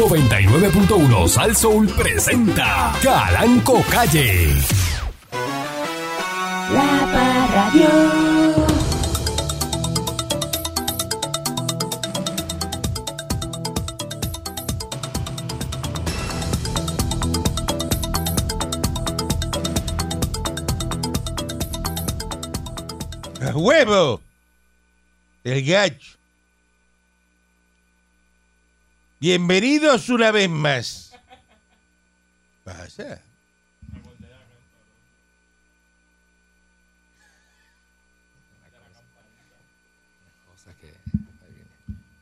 99.1 0.00 1.28
Sal 1.28 1.54
Soul 1.54 1.86
presenta 1.88 2.90
Calanco 3.02 3.82
Calle. 3.90 4.48
La 6.72 7.06
Parradio. 7.12 7.88
¡A 23.42 23.54
huevo! 23.54 24.22
El 25.44 25.62
gacho. 25.62 26.19
Bienvenidos 29.20 30.08
una 30.08 30.30
vez 30.30 30.48
más. 30.48 31.12
Pasa. 32.64 33.20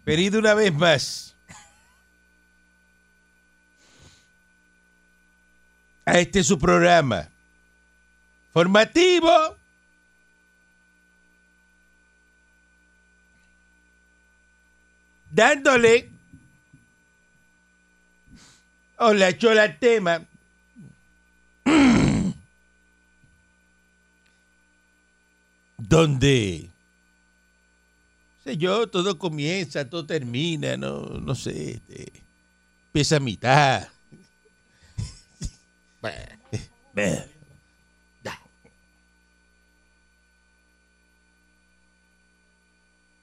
Venido 0.05 0.41
una 0.41 0.55
vez 0.55 0.75
más. 0.75 1.37
A 6.05 6.19
este 6.19 6.43
su 6.43 6.59
programa. 6.59 7.29
Formativo. 8.53 9.57
dándole 15.31 16.18
Hola, 19.01 19.39
chola 19.39 19.79
tema. 19.79 20.27
Donde 25.79 26.69
sé 28.43 28.57
yo, 28.57 28.89
todo 28.89 29.17
comienza, 29.17 29.89
todo 29.89 30.05
termina, 30.05 30.77
no, 30.77 31.03
no 31.21 31.37
sé, 31.37 31.75
este, 31.75 32.11
empieza 32.87 33.19
a 33.19 33.21
mitad. 33.21 33.87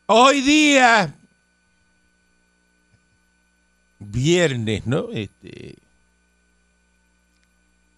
Hoy 0.08 0.39
día 0.39 1.14
viernes, 4.11 4.86
¿no? 4.86 5.11
Este 5.11 5.75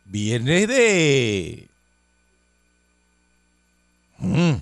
viernes 0.05 0.67
de 0.67 1.69
Mm. 4.19 4.55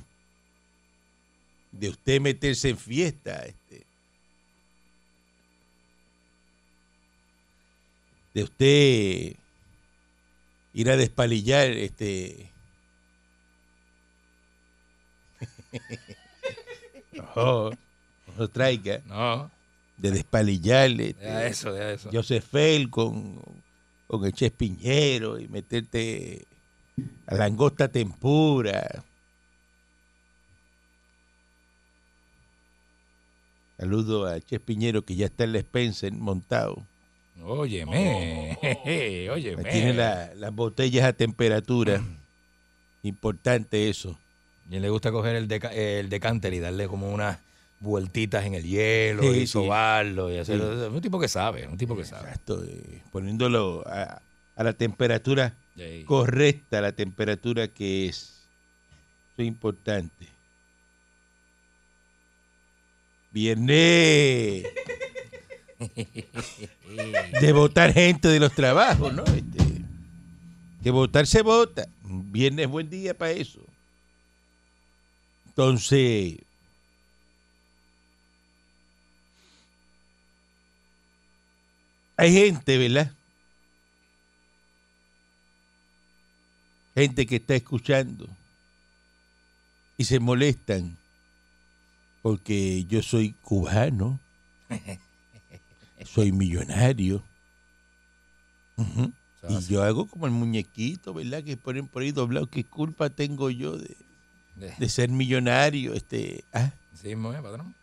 de 1.72 1.90
usted 1.90 2.20
meterse 2.20 2.70
en 2.70 2.78
fiesta, 2.78 3.46
este 3.46 3.86
de 8.34 8.44
usted 8.44 9.36
ir 10.74 10.90
a 10.90 10.98
despalillar, 10.98 11.70
este 11.72 12.52
no, 17.14 17.72
no 18.38 18.48
traiga 18.50 19.02
No, 19.06 19.52
de 19.98 20.12
despalillar 20.12 20.90
este, 20.92 21.16
ya 21.24 21.46
eso, 21.48 21.76
ya 21.76 21.92
eso. 21.92 22.10
Josefel 22.12 22.90
con, 22.90 23.40
con 24.08 24.26
el 24.26 24.34
Ches 24.34 24.52
Piñero 24.52 25.40
y 25.40 25.48
meterte 25.48 26.46
a 27.28 27.36
langosta 27.36 27.88
tempura. 27.88 29.04
Saludo 33.78 34.26
a 34.28 34.40
Ches 34.40 34.60
Piñero 34.62 35.02
que 35.04 35.16
ya 35.16 35.26
está 35.26 35.44
en 35.44 35.54
la 35.54 35.60
Spencer 35.60 36.12
montado. 36.14 36.86
Óyeme, 37.44 38.58
jeje, 38.62 39.24
Me 39.26 39.30
óyeme. 39.30 39.64
Tiene 39.66 39.94
la- 39.94 40.34
las 40.36 40.54
botellas 40.56 41.04
a 41.06 41.14
temperatura. 41.14 42.02
Importante 43.04 43.90
eso. 43.90 44.18
Y 44.70 44.80
le 44.80 44.90
gusta 44.90 45.12
coger 45.12 45.36
el, 45.36 45.48
deca- 45.48 45.72
el 45.74 46.10
decanter 46.10 46.54
y 46.54 46.60
darle 46.60 46.88
como 46.88 47.10
unas 47.14 47.38
vueltitas 47.86 48.44
en 48.46 48.54
el 48.56 48.64
hielo 48.64 49.22
Sí, 49.24 49.40
y 49.42 49.48
sobarlo 49.48 50.32
y 50.32 50.38
hacer. 50.38 50.60
Sí. 50.60 50.66
Es 50.66 50.90
un 50.92 51.02
tipo 51.02 51.20
que 51.20 51.28
sabe, 51.30 51.68
un 51.68 51.78
tipo 51.78 51.96
que 51.96 52.04
sabe. 52.06 52.24
Exacto, 52.30 52.62
poniéndolo 53.12 53.84
a, 53.88 54.22
a 54.56 54.64
la 54.64 54.74
temperatura 54.74 55.56
Sí. 55.78 56.04
correcta, 56.06 56.82
la 56.82 56.92
temperatura 56.94 57.68
que 57.68 58.08
es. 58.08 58.18
Eso 59.34 59.42
es 59.42 59.48
importante. 59.48 60.28
Viernes 63.32 64.64
de 67.42 67.52
votar 67.54 67.92
gente 67.94 68.30
de 68.30 68.40
los 68.40 68.54
trabajos, 68.54 69.14
¿no? 69.14 69.24
Este, 69.26 69.82
que 70.82 70.92
votar 70.92 71.28
se 71.28 71.42
vota. 71.42 71.88
Viernes 72.04 72.66
es 72.68 72.72
buen 72.72 72.90
día 72.90 73.14
para 73.18 73.32
eso. 73.32 73.60
Entonces, 75.48 76.36
hay 82.18 82.34
gente, 82.34 82.78
¿verdad? 82.78 83.12
Gente 86.96 87.26
que 87.26 87.36
está 87.38 87.56
escuchando 87.56 88.28
y 89.98 90.06
se 90.06 90.20
molestan 90.20 90.98
porque 92.22 92.86
yo 92.86 93.04
soy 93.04 93.34
cubano, 93.42 94.20
soy 96.06 96.32
millonario. 96.32 97.24
Y 99.48 99.62
yo 99.68 99.84
hago 99.84 100.08
como 100.08 100.26
el 100.26 100.32
muñequito, 100.32 101.14
¿verdad? 101.14 101.44
Que 101.44 101.56
ponen 101.58 101.88
por 101.88 102.02
ahí 102.02 102.12
doblado. 102.12 102.48
¿Qué 102.48 102.64
culpa 102.64 103.10
tengo 103.10 103.50
yo 103.52 103.78
de, 103.78 103.96
De- 104.56 104.74
de 104.78 104.90
ser 104.90 105.10
millonario? 105.10 105.94
Este, 105.94 106.44
¿ah? 106.54 106.72
Sí, 107.00 107.16
muy 107.16 107.32
bien, 107.32 107.44
patrón. 107.44 107.76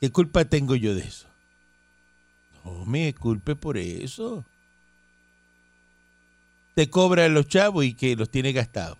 ¿Qué 0.00 0.10
culpa 0.10 0.44
tengo 0.44 0.74
yo 0.76 0.94
de 0.94 1.02
eso? 1.02 1.28
No 2.64 2.84
me 2.84 3.14
culpe 3.14 3.56
por 3.56 3.78
eso. 3.78 4.44
Te 6.74 6.88
cobran 6.88 7.34
los 7.34 7.48
chavos 7.48 7.84
y 7.84 7.94
que 7.94 8.16
los 8.16 8.30
tiene 8.30 8.52
gastados. 8.52 8.98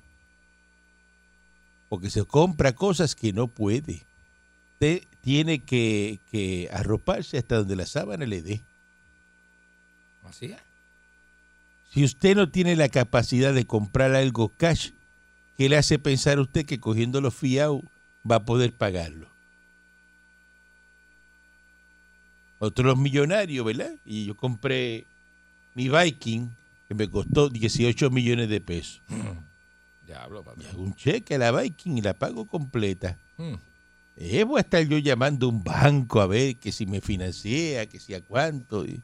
Porque 1.88 2.10
se 2.10 2.24
compra 2.24 2.74
cosas 2.74 3.14
que 3.14 3.32
no 3.32 3.48
puede. 3.48 4.04
Usted 4.74 5.04
tiene 5.20 5.60
que, 5.60 6.20
que 6.30 6.68
arroparse 6.72 7.38
hasta 7.38 7.56
donde 7.56 7.76
la 7.76 7.86
sábana 7.86 8.26
le 8.26 8.42
dé. 8.42 8.62
Así 10.24 10.46
es. 10.46 10.58
Si 11.92 12.04
usted 12.04 12.36
no 12.36 12.48
tiene 12.50 12.76
la 12.76 12.88
capacidad 12.88 13.52
de 13.52 13.66
comprar 13.66 14.14
algo 14.14 14.50
cash, 14.50 14.90
¿qué 15.56 15.68
le 15.68 15.76
hace 15.76 15.98
pensar 15.98 16.38
a 16.38 16.42
usted 16.42 16.64
que 16.64 16.78
cogiendo 16.78 17.20
los 17.20 17.34
fiados 17.34 17.82
va 18.28 18.36
a 18.36 18.44
poder 18.44 18.72
pagarlo? 18.72 19.28
Otros 22.62 22.96
millonarios, 22.98 23.64
¿verdad? 23.64 23.90
Y 24.04 24.26
yo 24.26 24.36
compré 24.36 25.06
mi 25.74 25.88
Viking, 25.88 26.48
que 26.86 26.94
me 26.94 27.08
costó 27.08 27.48
18 27.48 28.10
millones 28.10 28.48
de 28.50 28.60
pesos. 28.60 29.00
Diablo, 30.06 30.40
Y 30.42 30.44
patrón. 30.44 30.66
hago 30.70 30.82
un 30.82 30.94
cheque 30.94 31.36
a 31.36 31.38
la 31.38 31.52
Viking 31.52 31.96
y 31.98 32.02
la 32.02 32.14
pago 32.14 32.46
completa. 32.46 33.16
Mm. 33.38 33.54
Eh, 34.16 34.44
voy 34.44 34.58
a 34.58 34.60
estar 34.60 34.82
yo 34.86 34.98
llamando 34.98 35.46
a 35.46 35.48
un 35.48 35.64
banco 35.64 36.20
a 36.20 36.26
ver 36.26 36.56
que 36.56 36.70
si 36.70 36.84
me 36.84 37.00
financia, 37.00 37.86
que 37.86 37.98
si 37.98 38.12
a 38.12 38.20
cuánto. 38.20 38.84
y- 38.84 39.00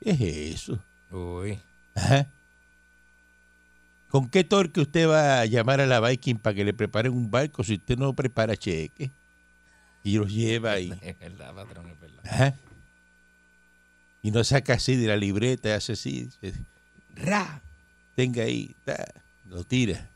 ¿Qué 0.00 0.10
es 0.10 0.20
eso? 0.62 0.78
Uy. 1.10 1.58
Ajá. 1.94 2.26
¿Con 4.08 4.28
qué 4.28 4.44
torque 4.44 4.80
usted 4.80 5.08
va 5.08 5.40
a 5.40 5.46
llamar 5.46 5.80
a 5.80 5.86
la 5.86 6.00
Viking 6.00 6.36
para 6.36 6.54
que 6.54 6.64
le 6.64 6.72
preparen 6.72 7.12
un 7.12 7.30
barco 7.30 7.62
si 7.64 7.74
usted 7.74 7.98
no 7.98 8.14
prepara 8.14 8.56
cheque? 8.56 9.10
Y 10.04 10.18
los 10.18 10.32
lleva 10.32 10.72
ahí. 10.72 10.92
Es 11.00 11.18
verdad, 11.18 11.54
patrón, 11.54 11.86
es 11.88 12.00
verdad. 12.00 12.54
Y 14.22 14.30
no 14.30 14.42
saca 14.44 14.74
así 14.74 14.96
de 14.96 15.08
la 15.08 15.16
libreta, 15.16 15.68
y 15.68 15.72
hace 15.72 15.92
así. 15.92 16.28
Ra. 17.14 17.60
Tenga 18.14 18.44
ahí. 18.44 18.74
ta, 18.84 19.06
lo 19.48 19.64
tira. 19.64 20.08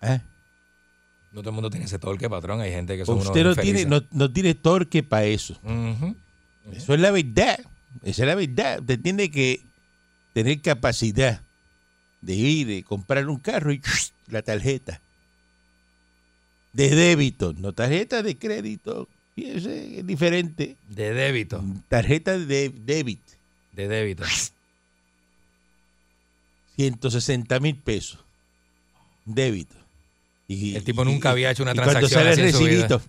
Ajá. 0.00 0.22
No 1.32 1.40
todo 1.42 1.50
el 1.50 1.54
mundo 1.54 1.70
tiene 1.70 1.86
ese 1.86 1.98
torque, 1.98 2.30
patrón. 2.30 2.60
Hay 2.60 2.70
gente 2.70 2.96
que 2.96 3.04
son 3.04 3.18
Usted 3.18 3.42
no 3.42 3.50
unos 3.50 3.58
tiene, 3.62 3.82
infelices. 3.82 4.10
no, 4.12 4.18
no 4.18 4.32
tiene 4.32 4.54
torque 4.54 5.02
para 5.02 5.24
eso. 5.24 5.58
Eso 6.72 6.94
es 6.94 7.00
la 7.00 7.10
verdad. 7.10 7.60
Esa 8.02 8.22
es 8.22 8.28
la 8.28 8.34
verdad. 8.34 8.80
Usted 8.80 9.00
tiene 9.00 9.30
que 9.30 9.60
tener 10.32 10.60
capacidad 10.62 11.42
de 12.20 12.34
ir 12.34 12.70
y 12.70 12.82
comprar 12.82 13.28
un 13.28 13.38
carro 13.38 13.72
y 13.72 13.80
la 14.28 14.42
tarjeta 14.42 15.00
de 16.76 16.94
débito, 16.94 17.54
no 17.58 17.72
tarjeta 17.72 18.22
de 18.22 18.36
crédito, 18.36 19.08
Y 19.34 19.46
ese 19.46 19.98
es 20.00 20.06
diferente. 20.06 20.76
De 20.88 21.12
débito. 21.14 21.62
Tarjeta 21.88 22.38
de 22.38 22.68
débito, 22.70 23.32
De 23.72 23.88
débito. 23.88 24.24
160 26.76 27.60
mil 27.60 27.76
pesos. 27.76 28.18
Débito. 29.24 29.74
Y, 30.48 30.76
El 30.76 30.84
tipo 30.84 31.04
nunca 31.04 31.30
había 31.30 31.50
hecho 31.50 31.62
una 31.64 31.74
cuando 31.74 31.90
transacción 31.92 32.20
sale 32.22 32.30
el 32.34 32.52
recibito, 32.52 33.02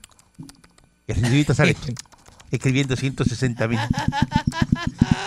el 1.07 1.15
recibito 1.21 1.53
sale 1.53 1.75
escribiendo 2.51 2.95
160 2.95 3.67
mil. 3.67 3.79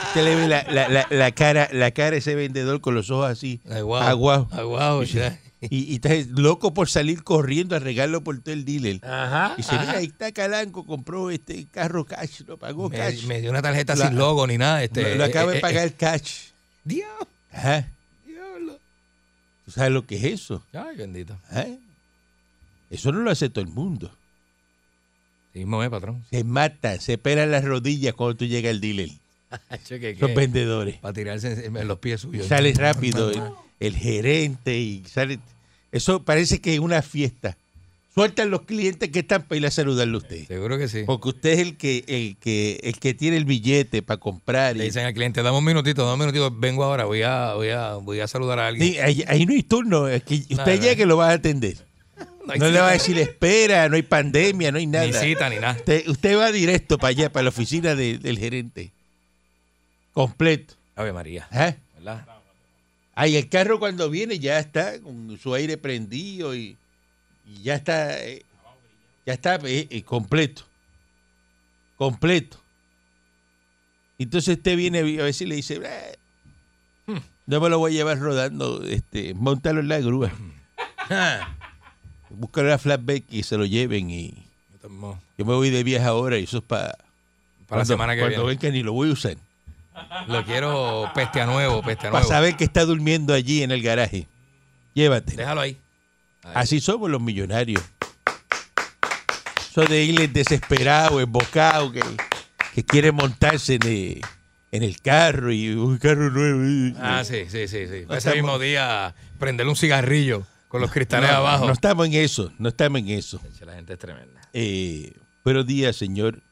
Usted 0.08 0.24
le 0.24 0.34
ve 0.34 0.48
la, 0.48 0.64
la- 0.64 0.88
la- 0.88 1.06
la 1.08 1.30
cara, 1.32 1.68
la 1.72 1.92
cara 1.92 2.12
de 2.12 2.16
ese 2.18 2.34
vendedor 2.34 2.80
con 2.80 2.94
los 2.94 3.10
ojos 3.10 3.30
así, 3.30 3.60
Aguao. 3.70 4.02
aguados. 4.02 4.52
Aguao, 4.52 5.02
ya. 5.04 5.38
Y, 5.68 5.92
y 5.92 5.94
está 5.96 6.10
loco 6.40 6.72
por 6.72 6.88
salir 6.88 7.22
corriendo 7.22 7.76
a 7.76 7.78
regalarlo 7.78 8.22
por 8.22 8.40
todo 8.40 8.54
el 8.54 8.64
dealer. 8.64 9.00
Ajá. 9.04 9.52
Y 9.54 9.56
dice, 9.58 9.74
ajá. 9.74 9.84
mira, 9.86 9.98
ahí 9.98 10.06
está 10.06 10.32
Calanco, 10.32 10.86
compró 10.86 11.30
este 11.30 11.66
carro 11.66 12.06
cash, 12.06 12.40
lo 12.46 12.56
pagó 12.56 12.88
me, 12.88 12.96
cash. 12.96 13.24
me 13.24 13.40
dio 13.42 13.50
una 13.50 13.60
tarjeta 13.60 13.94
La- 13.94 14.08
sin 14.08 14.16
logo 14.16 14.46
ni 14.46 14.56
nada. 14.56 14.82
Este, 14.82 15.02
lo, 15.02 15.16
lo 15.16 15.24
acaba 15.24 15.50
eh, 15.50 15.54
de 15.54 15.58
eh, 15.58 15.60
pagar 15.60 15.92
cash. 15.94 16.46
Diablo. 16.84 17.28
Ajá. 17.52 17.88
Diablo. 18.26 18.78
¿Tú 19.66 19.70
sabes 19.70 19.92
lo 19.92 20.06
que 20.06 20.16
es 20.16 20.24
eso? 20.24 20.64
Ay, 20.72 20.96
bendito. 20.96 21.36
Eso 22.88 23.12
no 23.12 23.20
lo 23.20 23.30
hace 23.30 23.50
todo 23.50 23.62
el 23.62 23.70
mundo. 23.70 24.10
Sí, 25.52 25.58
mismo 25.58 25.90
patrón. 25.90 26.24
Se 26.30 26.44
matan, 26.44 27.00
se 27.00 27.18
pelan 27.18 27.50
las 27.50 27.64
rodillas 27.64 28.14
cuando 28.14 28.36
tú 28.36 28.46
llegas 28.46 28.70
al 28.70 28.80
dealer. 28.80 29.10
Los 30.20 30.34
vendedores. 30.34 30.96
Para 30.96 31.12
tirarse 31.12 31.66
en, 31.66 31.88
los 31.88 31.98
pies 31.98 32.20
suyos. 32.20 32.46
Sale 32.46 32.72
rápido 32.74 33.30
el, 33.30 33.42
el 33.80 33.96
gerente 33.96 34.78
y 34.78 35.02
sale. 35.12 35.38
Eso 35.92 36.22
parece 36.22 36.60
que 36.60 36.74
es 36.74 36.80
una 36.80 37.02
fiesta. 37.02 37.56
Sueltan 38.12 38.50
los 38.50 38.62
clientes 38.62 39.08
que 39.10 39.20
están 39.20 39.42
para 39.42 39.56
ir 39.56 39.66
a 39.66 39.70
saludarle 39.70 40.14
a 40.14 40.18
usted. 40.18 40.46
Seguro 40.46 40.76
que 40.78 40.88
sí. 40.88 41.04
Porque 41.06 41.28
usted 41.28 41.50
es 41.50 41.58
el 41.60 41.76
que, 41.76 42.04
el 42.08 42.36
que, 42.38 42.80
el 42.82 42.98
que 42.98 43.14
tiene 43.14 43.36
el 43.36 43.44
billete 43.44 44.02
para 44.02 44.18
comprar. 44.18 44.76
Le 44.76 44.84
Y, 44.84 44.86
dicen 44.88 45.06
al 45.06 45.14
cliente, 45.14 45.42
dame 45.42 45.56
un 45.58 45.64
minutito, 45.64 46.02
dame 46.02 46.14
un 46.24 46.30
minutito, 46.32 46.50
vengo 46.58 46.82
ahora, 46.82 47.04
voy 47.04 47.22
a, 47.22 47.54
voy 47.54 47.70
a, 47.70 47.94
voy 47.94 48.18
a 48.20 48.26
saludar 48.26 48.58
a 48.58 48.66
alguien. 48.66 48.92
Sí, 48.94 48.98
ahí, 48.98 49.24
ahí 49.28 49.46
no 49.46 49.52
hay 49.52 49.62
turno. 49.62 50.08
Es 50.08 50.24
que 50.24 50.34
usted 50.34 50.56
Nada. 50.56 50.74
llega 50.74 50.96
que 50.96 51.06
lo 51.06 51.16
va 51.16 51.30
a 51.30 51.34
atender. 51.34 51.76
No 52.58 52.68
le 52.68 52.80
va 52.80 52.88
a 52.88 52.92
decir 52.92 53.16
espera, 53.16 53.88
no 53.88 53.94
hay 53.94 54.02
pandemia, 54.02 54.72
no 54.72 54.78
hay 54.78 54.86
nada. 54.86 55.06
Ni 55.06 55.12
cita 55.12 55.48
ni 55.48 55.56
nada. 55.56 55.74
Usted, 55.76 56.08
usted 56.08 56.36
va 56.36 56.50
directo 56.50 56.98
para 56.98 57.10
allá, 57.10 57.30
para 57.30 57.44
la 57.44 57.50
oficina 57.50 57.94
de- 57.94 58.18
del 58.18 58.38
gerente. 58.38 58.90
Completo. 60.12 60.74
Ave 60.96 61.12
María, 61.12 61.46
Ajá. 61.50 61.76
¿verdad? 61.96 62.26
Ahí 63.14 63.36
el 63.36 63.48
carro 63.48 63.78
cuando 63.78 64.08
viene 64.10 64.38
ya 64.38 64.58
está 64.58 65.00
con 65.00 65.36
su 65.38 65.54
aire 65.54 65.76
prendido 65.76 66.54
y, 66.54 66.76
y 67.46 67.62
ya 67.62 67.74
está, 67.74 68.18
eh, 68.24 68.44
ya 69.26 69.34
está 69.34 69.56
eh, 69.64 69.86
eh, 69.90 70.02
completo. 70.02 70.62
Completo. 71.96 72.58
Entonces 74.18 74.56
usted 74.56 74.76
viene 74.76 75.00
a 75.00 75.02
veces 75.02 75.42
y 75.42 75.46
le 75.46 75.54
dice, 75.56 75.80
"Eh, 75.84 76.16
no 77.46 77.60
me 77.60 77.68
lo 77.68 77.78
voy 77.78 77.92
a 77.92 77.94
llevar 77.96 78.18
rodando, 78.18 78.82
este, 78.84 79.34
montalo 79.34 79.80
en 79.80 79.88
la 79.88 79.98
grúa. 80.00 80.30
Búscalo 82.30 82.68
en 82.68 82.70
la 82.70 82.78
flatbed 82.78 83.24
y 83.30 83.42
se 83.42 83.56
lo 83.56 83.66
lleven 83.66 84.10
y 84.10 84.34
yo 85.36 85.44
me 85.44 85.54
voy 85.54 85.70
de 85.70 85.82
viaje 85.82 86.04
ahora 86.06 86.38
y 86.38 86.44
eso 86.44 86.58
es 86.58 86.64
para 86.64 86.96
Para 87.66 87.80
la 87.80 87.84
semana 87.84 88.14
que 88.14 88.20
cuando 88.20 88.36
viene. 88.38 88.48
ven 88.50 88.58
que 88.58 88.70
ni 88.70 88.82
lo 88.82 88.92
voy 88.92 89.10
a 89.10 89.12
usar. 89.12 89.36
Lo 90.28 90.44
quiero 90.44 91.10
peste 91.14 91.40
a 91.40 91.46
nuevo, 91.46 91.82
peste 91.82 92.06
a 92.08 92.10
Para 92.10 92.22
nuevo. 92.24 92.34
saber 92.34 92.56
que 92.56 92.64
está 92.64 92.84
durmiendo 92.84 93.34
allí 93.34 93.62
en 93.62 93.70
el 93.70 93.82
garaje. 93.82 94.26
Llévate. 94.94 95.36
Déjalo 95.36 95.60
ahí. 95.60 95.76
Ahí. 96.42 96.52
Así 96.54 96.80
somos 96.80 97.10
los 97.10 97.20
millonarios. 97.20 97.82
Eso 99.70 99.82
de 99.84 100.02
irles 100.04 100.32
desesperados, 100.32 101.22
embocados, 101.22 101.92
que, 101.92 102.00
que 102.74 102.84
quieren 102.84 103.14
montarse 103.14 103.74
en 103.76 103.82
el, 103.86 104.20
en 104.72 104.82
el 104.82 105.00
carro 105.00 105.52
y 105.52 105.68
un 105.70 105.96
carro 105.98 106.28
nuevo. 106.30 106.96
Ah, 107.00 107.22
sí, 107.24 107.44
sí, 107.48 107.68
sí, 107.68 107.86
sí. 107.86 108.04
No 108.08 108.14
Ese 108.14 108.30
estamos- 108.30 108.34
mismo 108.36 108.58
día, 108.58 109.14
prenderle 109.38 109.70
un 109.70 109.76
cigarrillo 109.76 110.44
con 110.68 110.80
los 110.80 110.90
cristales 110.90 111.30
no, 111.30 111.36
abajo. 111.36 111.66
no 111.66 111.72
estamos 111.72 112.06
en 112.06 112.14
eso, 112.14 112.52
no 112.58 112.68
estamos 112.68 112.98
en 113.00 113.10
eso. 113.10 113.40
La 113.64 113.74
gente 113.74 113.92
es 113.92 113.98
tremenda. 113.98 114.40
Eh, 114.52 115.12
pero 115.44 115.62
día, 115.62 115.92
señor 115.92 116.42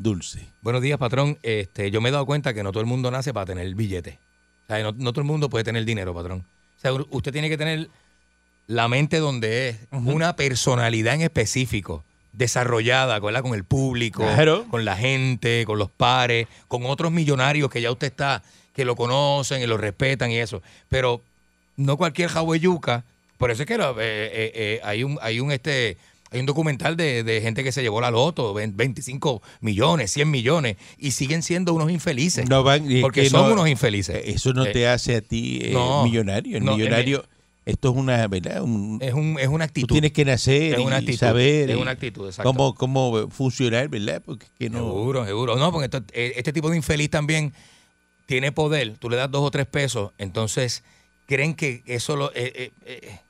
Dulce. 0.00 0.48
Buenos 0.62 0.80
días, 0.80 0.98
patrón. 0.98 1.38
Este, 1.42 1.90
yo 1.90 2.00
me 2.00 2.08
he 2.08 2.12
dado 2.12 2.24
cuenta 2.24 2.54
que 2.54 2.62
no 2.62 2.72
todo 2.72 2.80
el 2.80 2.86
mundo 2.86 3.10
nace 3.10 3.34
para 3.34 3.44
tener 3.44 3.74
billete. 3.74 4.18
O 4.64 4.66
sea, 4.66 4.82
no, 4.82 4.92
no 4.92 5.12
todo 5.12 5.20
el 5.20 5.26
mundo 5.26 5.50
puede 5.50 5.62
tener 5.62 5.84
dinero, 5.84 6.14
patrón. 6.14 6.46
O 6.78 6.80
sea, 6.80 6.92
usted 7.10 7.32
tiene 7.32 7.50
que 7.50 7.58
tener 7.58 7.90
la 8.66 8.88
mente 8.88 9.18
donde 9.18 9.68
es, 9.68 9.76
una 9.90 10.36
personalidad 10.36 11.16
en 11.16 11.20
específico, 11.20 12.02
desarrollada 12.32 13.18
¿verdad? 13.18 13.42
con 13.42 13.52
el 13.52 13.64
público, 13.64 14.22
Claro. 14.22 14.64
con 14.70 14.86
la 14.86 14.96
gente, 14.96 15.64
con 15.66 15.78
los 15.78 15.90
pares, 15.90 16.46
con 16.66 16.86
otros 16.86 17.12
millonarios 17.12 17.68
que 17.68 17.82
ya 17.82 17.90
usted 17.90 18.06
está, 18.06 18.42
que 18.74 18.86
lo 18.86 18.96
conocen 18.96 19.60
y 19.60 19.66
lo 19.66 19.76
respetan 19.76 20.30
y 20.30 20.38
eso. 20.38 20.62
Pero 20.88 21.20
no 21.76 21.98
cualquier 21.98 22.30
yuca. 22.58 23.04
Por 23.36 23.50
eso 23.50 23.64
es 23.64 23.66
que 23.66 23.74
eh, 23.74 23.80
eh, 23.98 24.52
eh, 24.54 24.80
hay 24.82 25.04
un, 25.04 25.18
hay 25.20 25.40
un 25.40 25.52
este. 25.52 25.98
Hay 26.32 26.40
un 26.40 26.46
documental 26.46 26.96
de, 26.96 27.24
de 27.24 27.40
gente 27.40 27.64
que 27.64 27.72
se 27.72 27.82
llevó 27.82 28.00
la 28.00 28.10
loto, 28.10 28.54
ven- 28.54 28.76
25 28.76 29.42
millones, 29.60 30.12
100 30.12 30.30
millones, 30.30 30.76
y 30.96 31.10
siguen 31.10 31.42
siendo 31.42 31.74
unos 31.74 31.90
infelices. 31.90 32.48
No 32.48 32.62
van- 32.62 32.86
porque 33.00 33.22
que 33.22 33.30
son 33.30 33.46
no- 33.48 33.52
unos 33.54 33.68
infelices. 33.68 34.16
Eh, 34.16 34.30
Eso 34.32 34.52
no 34.52 34.64
Eh, 34.64 34.72
te 34.72 34.86
hace 34.86 35.16
a 35.16 35.20
ti 35.22 35.58
eh, 35.62 35.70
no, 35.72 36.04
millonario. 36.04 36.56
El 36.56 36.62
millonario, 36.62 37.24
esto 37.66 37.90
es 37.90 37.96
una, 37.96 38.28
¿verdad? 38.28 38.62
Un- 38.62 38.98
es, 39.02 39.12
un, 39.12 39.38
es 39.40 39.48
una 39.48 39.64
tú 39.66 39.70
actitud. 39.70 39.88
tienes 39.94 40.12
que 40.12 40.24
nacer 40.24 40.74
Es 40.74 40.78
una 40.78 41.00
y 41.00 41.16
saber 41.16 41.68
es 41.70 41.76
una 41.76 41.90
actitud, 41.90 42.26
exacto. 42.26 42.48
cómo, 42.52 42.74
cómo 42.74 43.28
funcionar, 43.28 43.88
¿verdad? 43.88 44.22
Porque 44.24 44.46
es 44.46 44.52
que 44.58 44.70
no... 44.70 44.78
Seguro, 44.78 45.26
seguro. 45.26 45.56
No, 45.56 45.72
porque 45.72 45.86
esto- 45.86 46.04
este 46.12 46.52
tipo 46.52 46.70
de 46.70 46.76
infeliz 46.76 47.10
también 47.10 47.52
tiene 48.26 48.52
poder. 48.52 48.96
Tú 48.98 49.10
le 49.10 49.16
das 49.16 49.28
dos 49.30 49.42
o 49.42 49.50
tres 49.50 49.66
pesos, 49.66 50.12
entonces 50.16 50.84
creen 51.26 51.54
que 51.54 51.82
eso 51.86 52.14
lo, 52.14 52.30
eh, 52.36 52.70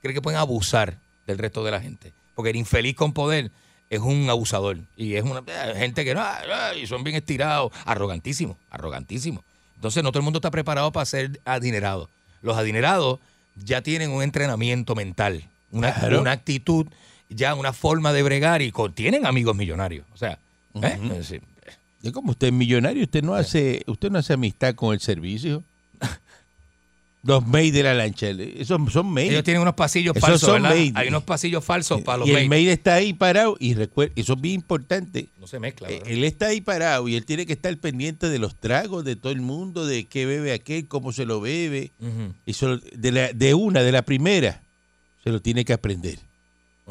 creen 0.02 0.14
que 0.14 0.20
pueden 0.22 0.38
abusar 0.38 1.00
del 1.26 1.38
resto 1.38 1.64
de 1.64 1.70
la 1.70 1.80
gente. 1.80 2.12
Porque 2.34 2.50
el 2.50 2.56
infeliz 2.56 2.94
con 2.96 3.12
poder 3.12 3.50
es 3.90 4.00
un 4.00 4.30
abusador 4.30 4.78
y 4.96 5.14
es 5.14 5.24
una 5.24 5.40
eh, 5.46 5.74
gente 5.76 6.04
que 6.04 6.14
no, 6.14 6.20
ah, 6.22 6.72
y 6.80 6.86
son 6.86 7.02
bien 7.02 7.16
estirados, 7.16 7.72
arrogantísimos, 7.84 8.56
arrogantísimos. 8.70 9.44
Entonces 9.74 10.02
no 10.02 10.10
todo 10.12 10.20
el 10.20 10.24
mundo 10.24 10.38
está 10.38 10.50
preparado 10.50 10.92
para 10.92 11.06
ser 11.06 11.40
adinerado. 11.44 12.08
Los 12.42 12.56
adinerados 12.56 13.18
ya 13.56 13.82
tienen 13.82 14.10
un 14.10 14.22
entrenamiento 14.22 14.94
mental, 14.94 15.44
una, 15.72 15.92
Claro. 15.92 16.20
una 16.20 16.32
actitud, 16.32 16.86
ya 17.28 17.54
una 17.54 17.72
forma 17.72 18.12
de 18.12 18.22
bregar 18.22 18.62
y 18.62 18.72
tienen 18.94 19.26
amigos 19.26 19.56
millonarios. 19.56 20.06
O 20.14 20.16
sea, 20.16 20.38
Es 22.02 22.12
como 22.12 22.30
usted 22.30 22.48
es 22.48 22.52
millonario, 22.52 23.02
usted 23.04 23.22
no 23.22 23.34
hace, 23.34 23.82
usted 23.86 24.10
no 24.10 24.18
hace 24.18 24.32
amistad 24.32 24.74
con 24.74 24.94
el 24.94 25.00
servicio. 25.00 25.62
Los 27.22 27.46
maids 27.46 27.74
de 27.74 27.82
la 27.82 27.92
lancha, 27.92 28.30
esos 28.30 28.80
son 28.92 29.06
maids. 29.12 29.30
Ellos 29.30 29.44
tienen 29.44 29.60
unos 29.60 29.74
pasillos 29.74 30.16
Esos 30.16 30.26
falsos, 30.26 30.48
son 30.48 30.62
¿verdad? 30.62 30.76
made. 30.78 30.92
Hay 30.94 31.08
unos 31.08 31.22
pasillos 31.24 31.62
falsos 31.62 32.00
para 32.00 32.18
los 32.18 32.28
y 32.28 32.32
el 32.32 32.48
maid 32.48 32.68
está 32.70 32.94
ahí 32.94 33.12
parado 33.12 33.56
y 33.60 33.74
recuerda, 33.74 34.14
eso 34.16 34.32
es 34.32 34.40
bien 34.40 34.54
importante. 34.54 35.26
No 35.38 35.46
se 35.46 35.58
mezcla, 35.60 35.90
Eh, 35.90 35.98
¿verdad? 35.98 36.08
Él 36.12 36.24
está 36.24 36.46
ahí 36.46 36.62
parado 36.62 37.08
y 37.08 37.16
él 37.16 37.26
tiene 37.26 37.44
que 37.44 37.52
estar 37.52 37.76
pendiente 37.76 38.30
de 38.30 38.38
los 38.38 38.54
tragos 38.58 39.04
de 39.04 39.16
todo 39.16 39.32
el 39.32 39.42
mundo, 39.42 39.84
de 39.84 40.06
qué 40.06 40.24
bebe 40.24 40.52
aquel, 40.54 40.88
cómo 40.88 41.12
se 41.12 41.26
lo 41.26 41.42
bebe. 41.42 41.90
Solo- 42.54 42.80
de, 42.94 43.12
la- 43.12 43.32
de 43.34 43.52
una, 43.52 43.82
de 43.82 43.92
la 43.92 44.00
primera, 44.00 44.62
se 45.22 45.28
lo 45.30 45.40
tiene 45.42 45.66
que 45.66 45.74
aprender. 45.74 46.18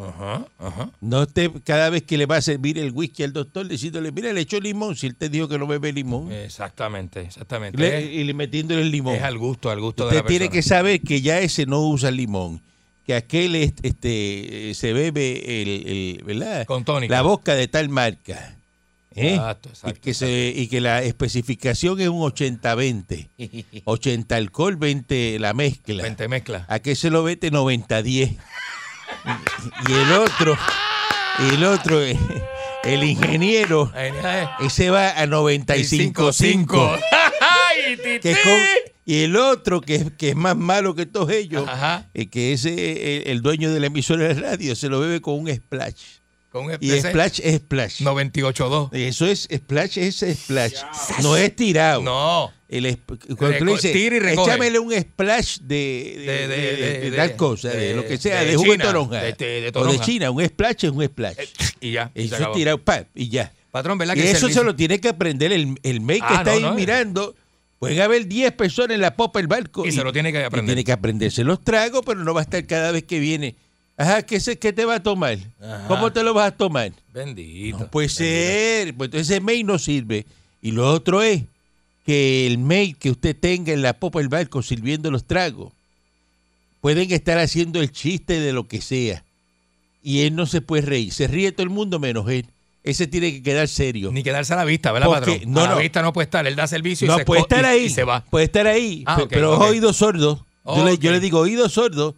Ajá, 0.02 0.46
ajá. 0.60 0.90
No 1.02 1.24
esté 1.24 1.52
cada 1.64 1.90
vez 1.90 2.04
que 2.04 2.18
le 2.18 2.26
va 2.26 2.38
a 2.38 2.42
servir 2.42 2.78
el 2.78 2.92
whisky 2.92 3.24
al 3.24 3.34
doctor 3.34 3.68
diciéndole, 3.68 4.12
mira, 4.12 4.32
le 4.32 4.42
echó 4.42 4.60
limón, 4.60 4.96
si 4.96 5.08
él 5.08 5.16
te 5.16 5.30
dijo 5.30 5.48
que 5.50 5.58
no 5.58 5.68
bebe 5.68 5.92
limón. 5.92 6.32
Exactamente, 6.32 7.22
exactamente. 7.22 7.78
Le- 7.78 8.06
y 8.14 8.24
le 8.24 8.34
metiéndole 8.34 8.82
el 8.82 8.92
limón. 8.92 9.16
es 9.16 9.24
al 9.24 9.38
gusto, 9.38 9.70
al 9.70 9.80
gusto 9.82 10.04
de 10.04 10.10
Usted 10.10 10.22
la 10.24 10.28
tiene 10.28 10.46
persona. 10.46 10.54
que 10.62 10.68
saber 10.68 11.02
que 11.02 11.22
ya 11.22 11.40
ese 11.40 11.66
no 11.66 11.82
usa 11.82 12.12
limón, 12.12 12.62
que 13.06 13.16
aquel 13.16 13.56
es- 13.56 13.74
este, 13.84 14.70
eh, 14.70 14.74
se 14.74 14.94
bebe 14.94 15.62
el, 15.62 15.70
el- 15.88 16.24
¿verdad? 16.24 16.66
Con 16.66 16.86
tónica. 16.86 17.14
la 17.14 17.22
boca 17.22 17.56
de 17.56 17.68
tal 17.68 17.90
marca. 17.90 18.56
¿eh? 19.16 19.34
Exacto, 19.34 19.68
y, 19.68 19.72
exacto, 19.74 20.02
que 20.02 20.14
se, 20.14 20.54
y 20.56 20.68
que 20.68 20.80
la 20.80 21.02
especificación 21.04 22.00
es 22.00 22.08
un 22.08 22.22
80-20. 22.22 23.28
80 23.84 24.36
alcohol, 24.38 24.78
20 24.78 25.40
la 25.40 25.54
mezcla. 25.54 26.04
Vente 26.04 26.28
mezcla. 26.30 26.66
A 26.70 26.80
que 26.80 26.96
se 26.96 27.10
lo 27.10 27.24
vete 27.24 27.52
90-10. 27.52 28.38
Y 29.88 29.94
el 29.94 30.12
otro, 30.14 30.58
el 31.54 31.64
otro, 31.64 32.02
eh, 32.02 32.18
el 32.84 33.04
ingeniero, 33.04 33.92
ese 34.62 34.90
va 34.90 35.10
a 35.10 35.26
95-5. 35.26 37.00
¡Ay, 37.42 37.98
que 37.98 38.20
tití! 38.20 38.34
con- 38.44 38.60
y 39.06 39.24
el 39.24 39.36
otro, 39.38 39.82
que, 39.82 39.96
es- 39.96 40.12
que 40.18 40.30
es 40.30 40.36
más 40.36 40.56
malo 40.56 40.94
que 40.96 41.06
todos 41.08 41.32
ellos, 41.32 41.68
eh, 42.14 42.28
que 42.28 42.54
ese, 42.54 42.70
eh, 42.78 43.24
el 43.32 43.42
dueño 43.42 43.72
de 43.72 43.80
la 43.80 43.88
emisora 43.88 44.28
de 44.28 44.36
radio, 44.36 44.76
se 44.76 44.88
lo 44.90 45.00
bebe 45.00 45.20
con 45.22 45.40
un 45.40 45.50
splash. 45.54 46.19
Con 46.52 46.66
Y 46.80 46.90
splash 47.00 47.42
es 47.44 47.58
splash. 47.58 48.02
98.2. 48.02 48.90
Eso 48.94 49.28
es 49.28 49.48
splash, 49.54 49.98
es 50.00 50.18
splash. 50.20 50.74
No 51.22 51.38
es 51.38 51.56
tirado. 51.56 52.02
No. 52.02 52.52
El 52.68 52.98
cuando 53.38 53.58
tú 53.58 53.66
le 53.66 53.72
dices, 53.74 53.92
tira 53.94 54.16
y 54.16 54.20
recoge. 54.20 54.52
échamele 54.52 54.78
un 54.80 54.94
splash 54.94 55.58
de, 55.62 56.48
de, 56.48 57.10
De- 57.10 57.18
tal 57.18 57.36
cosa, 57.36 57.70
de, 57.70 57.96
lo 57.96 58.06
que 58.06 58.18
sea, 58.20 58.44
de, 58.44 58.56
jugo 58.56 58.72
de 58.74 58.78
toronja. 58.78 59.22
O 59.74 59.86
de. 59.86 60.00
China, 60.02 60.30
un 60.30 60.46
splash 60.46 60.86
es 60.86 60.92
un 60.92 61.04
splash. 61.06 61.36
Y 61.82 61.92
ya. 61.94 62.12
y 62.14 62.28
se 62.28 62.36
Eso 62.36 62.50
es 62.50 62.52
tirado, 62.56 62.78
pa, 62.84 63.06
y 63.16 63.30
ya. 63.30 63.52
Patrón, 63.72 63.98
¿verdad 63.98 64.16
Y 64.16 64.22
que 64.22 64.32
eso 64.32 64.50
se 64.50 64.64
lo 64.64 64.76
tiene 64.76 65.00
que 65.00 65.10
aprender 65.10 65.52
el, 65.52 65.80
el 65.84 66.02
maid 66.02 66.20
que 66.20 66.26
Ah, 66.28 66.36
está 66.40 66.52
no, 66.52 66.58
ahí 66.58 66.62
no, 66.62 66.72
eh. 66.74 66.76
mirando. 66.76 67.36
Pueden 67.80 68.02
haber 68.02 68.28
10 68.28 68.52
personas 68.54 68.96
en 68.96 69.02
la 69.02 69.16
popa 69.16 69.40
del 69.40 69.48
barco. 69.48 69.86
Y 69.86 69.92
se 69.92 70.04
lo 70.04 70.12
tiene 70.12 70.32
que 70.32 70.40
y 70.40 70.44
aprender. 70.44 70.74
tiene 70.76 70.84
que 70.84 70.92
aprenderse 70.92 71.44
los 71.44 71.64
tragos, 71.64 72.02
pero 72.06 72.24
no 72.24 72.34
va 72.34 72.42
a 72.42 72.44
estar 72.44 72.66
cada 72.68 72.92
vez 72.92 73.04
que 73.04 73.20
viene. 73.20 73.56
Ajá, 74.00 74.22
¿qué, 74.24 74.40
se, 74.40 74.58
qué 74.58 74.72
te 74.72 74.86
va 74.86 74.96
a 74.96 75.04
tomar? 75.04 75.38
Ajá. 75.62 75.86
¿Cómo 75.90 76.12
te 76.14 76.24
lo 76.24 76.34
vas 76.34 76.48
a 76.48 76.56
tomar? 76.56 76.92
Bendito. 77.14 77.80
No 77.80 77.88
puede 77.92 78.08
ser. 78.10 78.94
Pues 78.96 79.08
entonces 79.10 79.30
ese 79.30 79.42
maid 79.42 79.66
no 79.66 79.78
sirve. 79.78 80.26
Y 80.62 80.72
lo 80.72 80.90
otro 80.92 81.22
es 81.22 81.44
que 82.06 82.48
el 82.48 82.58
maid 82.60 82.96
que 82.96 83.12
usted 83.12 83.36
tenga 83.38 83.74
en 83.74 83.82
la 83.82 83.94
popa 83.94 84.20
del 84.20 84.30
barco 84.30 84.62
sirviendo 84.64 85.12
los 85.12 85.26
tragos, 85.26 85.74
pueden 86.82 87.12
estar 87.12 87.38
haciendo 87.40 87.82
el 87.82 87.92
chiste 87.92 88.40
de 88.40 88.54
lo 88.54 88.68
que 88.68 88.82
sea. 88.82 89.24
Y 90.02 90.22
él 90.22 90.34
no 90.36 90.46
se 90.46 90.62
puede 90.62 90.84
reír. 90.84 91.12
Se 91.14 91.28
ríe 91.28 91.52
todo 91.52 91.64
el 91.64 91.70
mundo 91.70 92.00
menos 92.00 92.30
él. 92.30 92.46
Ese 92.84 93.06
tiene 93.06 93.34
que 93.34 93.44
quedar 93.44 93.68
serio. 93.68 94.12
Ni 94.14 94.24
quedarse 94.24 94.54
a 94.54 94.56
la 94.56 94.64
vista, 94.64 94.94
¿verdad, 94.94 95.08
Porque- 95.10 95.34
patrón? 95.34 95.52
no, 95.54 95.60
a 95.60 95.64
la 95.68 95.76
no. 95.76 95.80
vista 95.82 96.02
no 96.02 96.14
puede 96.14 96.24
estar. 96.24 96.48
Él 96.48 96.56
da 96.56 96.66
servicio 96.68 97.06
y, 97.06 97.10
No, 97.10 97.18
se, 97.18 97.26
puede 97.26 97.42
estar 97.42 97.64
y- 97.64 97.68
ahí. 97.68 97.84
y 97.86 97.90
se 97.90 98.06
va. 98.06 98.24
Puede 98.24 98.46
estar 98.46 98.66
ahí. 98.66 99.04
Ah, 99.06 99.22
pero 99.30 99.56
ok. 99.58 99.62
oídos 99.64 99.98
sordos. 99.98 100.40
Yo, 100.66 100.86
le, 100.86 100.98
yo 100.98 101.12
le 101.12 101.20
digo 101.20 101.40
oídos 101.40 101.74
sordos. 101.74 102.16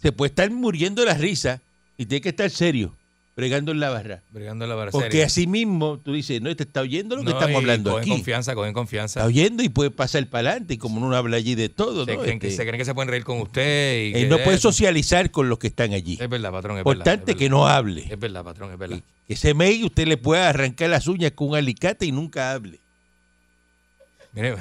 Se 0.00 0.12
puede 0.12 0.28
estar 0.30 0.50
muriendo 0.50 1.02
de 1.02 1.06
la 1.08 1.14
risa 1.14 1.60
y 1.96 2.06
tiene 2.06 2.20
que 2.20 2.28
estar 2.28 2.48
serio, 2.50 2.94
bregando 3.36 3.72
en 3.72 3.80
la 3.80 3.90
barra. 3.90 4.22
Brigando 4.30 4.64
en 4.64 4.68
la 4.68 4.76
barra 4.76 4.90
Porque 4.92 5.10
seria. 5.10 5.26
así 5.26 5.46
mismo 5.48 5.98
tú 5.98 6.12
dices, 6.12 6.40
no, 6.40 6.54
te 6.54 6.62
está 6.62 6.80
oyendo 6.82 7.16
lo 7.16 7.22
que 7.22 7.30
No, 7.30 7.32
estamos 7.32 7.52
y 7.52 7.56
hablando 7.56 7.90
cogen 7.90 8.02
aquí. 8.02 8.10
confianza, 8.10 8.54
cogen 8.54 8.72
confianza. 8.72 9.20
Está 9.20 9.26
oyendo 9.26 9.62
y 9.64 9.68
puede 9.68 9.90
pasar 9.90 10.24
para 10.28 10.50
adelante. 10.50 10.74
Y 10.74 10.78
como 10.78 11.04
uno 11.04 11.16
habla 11.16 11.36
allí 11.36 11.54
de 11.56 11.68
todo, 11.68 12.04
Se, 12.04 12.14
¿no? 12.14 12.22
creen 12.22 12.38
que, 12.38 12.46
Este, 12.48 12.58
se 12.58 12.62
creen 12.66 12.78
que 12.78 12.84
se 12.84 12.94
pueden 12.94 13.08
reír 13.10 13.24
con 13.24 13.40
usted. 13.40 14.02
Y 14.04 14.14
él 14.14 14.22
que 14.22 14.28
no 14.28 14.36
de 14.38 14.44
puede 14.44 14.58
socializar 14.58 15.30
con 15.32 15.48
los 15.48 15.58
que 15.58 15.66
están 15.66 15.92
allí. 15.92 16.16
Es 16.20 16.28
verdad, 16.28 16.52
patrón. 16.52 16.78
Es 16.78 16.84
verdad, 16.84 16.92
Importante 16.92 17.32
es 17.32 17.36
que 17.38 17.44
verdad. 17.46 17.56
no 17.58 17.66
hable. 17.68 18.06
Es 18.08 18.18
verdad, 18.20 18.44
patrón, 18.44 18.72
es 18.72 18.78
verdad. 18.78 19.00
Que 19.26 19.34
ese 19.34 19.52
mail 19.54 19.84
usted 19.84 20.06
le 20.06 20.16
pueda 20.16 20.48
arrancar 20.48 20.90
las 20.90 21.06
uñas 21.08 21.32
con 21.32 21.48
un 21.48 21.56
alicate 21.56 22.06
y 22.06 22.12
nunca 22.12 22.52
hable. 22.52 22.78
Mire, 24.32 24.54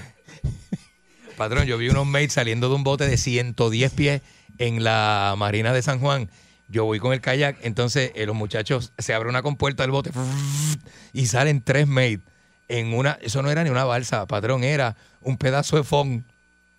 patrón, 1.37 1.65
yo 1.67 1.77
vi 1.77 1.89
unos 1.89 2.05
mates 2.07 2.33
saliendo 2.33 2.69
de 2.69 2.75
un 2.75 2.83
bote 2.83 3.07
de 3.07 3.17
110 3.17 3.91
pies 3.93 4.21
en 4.57 4.83
la 4.83 5.35
Marina 5.37 5.73
de 5.73 5.81
San 5.81 5.99
Juan. 5.99 6.29
Yo 6.69 6.85
voy 6.85 6.99
con 6.99 7.13
el 7.13 7.21
kayak, 7.21 7.57
entonces 7.61 8.11
eh, 8.15 8.25
los 8.25 8.35
muchachos 8.35 8.91
se 8.97 9.13
abre 9.13 9.29
una 9.29 9.41
compuerta 9.41 9.83
del 9.83 9.91
bote 9.91 10.11
y 11.13 11.27
salen 11.27 11.61
tres 11.61 11.87
mates 11.87 12.19
en 12.67 12.93
una. 12.93 13.17
Eso 13.21 13.41
no 13.41 13.49
era 13.49 13.63
ni 13.63 13.69
una 13.69 13.85
balsa, 13.85 14.25
patrón, 14.27 14.63
era 14.63 14.95
un 15.21 15.37
pedazo 15.37 15.77
de 15.77 15.83
foam. 15.83 16.23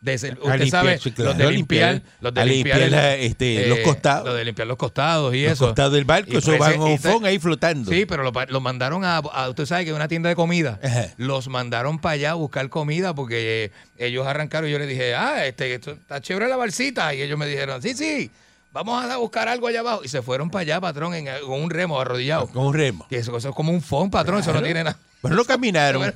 Usted 0.01 0.31
limpiar, 0.39 0.69
sabe, 0.69 0.99
sí, 0.99 1.11
claro, 1.11 1.31
los 1.31 1.39
de 1.39 1.51
limpiar, 1.51 2.03
los 2.21 2.33
de 2.33 2.45
limpiar, 2.47 2.79
limpiar 2.79 2.81
el- 2.83 2.91
la- 2.93 3.15
este, 3.17 3.67
los 3.67 3.81
costados. 3.81 4.27
Los 4.27 4.37
de 4.37 4.45
limpiar 4.45 4.69
los 4.69 4.77
costados 4.77 5.35
y 5.35 5.43
Los 5.43 5.53
eso. 5.55 5.67
costados 5.67 5.93
del 5.93 6.05
barco, 6.05 6.31
Y 6.33 6.37
eso 6.37 6.57
parece- 6.57 6.79
van 6.79 6.89
a 6.89 6.93
y 7.13 7.17
un 7.17 7.25
ahí 7.27 7.39
flotando. 7.41 7.91
Sí, 7.91 8.07
pero 8.07 8.23
lo, 8.23 8.61
mandaron 8.61 9.05
a, 9.05 9.17
a- 9.17 9.49
Usted 9.49 9.67
sabe 9.67 9.85
que 9.85 9.91
es 9.91 9.97
una 9.97 10.07
tienda 10.07 10.29
de 10.29 10.37
comida. 10.37 10.79
Ajá. 10.85 11.07
Los 11.17 11.49
mandaron 11.49 11.99
para 11.99 12.13
allá 12.15 12.31
a 12.31 12.35
buscar 12.35 12.69
comida 12.69 13.13
porque 13.15 13.65
eh, 13.65 14.07
ellos 14.07 14.25
arrancaron 14.27 14.69
y 14.69 14.73
yo 14.73 14.79
les 14.79 14.89
dije, 14.89 15.17
ah, 15.17 15.45
este, 15.47 15.75
esto 15.75 15.91
está 15.91 16.21
chévere 16.21 16.49
la 16.49 16.57
balsita. 16.57 17.13
Y 17.15 17.23
ellos 17.23 17.37
me 17.37 17.47
dijeron, 17.47 17.83
sí, 17.83 17.95
sí, 17.95 18.31
vamos 18.73 19.05
a 19.05 19.17
buscar 19.17 19.49
algo 19.49 19.67
allá 19.67 19.81
abajo. 19.81 20.03
Y 20.05 20.09
se 20.09 20.23
fueron 20.23 20.49
para 20.49 20.63
allá, 20.63 20.81
patrón, 20.81 21.13
en, 21.15 21.27
con 21.45 21.61
un 21.61 21.71
remo 21.71 22.01
arrodillado. 22.01 22.47
Con 22.47 22.67
un 22.67 22.75
remo. 22.75 23.05
Que 23.11 23.17
eso, 23.17 23.37
eso 23.37 23.49
es 23.49 23.55
como 23.55 23.73
un 23.73 23.83
phone, 23.83 24.11
patrón, 24.13 24.39
eso 24.39 24.53
no 24.53 24.63
tiene 24.63 24.85
nada. 24.85 24.97
Pero 25.21 25.35
no 25.35 25.45
caminaron. 25.45 26.15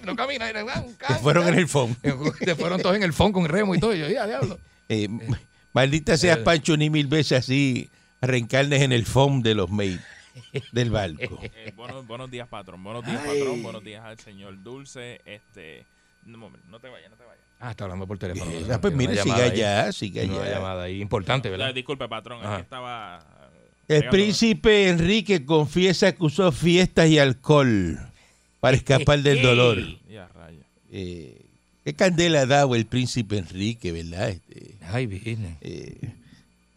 No 0.04 0.16
camina, 0.16 0.48
era 0.48 0.64
un 0.64 0.90
Se 0.90 0.96
can, 0.98 1.18
fueron 1.20 1.48
en 1.48 1.54
el 1.54 1.68
fondo. 1.68 1.96
Se 2.38 2.54
fueron 2.56 2.80
todos 2.80 2.96
en 2.96 3.02
el 3.02 3.12
phone 3.12 3.32
con 3.32 3.46
remo 3.48 3.74
y 3.74 3.80
todo. 3.80 3.94
Y 3.94 4.00
yo, 4.00 4.08
ya, 4.08 4.26
diablo. 4.26 4.58
Eh, 4.88 5.08
maldita 5.72 6.16
seas 6.16 6.38
Eh. 6.38 6.42
Pancho 6.42 6.76
ni 6.76 6.90
mil 6.90 7.08
veces 7.08 7.40
así 7.40 7.90
arrancarles 8.20 8.82
en 8.82 8.92
el 8.92 9.04
foam 9.04 9.42
de 9.42 9.54
los 9.56 9.68
maids 9.68 10.00
del 10.70 10.90
barco. 10.90 11.40
Eh, 11.42 11.72
buenos, 11.76 12.06
buenos 12.06 12.30
días, 12.30 12.46
patrón. 12.46 12.84
Buenos 12.84 13.04
días, 13.04 13.18
patrón. 13.20 13.62
Buenos 13.64 13.82
días 13.82 14.04
al 14.04 14.18
señor 14.20 14.62
Dulce. 14.62 15.20
Este, 15.24 15.84
momento, 16.24 16.64
no 16.70 16.78
te 16.78 16.88
vayas, 16.88 17.10
no 17.10 17.16
te 17.16 17.24
vayas. 17.24 17.42
Ah, 17.58 17.70
está 17.72 17.82
hablando 17.84 18.06
por 18.06 18.16
teléfono. 18.18 18.50
Ah, 18.70 18.80
pues 18.80 18.94
mire, 18.94 19.16
siga 19.20 19.36
allá, 19.44 19.90
siga 19.92 20.22
allá. 20.22 20.50
llamada 20.54 20.84
ahí 20.84 21.00
importante, 21.00 21.48
Eh, 21.48 21.50
¿verdad? 21.50 21.74
disculpe, 21.74 22.06
patrón, 22.08 22.44
es 22.44 22.48
que 22.56 22.60
estaba. 22.62 23.18
El 23.88 23.98
pegando- 24.02 24.10
príncipe 24.10 24.88
Enrique 24.88 25.44
confiesa 25.44 26.12
que 26.12 26.22
usó 26.24 26.52
fiestas 26.52 27.08
y 27.08 27.18
alcohol 27.18 27.98
para 28.60 28.76
escapar 28.76 29.22
del 29.22 29.42
dolor. 29.42 29.78
Eh, 30.92 31.42
¿Qué 31.84 31.94
candela 31.94 32.42
ha 32.42 32.46
dado 32.46 32.74
el 32.74 32.86
príncipe 32.86 33.36
Enrique, 33.38 33.90
verdad? 33.92 34.30
Este, 34.30 34.76
Ay, 34.88 35.06
viene. 35.06 35.56
eh, 35.60 35.96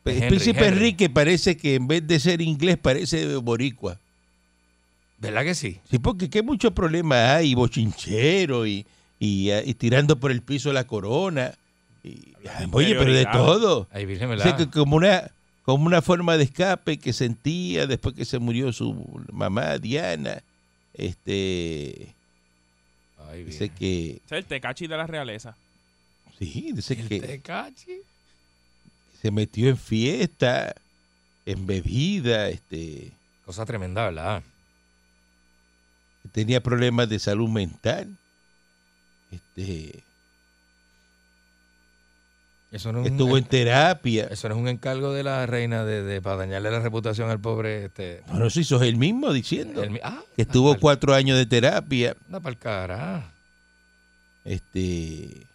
el 0.05 0.13
Henry, 0.17 0.27
príncipe 0.29 0.59
Henry. 0.65 0.77
Enrique 0.77 1.09
parece 1.09 1.55
que 1.57 1.75
en 1.75 1.87
vez 1.87 2.05
de 2.07 2.19
ser 2.19 2.41
inglés 2.41 2.77
parece 2.77 3.35
boricua. 3.37 3.99
¿Verdad 5.19 5.43
que 5.43 5.53
sí? 5.55 5.79
Sí, 5.89 5.99
porque 5.99 6.29
qué 6.29 6.41
muchos 6.41 6.73
problemas 6.73 7.29
hay, 7.35 7.53
bochinchero 7.53 8.65
y, 8.65 8.85
y, 9.19 9.51
ah, 9.51 9.61
y 9.63 9.73
tirando 9.75 10.19
por 10.19 10.31
el 10.31 10.41
piso 10.41 10.73
la 10.73 10.85
corona. 10.85 11.53
Y- 12.03 12.33
oye, 12.71 12.95
pero 12.95 13.13
de 13.13 13.25
todo. 13.25 13.87
Ay, 13.91 14.05
Virgen, 14.05 14.27
O 14.27 14.29
¿verdad? 14.31 14.43
sea, 14.45 14.57
que 14.57 14.69
como 14.69 14.95
una, 14.95 15.29
como 15.63 15.85
una 15.85 16.01
forma 16.01 16.35
de 16.37 16.45
escape 16.45 16.97
que 16.97 17.13
sentía 17.13 17.85
después 17.85 18.15
que 18.15 18.25
se 18.25 18.39
murió 18.39 18.73
su 18.73 18.93
mamá 19.31 19.77
Diana. 19.77 20.41
Este, 20.99 22.13
Ay, 23.29 23.43
dice 23.45 23.69
que, 23.69 24.21
es 24.25 24.31
el 24.31 24.45
tecachi 24.45 24.87
de 24.87 24.97
la 24.97 25.07
realeza. 25.07 25.55
sí, 26.37 26.71
dice 26.73 26.93
El 26.93 27.07
que 27.07 27.19
Tecachi. 27.21 28.01
se 29.21 29.31
metió 29.31 29.69
en 29.69 29.77
fiesta, 29.77 30.75
en 31.45 31.65
bebida, 31.65 32.49
este, 32.49 33.11
Cosa 33.45 33.65
tremenda, 33.65 34.05
¿verdad? 34.05 34.43
tenía 36.33 36.61
problemas 36.61 37.09
de 37.09 37.17
salud 37.17 37.49
mental. 37.49 38.17
Este, 39.31 40.03
Eso 42.71 42.91
no 42.93 42.99
es 43.01 43.07
un- 43.07 43.11
estuvo 43.13 43.37
en 43.37 43.45
terapia. 43.45 44.27
Eso 44.29 44.47
no 44.47 44.55
es 44.55 44.61
un 44.61 44.67
encargo 44.67 45.11
de 45.11 45.23
la 45.23 45.45
reina 45.47 45.83
de, 45.85 46.03
de- 46.03 46.21
para 46.21 46.37
dañarle 46.37 46.69
la 46.69 46.79
reputación 46.79 47.29
al 47.29 47.39
pobre 47.39 47.85
este. 47.85 48.21
No, 48.27 48.35
no 48.39 48.49
sé, 48.49 48.61
eso 48.61 48.75
es 48.81 48.87
él 48.89 48.97
mismo 48.97 49.33
diciendo 49.33 49.81
el 49.83 49.99
ah, 50.03 50.21
que 50.35 50.43
estuvo 50.43 50.69
anda 50.69 50.79
cuatro 50.79 51.13
años 51.15 51.37
de 51.37 51.45
terapia. 51.47 52.15
para 52.29 52.49
el 52.49 52.57
cara. 52.57 53.31
Este, 54.45 55.47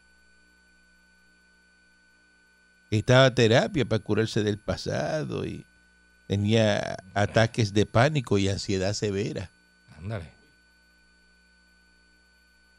estaba 2.91 3.27
en 3.29 3.35
terapia 3.35 3.85
para 3.85 4.03
curarse 4.03 4.43
del 4.43 4.59
pasado 4.59 5.45
y 5.47 5.65
tenía 6.27 6.97
ataques 7.15 7.73
de 7.73 7.87
pánico 7.87 8.39
y 8.39 8.49
ansiedad 8.49 8.93
severa. 8.93 9.51
Ándale. 9.99 10.31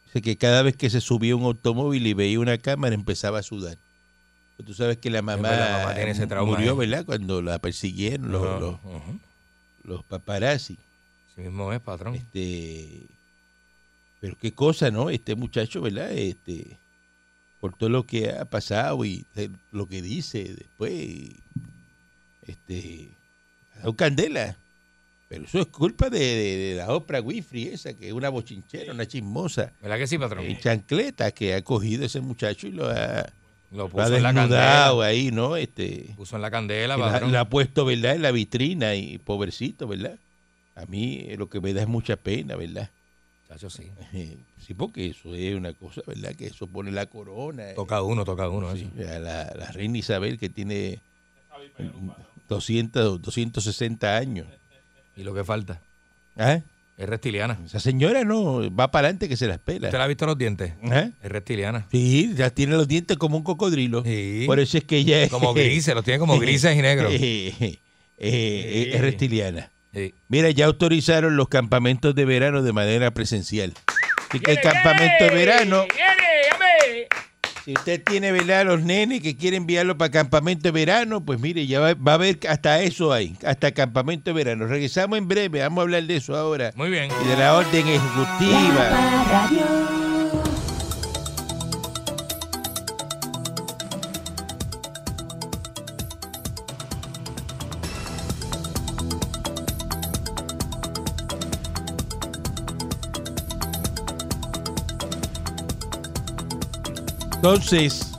Dice 0.06 0.22
que 0.22 0.38
cada 0.38 0.62
vez 0.62 0.76
que 0.78 0.90
se 0.90 1.02
subía 1.02 1.34
a 1.34 1.38
un 1.38 1.44
automóvil 1.44 2.06
y 2.08 2.14
veía 2.14 2.40
una 2.40 2.58
cámara 2.58 2.96
empezaba 2.96 3.40
a 3.40 3.44
sudar. 3.44 3.78
Tú 4.64 4.74
sabes 4.74 4.98
que 4.98 5.10
la 5.10 5.22
mamá, 5.22 5.50
verdad, 5.50 5.72
la 5.72 5.78
mamá 5.84 5.96
tiene 5.96 6.12
ese 6.12 6.28
trauma, 6.28 6.52
murió, 6.54 6.72
¿eh? 6.74 6.88
¿verdad? 6.88 7.06
Cuando 7.06 7.42
la 7.42 7.60
persiguieron 7.60 8.32
los, 8.32 10.04
paparazzi. 10.06 10.78
Sí 11.36 11.42
mismo 11.42 11.72
es, 11.74 11.82
patrón. 11.82 12.16
Este, 12.16 13.02
pero 14.22 14.38
qué 14.38 14.54
cosa, 14.54 14.90
¿no? 14.92 15.10
Este 15.10 15.36
muchacho, 15.36 15.82
¿verdad? 15.82 16.12
Este, 16.12 16.78
por 17.60 17.76
todo 17.76 17.90
lo 17.90 18.06
que 18.06 18.32
ha 18.32 18.46
pasado 18.46 19.04
y 19.06 19.26
eh, 19.36 19.50
lo 19.72 19.88
que 19.88 20.02
dice 20.02 20.44
después, 20.56 21.30
este, 22.48 23.10
ha 23.76 23.80
dado 23.80 23.96
candela. 23.96 24.58
Pero 25.28 25.44
eso 25.46 25.60
es 25.60 25.66
culpa 25.68 26.10
de, 26.10 26.20
de- 26.20 26.58
de 26.58 26.76
la 26.76 26.94
Oprah 26.94 27.20
Winfrey 27.22 27.68
esa, 27.70 27.94
que 27.96 28.08
es 28.08 28.14
una 28.14 28.30
bochinchera, 28.30 28.94
una 28.94 29.08
chismosa, 29.08 29.74
¿Verdad 29.82 29.98
que 29.98 30.08
sí, 30.08 30.18
patrón? 30.18 30.46
en 30.46 30.60
chancleta, 30.60 31.32
que 31.32 31.56
ha 31.56 31.64
cogido 31.64 32.06
ese 32.06 32.22
muchacho 32.22 32.68
y 32.68 32.72
lo 32.72 32.88
ha, 32.90 33.26
Lo 33.76 33.90
puso 33.90 34.16
en 34.16 34.24
la 34.24 34.34
candela. 34.34 34.90
ahí, 35.04 35.32
¿no? 35.32 35.56
Este, 35.58 36.14
Puso 36.16 36.36
en 36.36 36.42
la 36.42 36.52
candela, 36.52 36.98
la, 36.98 37.40
ha 37.42 37.50
puesto, 37.50 37.86
¿verdad? 37.86 38.16
En 38.16 38.22
la 38.22 38.32
vitrina 38.32 38.96
y 38.96 39.18
pobrecito, 39.18 39.88
¿verdad? 39.88 40.18
A 40.76 40.86
mí 40.86 41.26
eh, 41.28 41.36
lo 41.38 41.50
que 41.50 41.60
me 41.62 41.74
da 41.74 41.82
es 41.82 41.88
mucha 41.88 42.16
pena, 42.16 42.56
¿verdad? 42.56 42.90
Chacho, 43.48 43.70
sí. 43.70 43.92
Sí, 44.66 44.74
porque 44.74 45.06
eso 45.06 45.36
es 45.36 45.54
una 45.56 45.74
cosa, 45.74 46.02
¿verdad? 46.08 46.34
Que 46.34 46.48
eso 46.48 46.66
pone 46.66 46.92
la 46.92 47.06
corona. 47.06 47.70
eh, 47.70 47.74
Toca 47.76 48.02
uno, 48.02 48.26
toca 48.26 48.50
uno. 48.50 48.76
sí, 48.76 48.90
eso. 48.98 49.20
la, 49.20 49.54
la 49.56 49.72
reina 49.72 50.00
Isabel 50.00 50.40
que 50.40 50.50
tiene 50.50 51.00
200, 52.50 53.22
260 53.22 54.16
años. 54.18 54.48
Y 55.16 55.24
lo 55.24 55.34
que 55.34 55.44
falta 55.44 55.80
¿Ah? 56.38 56.60
Es 56.98 57.10
reptiliana. 57.10 57.60
Esa 57.66 57.80
señora 57.80 58.24
no 58.24 58.74
va 58.74 58.90
para 58.92 59.08
adelante 59.08 59.28
que 59.28 59.36
se 59.38 59.48
la 59.48 59.56
¿Usted 59.56 59.74
espera. 59.76 59.98
le 59.98 60.04
ha 60.04 60.08
visto 60.08 60.26
los 60.26 60.38
dientes? 60.38 60.74
¿Ah? 60.84 61.10
Es 61.22 61.30
reptiliana. 61.32 61.88
Sí, 61.92 62.34
ya 62.36 62.50
tiene 62.50 62.76
los 62.76 62.88
dientes 62.88 63.18
como 63.18 63.36
un 63.38 63.44
cocodrilo. 63.44 64.04
Sí. 64.04 64.44
Por 64.46 64.60
eso 64.60 64.78
es 64.78 64.84
que 64.86 64.98
ella 64.98 65.22
es, 65.24 65.30
Como 65.30 65.54
grises, 65.54 65.94
los 65.94 66.04
tiene 66.06 66.20
como 66.20 66.40
grises 66.40 66.76
y 66.78 66.82
negros. 66.82 67.12
eh, 67.14 67.54
eh, 67.60 67.80
eh, 68.18 68.92
es 68.94 69.02
reptiliana. 69.02 69.72
Sí. 69.94 70.14
Mira, 70.30 70.50
ya 70.52 70.66
autorizaron 70.66 71.36
los 71.38 71.48
campamentos 71.50 72.16
de 72.16 72.26
verano 72.26 72.62
de 72.64 72.74
manera 72.74 73.12
presencial. 73.12 73.74
Así 74.30 74.40
que 74.40 74.52
el 74.52 74.62
campamento 74.62 75.24
de 75.24 75.30
verano 75.30 75.86
Si 77.66 77.74
usted 77.74 78.04
tiene, 78.04 78.32
¿verdad? 78.32 78.64
Los 78.64 78.84
nenes 78.84 79.22
que 79.22 79.36
quieren 79.36 79.64
enviarlo 79.64 79.98
para 79.98 80.12
campamento 80.12 80.68
de 80.68 80.72
verano, 80.72 81.26
pues 81.26 81.40
mire, 81.40 81.66
ya 81.66 81.80
va, 81.80 81.96
va 81.96 82.12
a 82.12 82.16
haber 82.16 82.38
hasta 82.48 82.80
eso 82.82 83.12
ahí, 83.12 83.36
hasta 83.44 83.72
campamento 83.72 84.30
de 84.30 84.36
verano. 84.36 84.68
Regresamos 84.68 85.18
en 85.18 85.28
breve, 85.28 85.62
vamos 85.62 85.80
a 85.80 85.82
hablar 85.82 86.04
de 86.04 86.16
eso 86.16 86.38
ahora. 86.38 86.72
Muy 86.76 86.92
bien. 86.92 87.10
Y 87.24 87.28
de 87.28 87.36
la 87.36 87.56
orden 87.56 87.88
ejecutiva. 87.88 88.90
La 89.32 89.95
Entonces, 107.48 108.12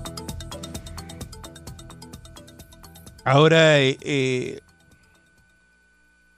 ahora, 3.25 3.81
eh, 3.83 3.99
eh, 4.03 4.61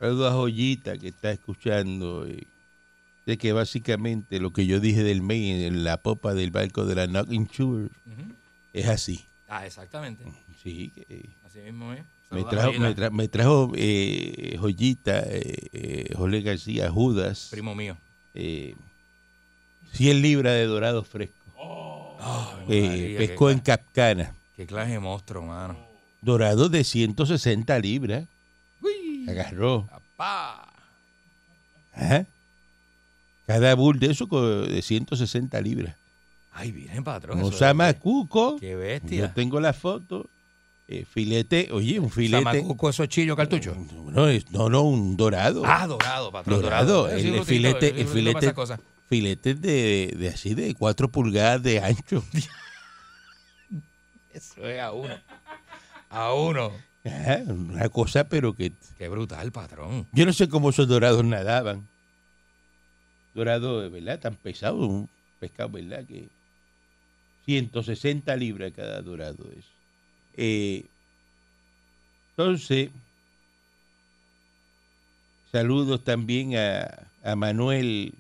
a 0.01 0.31
Joyita 0.33 0.97
que 0.97 1.09
está 1.09 1.31
escuchando, 1.33 2.27
eh, 2.27 2.47
de 3.27 3.37
que 3.37 3.53
básicamente 3.53 4.41
lo 4.41 4.55
que 4.55 4.65
yo 4.65 4.81
dije 4.81 5.03
del 5.03 5.21
Maine 5.21 5.67
en 5.67 5.85
la 5.85 5.99
popa 6.01 6.33
del 6.33 6.51
barco 6.51 6.87
de 6.87 6.95
la 6.95 7.07
Knocking 7.07 7.45
Shore 7.49 7.85
Ujú. 8.07 8.35
es 8.73 8.89
así. 8.89 9.27
Ah, 9.49 9.67
exactamente. 9.67 10.25
Sí, 10.63 10.91
que, 10.95 11.05
eh, 11.11 11.29
Así 11.45 11.59
mismo 11.59 11.93
es. 11.93 12.01
me 12.31 12.43
trajo, 12.45 12.69
Joyita, 12.73 12.81
me 12.89 12.97
tra- 12.97 13.11
me 13.11 13.29
trajo 13.29 13.73
eh, 13.77 14.57
Joyita, 14.59 15.25
eh, 15.27 15.69
eh, 15.75 16.15
José 16.17 16.41
García, 16.41 16.91
Judas, 16.91 17.49
Primo 17.51 17.75
mío. 17.75 17.99
eh, 18.33 18.75
100 19.93 20.23
libras 20.23 20.55
de 20.55 20.65
dorado 20.65 21.05
fresco. 21.05 21.38
Eh, 22.69 22.87
María, 22.89 23.19
pescó 23.19 23.51
en 23.51 23.59
Capcana. 23.61 24.35
qué 24.57 24.67
clase 24.67 24.93
de 24.93 24.99
monstruo, 24.99 25.43
mano. 25.43 25.77
Dorado 26.21 26.69
de 26.69 26.85
160 26.85 27.79
libras. 27.79 28.25
Agarró. 29.29 29.89
Ajá. 31.95 32.27
Cada 33.47 33.75
bull 33.75 33.99
de 33.99 34.11
eso 34.11 34.27
de 34.27 34.83
160 34.83 35.61
libras. 35.61 35.95
Ay, 36.53 36.73
bien, 36.73 37.05
patrón. 37.05 37.39
Un 37.39 37.45
eso 37.45 37.53
es- 37.53 37.59
samacuco. 37.59 38.57
Qué 38.59 38.71
Yo 38.73 38.79
bestia. 38.79 39.33
tengo 39.35 39.61
la 39.61 39.73
foto. 39.73 40.29
eh, 40.91 41.05
filete, 41.05 41.69
oye, 41.71 42.01
un 42.01 42.09
filete. 42.11 42.43
Samacuco, 42.43 42.89
esos 42.89 43.07
chillos 43.09 43.37
cartuchos. 43.37 43.77
No, 43.77 44.27
no, 44.51 44.69
no, 44.71 44.83
un 44.85 45.19
dorado. 45.19 45.63
Ah, 45.67 45.87
dorado, 45.87 46.33
patrón. 46.33 46.63
Dorado, 46.63 47.03
Dorado. 47.03 47.15
el- 47.19 47.35
el 47.35 47.45
filete- 47.45 48.01
el 48.01 48.09
filete- 48.09 48.39
esas 48.39 48.55
cosas. 48.55 48.81
Filetes 49.09 49.61
de, 49.61 50.15
de 50.19 50.29
así 50.29 50.55
de 50.55 50.75
4 50.75 51.11
pulgadas 51.11 51.63
de 51.63 51.81
ancho. 51.81 52.23
Eso 54.33 54.69
es 54.69 54.81
a 54.81 54.93
uno. 54.93 55.15
A 56.11 56.35
uno. 56.35 56.73
Ajá, 57.05 57.43
una 57.47 57.89
cosa, 57.89 58.29
pero 58.29 58.55
que. 58.55 58.73
Qué 58.99 59.09
brutal, 59.09 59.51
patrón. 59.53 60.07
Yo 60.13 60.27
no 60.27 60.33
sé 60.33 60.49
cómo 60.49 60.71
esos 60.71 60.89
dorados 60.89 61.25
nadaban. 61.25 61.89
Dorado, 63.35 63.91
¿verdad? 63.91 64.21
Tan 64.21 64.35
pesado, 64.35 64.77
un 64.77 65.09
pescado, 65.41 65.71
¿verdad? 65.71 66.05
Que 66.05 66.29
160 67.47 68.37
libras 68.37 68.73
cada 68.75 69.01
dorado 69.01 69.45
es. 69.57 69.65
Eh, 70.37 70.85
entonces, 72.31 72.91
saludos 75.51 76.05
también 76.05 76.57
a, 76.57 77.09
a 77.25 77.37
Manuel 77.37 78.15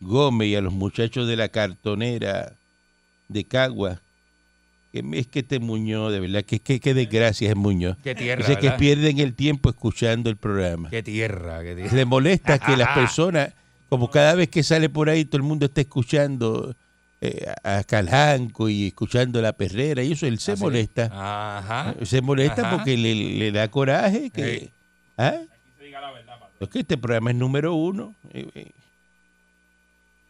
Gómez 0.00 0.48
y 0.48 0.54
a 0.56 0.60
los 0.60 0.72
muchachos 0.72 1.26
de 1.28 1.36
la 1.36 1.48
cartonera 1.48 2.52
de 3.28 3.44
Cagua. 3.44 4.00
Que 4.92 5.04
es 5.12 5.26
que 5.26 5.40
este 5.40 5.58
Muñoz, 5.58 6.12
de 6.12 6.20
verdad, 6.20 6.42
que, 6.44 6.58
que, 6.60 6.80
que 6.80 6.94
desgracia 6.94 7.50
es 7.50 7.56
Muñoz. 7.56 7.96
Qué 8.02 8.14
tierra, 8.14 8.56
que 8.56 8.70
pierden 8.72 9.18
el 9.18 9.34
tiempo 9.34 9.68
escuchando 9.68 10.30
el 10.30 10.36
programa. 10.36 10.88
Qué 10.90 11.02
tierra, 11.02 11.62
qué 11.62 11.74
tierra. 11.74 11.94
Le 11.94 12.04
molesta 12.06 12.58
que 12.58 12.76
las 12.76 12.88
personas, 12.94 13.52
como 13.88 14.10
cada 14.10 14.34
vez 14.34 14.48
que 14.48 14.62
sale 14.62 14.88
por 14.88 15.10
ahí, 15.10 15.24
todo 15.24 15.36
el 15.38 15.42
mundo 15.42 15.66
está 15.66 15.82
escuchando 15.82 16.74
eh, 17.20 17.46
a 17.62 17.82
Calanco 17.84 18.68
y 18.70 18.86
escuchando 18.86 19.42
la 19.42 19.52
perrera, 19.52 20.02
y 20.02 20.12
eso 20.12 20.26
él 20.26 20.38
se 20.38 20.52
Así. 20.52 20.62
molesta. 20.62 21.10
Ajá. 21.12 21.94
Se 22.04 22.22
molesta 22.22 22.66
Ajá. 22.66 22.76
porque 22.76 22.96
le, 22.96 23.14
le 23.14 23.52
da 23.52 23.68
coraje. 23.68 24.30
Que, 24.30 24.58
Sí. 24.60 24.70
¿Ah? 25.18 25.34
Es 26.58 26.68
que 26.70 26.78
este 26.78 26.96
programa 26.96 27.30
es 27.30 27.36
número 27.36 27.74
uno. 27.74 28.14
eh, 28.32 28.46
eh. 28.54 28.70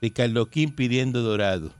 Ricardo 0.00 0.48
pidiendo 0.48 1.22
dorado. 1.22 1.72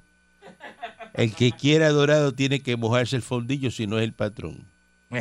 El 1.14 1.35
que 1.35 1.52
quiera 1.52 1.90
dorado 1.90 2.33
tiene 2.33 2.61
que 2.61 2.76
mojarse 2.76 3.16
el 3.16 3.22
fondillo 3.22 3.70
si 3.70 3.87
no 3.87 3.98
es 3.98 4.05
el 4.05 4.12
patrón. 4.12 4.64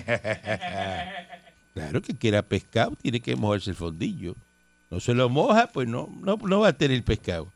Claro 1.76 2.02
que 2.02 2.16
quiera 2.16 2.42
pescado, 2.42 2.96
tiene 3.02 3.20
que 3.20 3.36
mojarse 3.36 3.72
el 3.72 3.76
fondillo. 3.76 4.38
No 4.90 5.02
se 5.02 5.14
lo 5.14 5.28
moja, 5.28 5.68
pues 5.68 5.90
no, 5.90 6.10
no, 6.22 6.38
no 6.38 6.62
va 6.62 6.70
a 6.70 6.74
tener 6.74 7.04
pescado. 7.04 7.52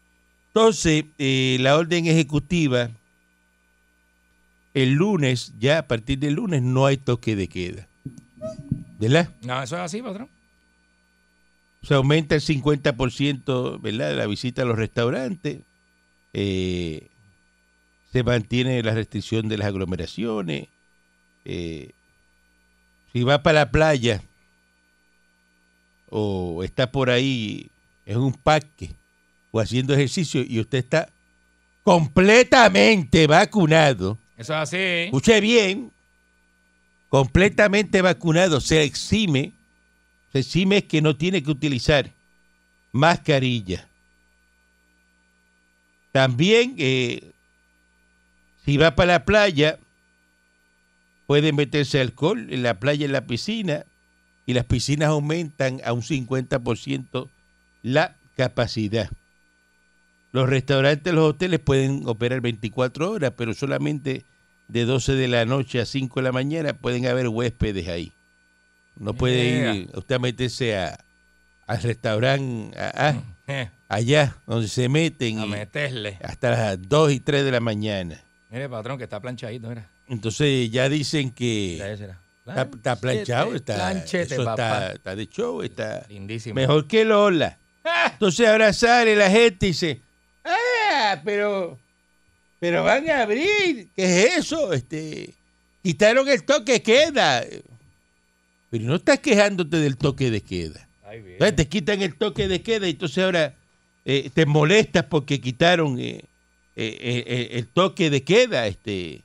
Entonces, 0.47 1.06
eh, 1.17 1.56
la 1.62 1.78
orden 1.78 2.06
ejecutiva, 2.06 2.89
el 4.73 4.91
lunes, 4.91 5.54
ya 5.58 5.78
a 5.78 5.88
partir 5.88 6.19
del 6.19 6.34
lunes, 6.34 6.62
no 6.62 6.86
hay 6.86 6.97
toque 6.97 7.38
de 7.38 7.47
queda. 7.47 7.88
¿Verdad? 8.99 9.30
No, 9.41 9.63
eso 9.63 9.78
es 9.78 9.84
así, 9.84 10.02
patrón. 10.02 10.28
Se 11.84 11.94
aumenta 11.94 12.36
el 12.36 12.42
50%, 12.42 13.80
¿verdad? 13.82 14.10
de 14.10 14.15
La 14.15 14.28
visita 14.28 14.63
a 14.63 14.65
los 14.65 14.78
restaurantes. 14.78 15.60
Eh, 16.34 17.08
se 18.12 18.24
mantiene 18.24 18.82
la 18.84 18.94
restricción 18.94 19.48
de 19.48 19.58
las 19.58 19.68
aglomeraciones. 19.68 20.68
Eh, 21.46 21.92
si 23.13 23.24
va 23.24 23.42
para 23.42 23.60
la 23.62 23.72
playa 23.72 24.22
o 26.10 26.63
está 26.63 26.92
por 26.92 27.10
ahí 27.10 27.70
en 28.06 28.18
un 28.18 28.34
parque 28.34 28.92
o 29.52 29.60
haciendo 29.60 29.94
ejercicio 29.94 30.44
y 30.48 30.60
usted 30.60 30.80
está 30.80 31.10
completamente 31.84 33.26
vacunado, 33.28 34.18
Eso 34.38 34.54
es 34.54 34.60
así. 34.60 34.78
escuche 34.78 35.39
bien, 35.42 35.92
completamente 37.10 38.02
vacunado, 38.02 38.60
se 38.62 38.84
exime, 38.84 39.54
se 40.32 40.39
exime 40.39 40.86
que 40.86 41.02
no 41.02 41.15
tiene 41.15 41.44
que 41.44 41.52
utilizar 41.52 42.12
mascarilla. 42.92 43.88
También, 46.12 46.76
eh, 46.78 47.32
si 48.65 48.78
va 48.78 48.96
para 48.96 49.13
la 49.13 49.26
playa, 49.26 49.80
puede 51.28 51.54
meterse 51.54 52.02
alcohol 52.02 52.48
en 52.50 52.63
la 52.63 52.80
playa, 52.80 53.06
en 53.06 53.12
la 53.12 53.26
piscina, 53.26 53.86
y 54.46 54.54
las 54.54 54.65
piscinas 54.65 55.10
aumentan 55.10 55.80
a 55.86 55.94
un 55.94 56.02
50% 56.02 57.30
la 57.84 58.15
capacidad. 58.36 59.10
Los 60.32 60.50
restaurantes, 60.50 61.13
los 61.13 61.30
hoteles 61.30 61.60
pueden 61.60 62.04
operar 62.06 62.42
24 62.42 63.12
horas, 63.12 63.34
pero 63.36 63.54
solamente 63.54 64.26
de 64.68 64.86
12 64.86 65.13
de 65.13 65.28
la 65.28 65.46
noche 65.46 65.80
a 65.82 65.86
5 65.86 66.20
de 66.20 66.24
la 66.24 66.32
mañana 66.32 66.74
pueden 66.74 67.06
haber 67.08 67.28
huéspedes 67.28 67.88
ahí. 67.88 68.12
No 68.95 69.13
puede 69.13 69.75
ir 69.75 69.89
usted 69.93 70.15
a 70.15 70.19
meterse 70.19 70.78
a, 70.78 70.97
al 71.67 71.82
restaurante 71.82 72.78
a- 72.80 73.10
a- 73.47 73.71
allá, 73.89 74.36
donde 74.45 74.67
se 74.67 74.89
meten 74.89 75.39
a 75.39 75.45
meterle. 75.45 76.19
hasta 76.23 76.52
las 76.52 76.82
2 76.89 77.12
y 77.13 77.19
3 77.19 77.45
de 77.45 77.52
la 77.52 77.60
mañana. 77.60 78.21
Mire, 78.49 78.67
patrón, 78.69 78.97
que 78.97 79.04
está 79.06 79.19
planchadito, 79.19 79.67
mira. 79.69 79.89
Entonces 80.08 80.69
ya 80.71 80.89
dicen 80.89 81.32
que 81.32 81.75
está, 82.45 82.62
está 82.63 82.95
planchado, 82.95 83.54
está, 83.56 83.75
Planchete, 83.75 84.34
eso 84.34 84.49
está, 84.49 84.91
está 84.93 85.15
de 85.15 85.28
show, 85.28 85.62
está 85.62 86.06
Lindísimo. 86.10 86.56
mejor 86.56 86.88
que 86.88 87.06
Lola. 87.06 87.58
Entonces 88.13 88.47
ahora 88.47 88.73
sale 88.73 89.15
la 89.15 89.30
gente 89.30 89.67
y 89.67 89.69
dice, 89.69 90.02
ah, 90.43 91.21
pero, 91.23 91.78
pero 92.60 92.84
van 92.84 93.08
a 93.10 93.21
abrir, 93.21 93.89
¿qué 93.95 94.04
es 94.25 94.38
eso? 94.39 94.73
Este, 94.73 95.34
quitaron 95.84 96.28
el 96.28 96.43
toque 96.43 96.82
queda. 96.82 97.43
Pero 98.69 98.86
no 98.86 98.95
estás 98.95 99.19
quejándote 99.19 99.77
del 99.77 99.97
toque 99.97 100.29
de 100.32 100.41
queda. 100.41 100.88
Entonces 101.34 101.55
te 101.55 101.67
quitan 101.67 102.01
el 102.01 102.15
toque 102.15 102.47
de 102.47 102.62
queda 102.62 102.88
y 102.88 102.91
entonces 102.91 103.23
ahora 103.23 103.55
eh, 104.05 104.29
te 104.34 104.45
molestas 104.45 105.05
porque 105.05 105.41
quitaron 105.41 105.97
eh, 105.99 106.23
eh, 106.75 107.49
el 107.53 107.67
toque 107.67 108.10
de 108.10 108.23
queda. 108.23 108.67
Este, 108.67 109.21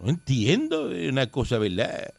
no 0.00 0.08
entiendo, 0.10 0.88
una 0.88 1.26
cosa, 1.28 1.58
¿verdad? 1.58 2.12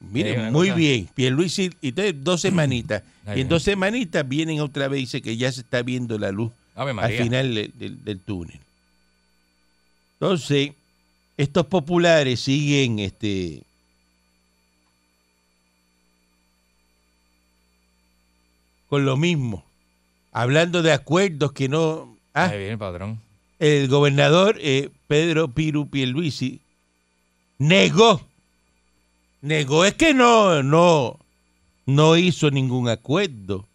Mire, 0.00 0.32
Sí, 0.32 0.38
una 0.38 0.50
muy 0.50 0.68
cosa. 0.68 0.76
bien, 0.78 1.08
Pierluisi, 1.14 1.70
y 1.80 1.88
entonces 1.88 2.14
dos 2.22 2.40
semanitas. 2.40 3.02
Y 3.34 3.40
en 3.40 3.48
dos 3.48 3.62
semanitas 3.62 4.28
vienen 4.28 4.60
otra 4.60 4.86
vez 4.88 4.98
y 4.98 5.02
dice 5.04 5.22
que 5.22 5.36
ya 5.36 5.50
se 5.50 5.60
está 5.62 5.82
viendo 5.82 6.18
la 6.18 6.30
luz 6.30 6.52
al 6.74 7.12
final 7.24 7.54
del, 7.54 7.72
del- 7.78 8.04
del 8.04 8.20
túnel. 8.20 8.60
Entonces, 10.20 10.72
estos 11.36 11.66
populares 11.66 12.40
siguen 12.40 12.98
este 12.98 13.62
con 18.94 19.04
lo 19.04 19.16
mismo, 19.16 19.64
hablando 20.30 20.80
de 20.80 20.92
acuerdos 20.92 21.50
que 21.50 21.68
no... 21.68 22.16
Ah, 22.32 22.52
patrón. 22.78 23.20
el 23.58 23.88
gobernador 23.88 24.56
eh, 24.60 24.88
Pedro 25.08 25.48
Piru 25.48 25.90
Pierluisi 25.90 26.60
negó, 27.58 28.20
negó, 29.40 29.84
es 29.84 29.94
que 29.94 30.14
no, 30.14 30.62
no, 30.62 31.18
no 31.86 32.16
hizo 32.16 32.52
ningún 32.52 32.88
acuerdo 32.88 33.66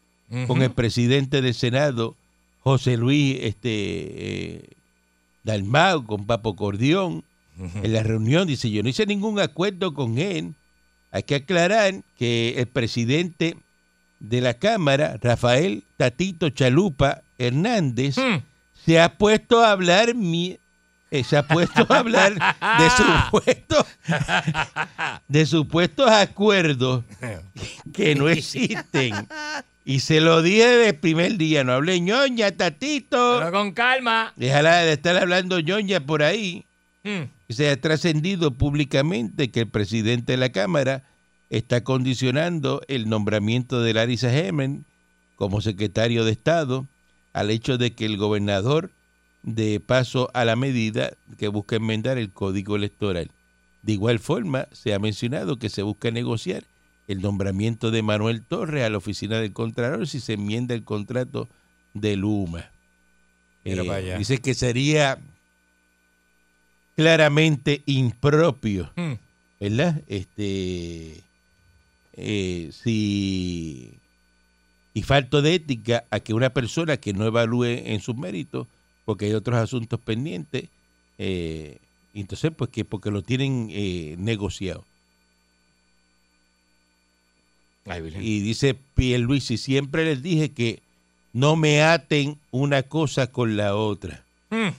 con 0.48 0.62
el 0.62 0.72
presidente 0.72 1.42
del 1.42 1.54
Senado, 1.54 2.16
José 2.62 2.96
Luis 2.96 3.40
este, 3.42 3.72
eh, 3.74 4.70
Dalmau, 5.44 6.06
con 6.06 6.26
Papo 6.28 6.56
Cordión, 6.56 7.26
en 7.58 7.92
la 7.92 8.04
reunión, 8.04 8.48
dice, 8.48 8.72
yo 8.72 8.84
no 8.84 8.88
hice 8.88 9.06
ningún 9.06 9.38
acuerdo 9.42 9.94
con 9.94 10.18
él. 10.18 10.56
Hay 11.12 11.24
que 11.24 11.36
aclarar 11.36 12.06
que 12.18 12.54
el 12.58 12.68
presidente 12.68 13.58
de 14.20 14.42
la 14.42 14.54
Cámara, 14.56 15.18
Rafael 15.22 15.84
Tatito 15.98 16.50
Chalupa 16.50 17.22
Hernández, 17.38 18.18
Hmm. 18.18 18.42
se 18.86 19.00
ha 19.00 19.18
puesto 19.18 19.64
a 19.64 19.72
hablar 19.72 20.16
mi- 20.16 20.58
eh, 21.12 21.24
se 21.24 21.38
ha 21.38 21.48
puesto 21.48 21.86
a 21.90 22.00
hablar 22.00 22.34
de 22.36 22.90
supuestos 22.98 23.86
de 25.28 25.46
supuestos 25.46 26.10
acuerdos 26.10 27.04
que 27.94 28.16
no 28.16 28.30
existen 28.30 29.14
y 29.86 30.02
se 30.02 30.22
lo 30.22 30.42
dije 30.42 30.68
desde 30.68 30.90
el 30.90 30.96
primer 30.96 31.38
día 31.38 31.64
no 31.64 31.74
hablé 31.74 32.00
ñoña 32.00 32.52
tatito 32.52 33.38
Pero 33.40 33.52
con 33.52 33.72
calma. 33.72 34.34
déjala 34.36 34.78
de 34.80 34.94
estar 34.94 35.18
hablando 35.18 35.60
ñoña 35.60 36.00
por 36.00 36.24
ahí 36.24 36.66
Hmm. 37.04 37.30
se 37.48 37.70
ha 37.70 37.80
trascendido 37.80 38.52
públicamente 38.52 39.50
que 39.52 39.62
el 39.62 39.68
presidente 39.70 40.34
de 40.34 40.38
la 40.38 40.50
Cámara 40.50 41.04
está 41.50 41.84
condicionando 41.84 42.82
el 42.88 43.10
nombramiento 43.10 43.82
de 43.82 43.94
Larissa 43.94 44.36
Hemen 44.36 44.86
como 45.36 45.62
secretario 45.62 46.26
de 46.26 46.32
Estado 46.32 46.86
al 47.34 47.50
hecho 47.50 47.78
de 47.78 47.94
que 47.94 48.06
el 48.06 48.18
gobernador 48.18 48.92
de 49.44 49.80
paso 49.80 50.30
a 50.34 50.46
la 50.46 50.56
medida 50.56 51.14
que 51.38 51.48
busca 51.48 51.78
enmendar 51.78 52.18
el 52.18 52.32
código 52.32 52.76
electoral. 52.76 53.32
De 53.82 53.94
igual 53.94 54.20
forma, 54.20 54.68
se 54.72 54.94
ha 54.94 55.00
mencionado 55.00 55.58
que 55.58 55.70
se 55.70 55.82
busca 55.82 56.12
negociar 56.12 56.66
el 57.08 57.22
nombramiento 57.22 57.90
de 57.90 58.02
Manuel 58.04 58.44
Torres 58.44 58.84
a 58.84 58.90
la 58.90 58.98
oficina 58.98 59.40
del 59.40 59.54
Contralor 59.54 60.08
si 60.08 60.20
se 60.20 60.34
enmienda 60.34 60.76
el 60.76 60.84
contrato 60.84 61.48
de 61.94 62.16
Luma. 62.18 62.70
Eh, 63.66 64.16
dice 64.18 64.40
que 64.40 64.54
sería 64.54 65.18
claramente 66.96 67.82
impropio, 67.86 68.92
Hmm. 68.96 69.14
¿verdad? 69.60 70.02
Este, 70.08 71.24
eh, 72.20 72.70
si 72.72 73.94
y 74.94 75.04
falto 75.04 75.42
de 75.42 75.56
ética 75.56 76.06
a 76.10 76.20
que 76.20 76.34
una 76.34 76.50
persona 76.50 76.98
que 76.98 77.14
no 77.14 77.26
evalúe 77.26 77.66
en 77.66 78.02
sus 78.02 78.16
méritos, 78.16 78.68
porque 79.06 79.26
hay 79.26 79.34
otros 79.34 79.58
asuntos 79.58 80.00
pendientes, 80.00 80.66
eh, 81.18 81.78
entonces 82.14 82.52
pues 82.56 82.70
que 82.70 82.86
porque 82.86 83.12
lo 83.12 83.22
tienen 83.22 83.70
eh, 83.72 84.16
negociado. 84.18 84.84
Ay. 87.86 88.14
Y 88.20 88.42
dice 88.42 88.76
Pierluisi, 88.96 89.58
siempre 89.58 90.06
les 90.06 90.22
dije 90.22 90.52
que 90.52 90.82
no 91.34 91.56
me 91.56 91.82
aten 91.82 92.38
una 92.52 92.84
cosa 92.84 93.28
con 93.28 93.58
la 93.58 93.76
otra. 93.76 94.24
Hmm. 94.50 94.70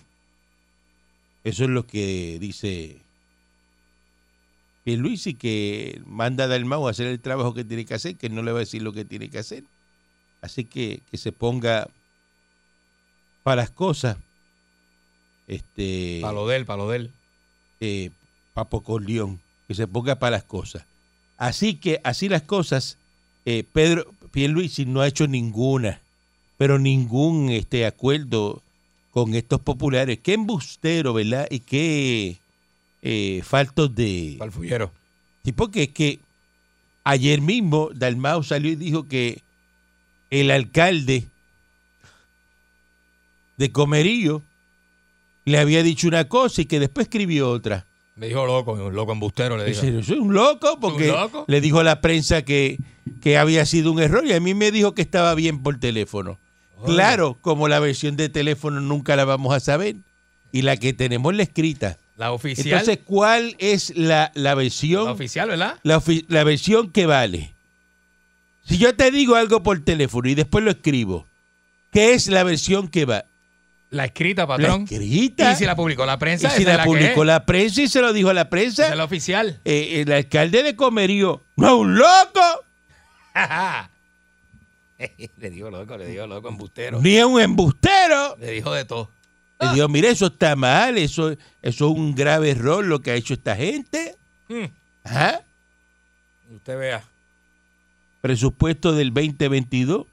Eso 1.45 1.65
es 1.65 1.71
lo 1.71 1.87
que 1.87 2.39
dice 2.41 2.99
Pierluisi, 4.85 5.35
que 5.35 6.01
manda 6.07 6.45
a 6.45 6.47
Dalmau 6.49 6.87
a 6.87 6.91
hacer 6.91 7.07
el 7.07 7.21
trabajo 7.21 7.55
que 7.55 7.65
tiene 7.65 7.85
que 7.85 7.95
hacer, 7.95 8.17
que 8.17 8.29
no 8.31 8.43
le 8.43 8.53
va 8.53 8.59
a 8.59 8.61
decir 8.61 8.83
lo 8.83 8.93
que 8.93 9.05
tiene 9.05 9.29
que 9.29 9.39
hacer. 9.39 9.65
Así 10.41 10.65
que 10.65 11.03
que 11.11 11.19
se 11.19 11.33
ponga 11.33 11.89
para 13.43 13.63
las 13.63 13.71
cosas. 13.71 14.17
Este, 15.47 16.21
Palo 16.23 16.47
de 16.47 16.57
él, 16.57 16.67
palo 16.67 16.89
de 16.89 16.97
él. 16.97 17.11
eh, 17.81 18.11
Papo 18.55 18.83
Corleón, 18.83 19.41
que 19.69 19.75
se 19.75 19.87
ponga 19.87 20.17
para 20.17 20.33
las 20.37 20.45
cosas. 20.45 20.85
Así 21.37 21.75
que, 21.75 22.01
así 22.05 22.29
las 22.29 22.43
cosas, 22.43 22.99
eh, 23.45 23.65
Pedro 23.73 24.13
Pierluisi 24.31 24.87
no 24.87 25.01
ha 25.01 25.09
hecho 25.09 25.27
ninguna, 25.27 26.01
pero 26.59 26.79
ningún 26.79 27.51
este 27.51 27.87
acuerdo 27.87 28.63
con 29.11 29.35
estos 29.35 29.61
populares. 29.61 30.19
Qué 30.23 30.35
embustero, 30.35 31.15
¿verdad? 31.15 31.49
Y 31.51 31.61
qué 31.61 32.40
eh, 33.03 33.43
faltos 33.45 33.95
de... 33.95 34.37
Pal 34.39 34.53
fullero. 34.53 34.93
Sí, 35.45 35.53
porque 35.53 35.85
es 35.85 35.89
que 35.91 36.21
ayer 37.05 37.41
mismo 37.41 37.91
Dalmau 37.95 38.43
salió 38.43 38.71
y 38.73 38.77
dijo 38.77 39.09
que 39.09 39.43
el 40.31 40.51
alcalde 40.51 41.25
de 43.57 43.73
Comerillo 43.73 44.43
le 45.45 45.59
había 45.59 45.83
dicho 45.83 46.09
una 46.09 46.29
cosa 46.29 46.63
y 46.63 46.67
que 46.67 46.81
después 46.81 47.07
escribió 47.07 47.51
otra. 47.51 47.87
Me 48.17 48.27
dijo 48.29 48.45
loco, 48.47 48.73
un 48.73 48.95
loco 48.95 49.13
embustero 49.13 49.57
le 49.57 49.65
dijo. 49.65 49.81
Dice, 49.81 49.93
"Yo 49.95 50.03
soy 50.03 50.19
un 50.19 50.35
loco 50.35 50.79
porque 50.81 51.09
loco? 51.09 51.45
le 51.49 51.61
dijo 51.61 51.81
a 51.81 51.85
la 51.85 52.01
prensa 52.01 52.43
que, 52.43 52.79
que 53.23 53.39
había 53.39 53.65
sido 53.65 53.93
un 53.93 54.01
error 54.01 54.27
y 54.27 54.33
a 54.33 54.41
mí 54.41 54.53
me 54.55 54.71
dijo 54.71 54.95
que 54.95 55.03
estaba 55.03 55.35
bien 55.35 55.63
por 55.63 55.79
teléfono. 55.79 56.39
Claro, 56.85 57.37
como 57.41 57.69
la 57.69 57.79
versión 57.79 58.17
de 58.17 58.31
teléfono 58.31 58.81
nunca 58.81 59.15
la 59.15 59.27
vamos 59.27 59.55
a 59.55 59.61
saber 59.61 59.97
y 60.53 60.63
la 60.63 60.79
que 60.79 60.93
tenemos 60.95 61.35
la 61.35 61.43
escrita. 61.43 61.99
La 62.21 62.33
oficial. 62.33 62.67
Entonces, 62.81 62.99
¿cuál 63.05 63.57
es 63.59 63.97
la, 63.97 64.31
la 64.35 64.55
versión? 64.55 65.07
la 65.07 65.13
oficial, 65.13 65.49
¿verdad? 65.49 65.79
la, 65.83 65.99
ofi- 65.99 66.27
la 66.29 66.45
versión 66.45 66.91
que 66.91 67.07
vale. 67.07 67.55
Si 68.67 68.77
yo 68.77 68.95
te 68.95 69.11
digo 69.11 69.37
algo 69.37 69.63
por 69.63 69.83
teléfono 69.83 70.29
y 70.29 70.35
después 70.35 70.63
lo 70.63 70.71
escribo, 70.71 71.27
¿qué 71.91 72.13
es 72.13 72.29
la 72.29 72.45
versión 72.45 72.89
que 72.89 73.07
va? 73.07 73.25
La 73.89 74.05
escrita, 74.05 74.43
La 74.43 74.49
patrón. 74.49 74.83
escrita. 74.83 75.51
Y 75.53 75.57
si 75.57 75.65
la 75.65 75.75
publicó 75.75 76.05
la 76.05 76.15
Y 76.15 76.19
prensa, 76.19 76.51
si 76.51 76.61
esa 76.63 76.71
es 76.73 76.77
la 76.77 76.85
publicó 76.85 77.25
la 77.25 77.47
prensa 77.47 77.81
y 77.83 77.89
se 77.89 78.01
lo 78.03 78.13
dijo 78.13 78.29
a 78.29 78.35
la 78.35 78.43
Esa 78.43 78.51
prensa, 78.51 78.89
es 78.91 78.97
la 78.97 79.05
oficial. 79.05 79.59
eh, 79.65 80.03
el 80.07 80.13
alcalde 80.13 80.63
de 80.63 80.77
Comerío, 80.77 81.43
no 81.57 81.79
un 81.79 81.97
loco, 81.99 82.41
le 85.39 85.51
dijo 85.51 85.71
loco, 85.71 85.97
le 85.97 86.07
dijo 86.07 86.27
loco, 86.27 86.49
embustero. 86.51 87.01
ni 87.01 87.19
un 87.23 87.41
embustero. 87.41 88.37
Le 88.39 88.51
dijo 88.53 88.73
de 88.75 88.85
todo. 88.85 89.11
Le 89.61 89.75
dijo, 89.75 89.89
mire, 89.89 90.09
eso 90.11 90.27
está 90.27 90.57
mal, 90.57 90.97
eso, 90.99 91.31
eso 91.31 91.39
es 91.63 91.81
un 91.81 92.15
grave 92.15 92.51
error 92.51 92.85
lo 92.85 93.01
que 93.01 93.11
ha 93.11 93.15
hecho 93.15 93.35
esta 93.35 93.55
gente. 93.57 94.17
Hmm. 94.49 94.65
Ajá. 95.05 95.41
Usted 96.55 96.79
vea. 96.79 97.05
Presupuesto 98.23 98.93
del 98.93 99.13
2022 99.13 100.07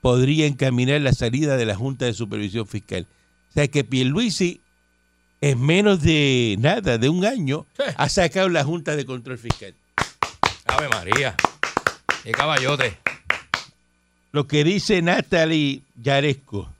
podría 0.00 0.46
encaminar 0.46 1.00
la 1.00 1.12
salida 1.12 1.56
de 1.56 1.66
la 1.66 1.74
Junta 1.76 2.04
de 2.04 2.12
Supervisión 2.14 2.66
Fiscal. 2.66 3.06
O 3.50 3.52
sea 3.54 3.68
que 3.68 3.84
Pierluisi 3.84 4.60
en 5.40 5.60
menos 5.60 6.00
de 6.02 6.56
nada, 6.58 6.96
de 6.98 7.08
un 7.10 7.24
año, 7.26 7.66
Sí. 7.76 7.82
ha 7.96 8.08
sacado 8.08 8.48
la 8.48 8.64
Junta 8.64 8.96
de 8.96 9.04
Control 9.04 9.36
Fiscal. 9.38 9.74
Ave 10.66 10.88
María. 10.88 11.36
Qué 12.22 12.32
caballote. 12.32 12.98
Lo 14.32 14.46
que 14.46 14.64
dice 14.64 15.00
Natalie 15.02 15.82
Yaresco, 16.02 16.73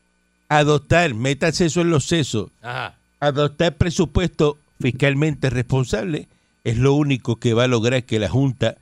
adoptar, 0.58 1.14
métanse 1.14 1.66
eso 1.66 1.80
en 1.80 1.90
los 1.90 2.04
sesos, 2.06 2.50
Ajá. 2.62 2.96
adoptar 3.20 3.76
presupuesto 3.76 4.58
fiscalmente 4.80 5.50
responsable 5.50 6.28
es 6.64 6.78
lo 6.78 6.94
único 6.94 7.36
que 7.36 7.54
va 7.54 7.64
a 7.64 7.68
lograr 7.68 8.04
que 8.04 8.18
la 8.18 8.28
Junta 8.28 8.76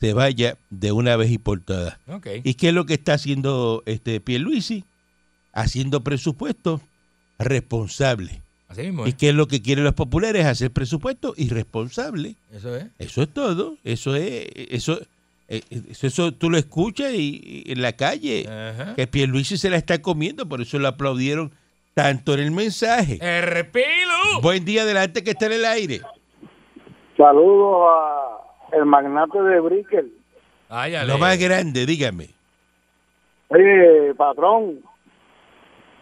se 0.00 0.12
vaya 0.12 0.56
de 0.70 0.92
una 0.92 1.16
vez 1.16 1.30
y 1.30 1.38
por 1.38 1.60
todas. 1.60 1.96
¿Y 2.44 2.54
qué 2.54 2.68
es 2.68 2.74
lo 2.74 2.86
que 2.86 2.94
está 2.94 3.14
haciendo 3.14 3.82
este 3.86 4.20
Pierluisi? 4.20 4.84
Haciendo 5.52 6.02
presupuesto 6.02 6.80
responsable. 7.38 8.42
Así 8.68 8.82
mismo 8.82 9.06
¿Y 9.06 9.14
qué 9.14 9.30
es 9.30 9.34
lo 9.34 9.48
que 9.48 9.62
quieren 9.62 9.84
los 9.84 9.94
populares? 9.94 10.44
Hacer 10.44 10.70
presupuesto 10.70 11.34
irresponsable. 11.36 12.34
Eso 12.52 12.76
es. 12.76 12.84
Eso 12.98 13.22
es 13.22 13.28
todo. 13.32 13.76
Eso 13.82 14.14
es, 14.14 14.46
eso, 14.54 15.00
eso, 15.48 16.06
eso 16.06 16.32
tú 16.32 16.50
lo 16.50 16.58
escuchas 16.58 17.12
y, 17.14 17.64
y 17.66 17.72
en 17.72 17.82
la 17.82 17.94
calle 17.94 18.46
Ajá. 18.46 18.94
que 18.94 19.06
Pierluisi 19.06 19.56
se 19.56 19.70
la 19.70 19.76
está 19.76 20.00
comiendo, 20.02 20.46
por 20.46 20.60
eso 20.60 20.78
lo 20.78 20.88
aplaudieron 20.88 21.52
tanto 21.94 22.34
en 22.34 22.40
el 22.40 22.50
mensaje. 22.50 23.18
El 23.20 23.42
repilo. 23.42 24.40
Buen 24.42 24.64
día 24.64 24.82
adelante 24.82 25.24
que 25.24 25.30
está 25.30 25.46
en 25.46 25.52
el 25.52 25.64
aire. 25.64 26.00
Saludos 27.16 27.88
a 27.90 28.76
el 28.76 28.84
magnate 28.84 29.42
de 29.42 29.60
Brickell. 29.60 30.12
Lo 31.06 31.18
más 31.18 31.38
grande, 31.38 31.86
dígame. 31.86 32.28
Oye, 33.48 34.14
patrón, 34.14 34.80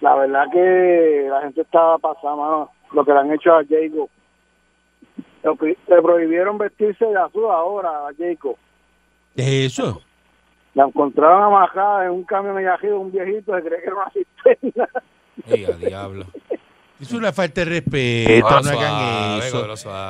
la 0.01 0.17
verdad 0.17 0.45
que 0.53 1.27
la 1.31 1.43
gente 1.43 1.61
estaba 1.61 1.97
pasando, 1.99 2.37
mano, 2.37 2.71
lo 2.93 3.05
que 3.05 3.13
le 3.13 3.19
han 3.19 3.33
hecho 3.33 3.55
a 3.55 3.63
Jacob. 3.65 4.11
Le 5.87 6.03
prohibieron 6.03 6.59
vestirse 6.59 7.07
de 7.07 7.17
azul 7.17 7.45
ahora 7.45 8.09
a 8.09 8.11
Jacob. 8.19 8.57
¿Qué 9.37 9.67
es 9.67 9.73
eso? 9.73 10.03
La 10.75 10.85
encontraron 10.85 11.43
amajada 11.43 12.07
en 12.07 12.11
un 12.11 12.25
camión 12.25 12.57
de 12.57 12.93
un 12.93 13.13
viejito, 13.13 13.55
se 13.55 13.63
cree 13.63 13.81
que 13.81 13.87
era 13.87 13.95
una 13.95 14.11
cisterna. 14.11 14.89
Diga, 15.47 15.77
diablo. 15.77 16.27
Es 17.01 17.13
una 17.13 17.33
falta 17.33 17.61
de 17.63 17.67
respeto, 17.67 18.61
no 18.63 18.71
hagan 18.71 19.39
eso. 19.43 19.67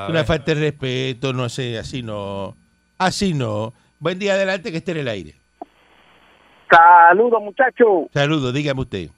Una 0.08 0.24
falta 0.24 0.54
de 0.54 0.60
respeto, 0.60 1.32
no 1.32 1.48
sé, 1.48 1.78
así 1.78 2.02
no. 2.02 2.56
Así 2.98 3.34
no. 3.34 3.72
Buen 3.98 4.18
día 4.18 4.34
adelante 4.34 4.70
que 4.70 4.78
esté 4.78 4.92
en 4.92 4.98
el 4.98 5.08
aire. 5.08 5.34
Saludos, 6.70 7.42
muchachos. 7.42 8.06
Saludos, 8.12 8.54
dígame 8.54 8.80
usted. 8.80 9.08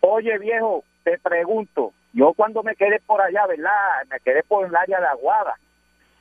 Oye, 0.00 0.38
viejo, 0.38 0.84
te 1.02 1.18
pregunto, 1.18 1.92
yo 2.12 2.34
cuando 2.34 2.62
me 2.62 2.74
quedé 2.76 3.00
por 3.06 3.20
allá, 3.22 3.46
¿verdad? 3.46 3.70
Me 4.10 4.20
quedé 4.20 4.42
por 4.42 4.66
el 4.66 4.76
área 4.76 5.00
de 5.00 5.06
Aguada. 5.06 5.54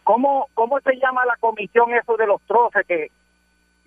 ¿Cómo, 0.04 0.48
cómo 0.54 0.80
se 0.82 0.96
llama 0.98 1.26
la 1.26 1.36
comisión 1.40 1.94
eso 1.94 2.16
de 2.18 2.28
los 2.28 2.42
troces? 2.44 2.86
que 2.88 3.08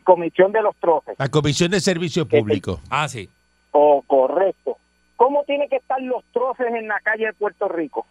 Comisión 0.05 0.53
de 0.53 0.63
los 0.63 0.77
troces. 0.77 1.17
La 1.19 1.29
Comisión 1.29 1.71
de 1.73 1.81
Servicios 1.81 2.29
Públicos. 2.29 2.81
Ah, 2.91 3.09
sí. 3.09 3.29
O 3.73 4.03
correcto. 4.07 4.77
¿Cómo 5.17 5.43
tienen 5.45 5.69
que 5.69 5.77
estar 5.77 6.01
los 6.01 6.23
troces 6.33 6.67
en 6.73 6.87
la 6.87 7.01
calle 7.01 7.27
de 7.27 7.33
Puerto 7.33 7.69
Rico? 7.69 8.07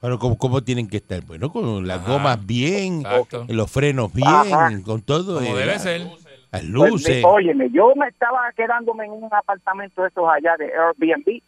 Bueno, 0.00 0.18
¿cómo, 0.18 0.38
cómo 0.38 0.62
tienen 0.62 0.88
que 0.88 0.98
estar? 0.98 1.22
Bueno, 1.22 1.50
con 1.50 1.86
las 1.86 2.00
Ajá. 2.00 2.12
gomas 2.12 2.46
bien, 2.46 3.00
Exacto. 3.00 3.44
los 3.48 3.70
frenos 3.70 4.12
bien, 4.14 4.28
Ajá. 4.28 4.70
con 4.84 5.02
todo. 5.02 5.36
Como 5.40 5.46
eh, 5.56 5.58
debe 5.60 5.66
la- 5.72 5.78
ser. 5.78 6.00
Las 6.02 6.62
Pues, 6.62 6.64
luces. 6.90 7.16
me- 7.22 7.28
óyeme, 7.28 7.68
yo 7.70 7.92
me 7.96 8.06
estaba 8.08 8.50
quedándome 8.56 9.04
en 9.06 9.10
un 9.12 9.24
apartamento 9.32 10.02
de 10.02 10.08
esos 10.08 10.24
allá 10.28 10.56
de 10.56 10.66
Airbnb. 10.72 11.42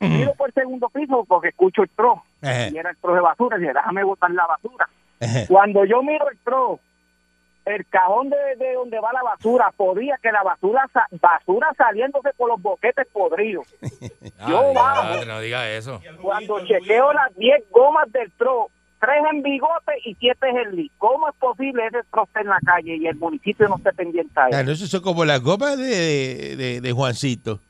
Miro 0.00 0.34
por 0.34 0.48
el 0.48 0.54
segundo 0.54 0.88
piso 0.90 1.24
porque 1.26 1.48
escucho 1.48 1.82
el 1.82 1.88
tro. 1.90 2.22
Ajá, 2.42 2.68
Y 2.68 2.76
era 2.76 2.90
el 2.90 2.96
tro 2.98 3.14
de 3.14 3.20
basura. 3.20 3.56
Y 3.56 3.60
dije, 3.60 3.72
déjame 3.74 4.04
botar 4.04 4.30
la 4.30 4.46
basura. 4.46 4.88
Cuando 5.48 5.84
yo 5.84 6.02
miro 6.02 6.28
el 6.30 6.38
tro, 6.38 6.80
el 7.66 7.86
cajón 7.86 8.30
de, 8.30 8.36
de 8.58 8.72
donde 8.74 8.98
va 9.00 9.12
la 9.12 9.22
basura, 9.22 9.70
podía 9.76 10.16
que 10.22 10.32
la 10.32 10.42
basura 10.42 10.88
sa- 10.92 11.06
basura 11.20 11.68
saliéndose 11.76 12.30
por 12.36 12.48
los 12.48 12.60
boquetes 12.60 13.06
podridos. 13.12 13.66
Yo 14.48 14.72
bajo. 14.74 15.24
no 15.26 15.40
diga 15.40 15.68
eso. 15.70 16.00
Cuando 16.22 16.64
chequeo 16.66 17.12
las 17.12 17.34
10 17.36 17.64
gomas 17.70 18.10
del 18.12 18.30
tro, 18.32 18.68
tres 18.98 19.22
en 19.32 19.42
bigote 19.42 19.92
y 20.04 20.14
siete 20.14 20.48
en 20.48 20.74
lit. 20.76 20.90
¿Cómo 20.98 21.28
es 21.28 21.34
posible 21.36 21.86
ese 21.86 21.98
tro 22.10 22.24
esté 22.24 22.40
en 22.40 22.48
la 22.48 22.58
calle 22.64 22.96
y 22.96 23.06
el 23.06 23.16
municipio 23.16 23.68
no 23.68 23.76
esté 23.76 23.92
pendiente 23.92 24.32
a 24.40 24.44
él? 24.44 24.50
Claro, 24.50 24.72
eso 24.72 24.86
son 24.86 25.02
como 25.02 25.24
las 25.26 25.40
gomas 25.42 25.76
de, 25.78 26.56
de, 26.56 26.80
de 26.80 26.92
Juancito, 26.92 27.60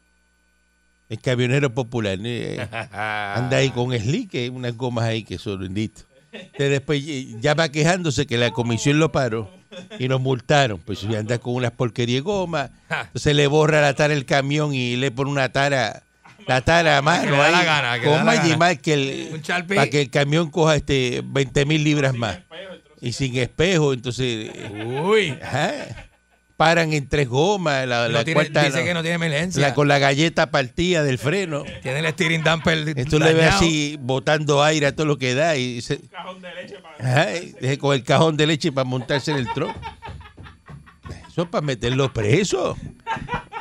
el 1.09 1.21
camionero 1.21 1.69
popular. 1.71 2.17
eh, 2.25 2.67
Anda 2.93 3.57
ahí 3.59 3.71
con 3.71 3.93
Slick, 3.93 4.31
que 4.31 4.39
hay 4.39 4.49
unas 4.49 4.77
gomas 4.77 5.05
ahí 5.05 5.25
que 5.25 5.37
son 5.39 5.61
benditos. 5.61 6.07
Entonces 6.33 6.71
después 6.71 7.03
llama 7.41 7.71
quejándose 7.71 8.27
que 8.27 8.37
la 8.37 8.51
comisión 8.51 8.99
lo 8.99 9.11
paró 9.13 9.51
y 9.99 10.09
nos 10.09 10.21
multaron. 10.21 10.79
Pues 10.79 11.01
si 11.01 11.15
anda 11.15 11.39
con 11.39 11.55
unas 11.55 11.73
porquerías 11.73 12.19
de 12.19 12.21
goma, 12.23 12.71
entonces 12.89 13.35
le 13.35 13.47
borra 13.47 13.81
la 13.81 13.95
tara 13.95 14.15
el 14.15 14.25
camión 14.25 14.75
y 14.75 14.97
le 14.97 15.11
pone 15.11 15.31
una 15.31 15.51
tara, 15.51 16.03
la 16.47 16.61
tara 16.61 16.99
a 16.99 17.03
mano 17.03 17.43
ahí, 17.43 17.53
la 17.53 17.65
gana, 17.65 18.01
que 18.01 18.07
la 18.07 18.25
más 18.25 18.49
y 18.49 18.57
más 18.57 18.79
que 18.79 18.93
el, 18.95 19.43
para 19.69 19.89
que 19.89 20.03
el 20.03 20.11
camión 20.11 20.51
coja 20.51 20.77
este 20.77 21.23
20 21.25 21.65
mil 21.67 21.85
libras 21.85 22.15
más. 22.15 22.39
Y 23.01 23.13
sin 23.13 23.37
espejo, 23.37 23.95
entonces 23.95 24.51
Uy. 25.03 25.37
ajá, 25.43 26.10
paran 26.61 26.93
en 26.93 27.09
tres 27.09 27.27
gomas, 27.27 27.89
la, 27.89 28.03
No 28.09 28.09
la 28.13 28.23
tiene- 28.23 28.35
cuarta 28.35 28.65
dice 28.65 28.85
que 28.85 28.93
no 28.93 29.01
tiene 29.01 29.15
emergencia. 29.15 29.63
La- 29.63 29.73
con 29.75 29.89
la 29.89 29.99
galleta 29.99 30.51
partida 30.51 31.03
del 31.03 31.17
freno. 31.17 31.65
Tiene 31.83 32.01
el 32.01 32.09
steering 32.13 32.43
damper 32.45 32.93
Esto 32.97 33.19
le 33.19 33.33
ve 33.33 33.41
dañado. 33.41 33.57
así 33.57 33.97
botando 33.99 34.63
aire 34.63 34.85
a 34.89 34.95
todo 34.95 35.07
lo 35.07 35.17
que 35.17 35.35
da 35.35 35.57
y 35.57 35.81
se, 35.81 36.03
Ajá, 36.99 37.35
y 37.35 37.53
deje 37.63 37.79
con 37.79 37.95
el 37.95 38.05
cajón 38.05 38.37
de 38.37 38.47
leche 38.47 38.73
para 38.73 38.85
montarse 38.85 39.31
en 39.31 39.39
el 39.39 39.51
tronco. 39.55 39.81
Eso 41.31 41.43
es 41.45 41.49
para 41.49 41.65
meterlo 41.65 42.13
preso. 42.13 42.77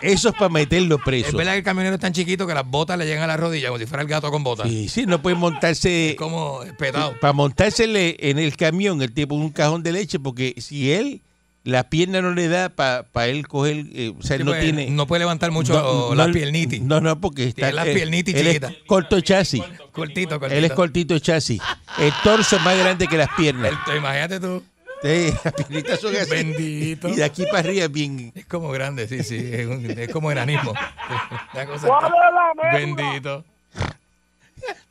Eso 0.01 0.29
es 0.29 0.35
para 0.35 0.49
meterlo 0.49 0.95
Es 0.97 1.01
preso. 1.05 1.37
verdad 1.37 1.53
que 1.53 1.59
el 1.59 1.63
camionero 1.63 1.95
es 1.95 2.01
tan 2.01 2.11
chiquito 2.11 2.45
que 2.47 2.53
las 2.53 2.65
botas 2.67 2.97
le 2.97 3.05
llegan 3.05 3.23
a 3.23 3.27
la 3.27 3.37
rodilla 3.37 3.67
como 3.69 3.79
si 3.79 3.85
fuera 3.85 4.01
el 4.03 4.09
gato 4.09 4.29
con 4.29 4.43
botas. 4.43 4.67
Sí, 4.67 4.89
sí, 4.89 5.05
no 5.05 5.21
puede 5.21 5.37
montarse. 5.37 6.09
Es 6.11 6.15
como 6.17 6.59
petado. 6.77 7.15
Para 7.21 7.31
montársele 7.31 8.17
en 8.19 8.39
el 8.39 8.57
camión 8.57 9.01
el 9.01 9.13
tipo 9.13 9.35
un 9.35 9.51
cajón 9.51 9.83
de 9.83 9.93
leche, 9.93 10.19
porque 10.19 10.53
si 10.57 10.91
él, 10.91 11.21
la 11.69 11.89
pierna 11.89 12.21
no 12.21 12.31
le 12.33 12.47
da 12.47 12.69
para 12.69 13.27
él 13.27 13.47
coger, 13.47 13.85
eh, 13.93 14.13
o 14.17 14.21
sea, 14.21 14.35
él 14.35 14.45
no 14.45 14.51
pues, 14.51 14.61
tiene. 14.63 14.89
no 14.89 15.07
puede 15.07 15.19
levantar 15.19 15.51
mucho 15.51 15.73
no, 15.73 16.15
las 16.15 16.27
no, 16.27 16.33
piernitis. 16.33 16.81
No, 16.81 16.99
no, 17.01 17.19
porque 17.19 17.45
está. 17.45 17.55
Tiene 17.61 17.73
las 17.73 17.87
eh, 17.87 17.93
piernitis 17.93 18.35
él 18.35 18.47
es 18.47 18.53
chiquitas. 18.55 18.73
corto 18.87 19.21
chasis. 19.21 19.63
Cortito, 19.91 20.39
cortito. 20.39 20.57
Él 20.57 20.65
es 20.65 20.71
cortito 20.73 21.17
chasis. 21.19 21.61
El 21.97 22.11
torso 22.23 22.57
es 22.57 22.61
más 22.63 22.77
grande 22.77 23.07
que 23.07 23.17
las 23.17 23.29
piernas. 23.35 23.71
El- 23.89 23.97
imagínate 23.97 24.39
tú. 24.39 24.63
Sí, 25.01 25.31
las 25.43 25.53
piernitas 25.53 25.99
son 25.99 26.15
así. 26.15 26.29
Bendito. 26.29 27.07
Y 27.09 27.15
de 27.15 27.23
aquí 27.23 27.45
para 27.45 27.59
arriba 27.59 27.85
es 27.85 27.91
bien. 27.91 28.31
Es 28.35 28.45
como 28.45 28.69
grande, 28.69 29.07
sí, 29.07 29.23
sí. 29.23 29.37
Es, 29.51 29.65
un- 29.67 29.85
es 29.89 30.09
como 30.11 30.31
enanismo. 30.31 30.71
Una 31.53 31.65
cosa- 31.65 31.87
¿Cuál 31.87 32.05
es 32.05 32.11
la 32.11 32.53
médula? 32.63 33.03
Bendito. 33.03 33.45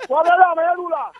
¿Cuál 0.07 0.27
es 0.27 0.33
la 0.33 0.55
médula? 0.55 1.13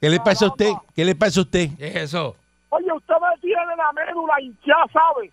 ¿Qué 0.00 0.10
le 0.10 0.18
pasa 0.20 0.46
a 0.46 0.48
usted? 0.48 0.72
¿Qué 0.96 1.04
le 1.04 1.14
pasa 1.14 1.40
a 1.40 1.42
usted? 1.44 1.70
¿Qué 1.78 1.86
es 1.88 1.96
eso? 1.96 2.34
Oye, 2.74 2.90
usted 2.90 3.14
me 3.20 3.38
tiene 3.42 3.76
la 3.76 3.92
médula 3.92 4.40
hinchada, 4.40 4.86
¿sabe? 4.90 5.30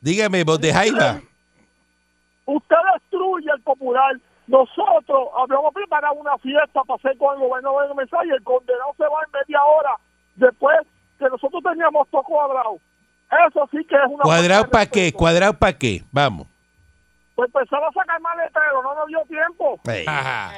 Dígame, 0.00 0.42
vos 0.42 0.60
de 0.60 0.72
Jaiba. 0.72 1.20
Usted 2.44 2.76
destruye 2.94 3.48
el 3.54 3.62
popular. 3.62 4.16
Nosotros 4.48 5.28
habíamos 5.38 5.72
preparado 5.72 6.14
una 6.14 6.36
fiesta 6.38 6.82
para 6.82 6.96
hacer 6.96 7.16
con 7.18 7.34
el 7.34 7.46
gobernador 7.46 7.86
de 7.88 7.94
mensaje 7.94 8.26
y 8.26 8.30
el 8.30 8.42
condenado 8.42 8.94
se 8.96 9.04
va 9.04 9.22
en 9.26 9.32
media 9.32 9.62
hora 9.62 9.94
después 10.34 10.78
que 11.20 11.28
nosotros 11.28 11.62
teníamos 11.62 12.08
todo 12.08 12.22
cuadrado. 12.24 12.78
Eso 13.48 13.68
sí 13.70 13.84
que 13.84 13.94
es 13.94 14.08
una... 14.08 14.24
¿Cuadrado 14.24 14.68
para 14.68 14.86
qué? 14.86 15.12
¿Cuadrado 15.12 15.54
para 15.54 15.78
qué? 15.78 16.02
Vamos. 16.10 16.48
Pues 17.36 17.48
empezaba 17.54 17.86
a 17.86 17.92
sacar 17.92 18.20
maletero, 18.20 18.82
no 18.82 18.92
nos 18.96 19.06
dio 19.06 19.22
tiempo. 19.28 19.78
Ajá. 20.08 20.52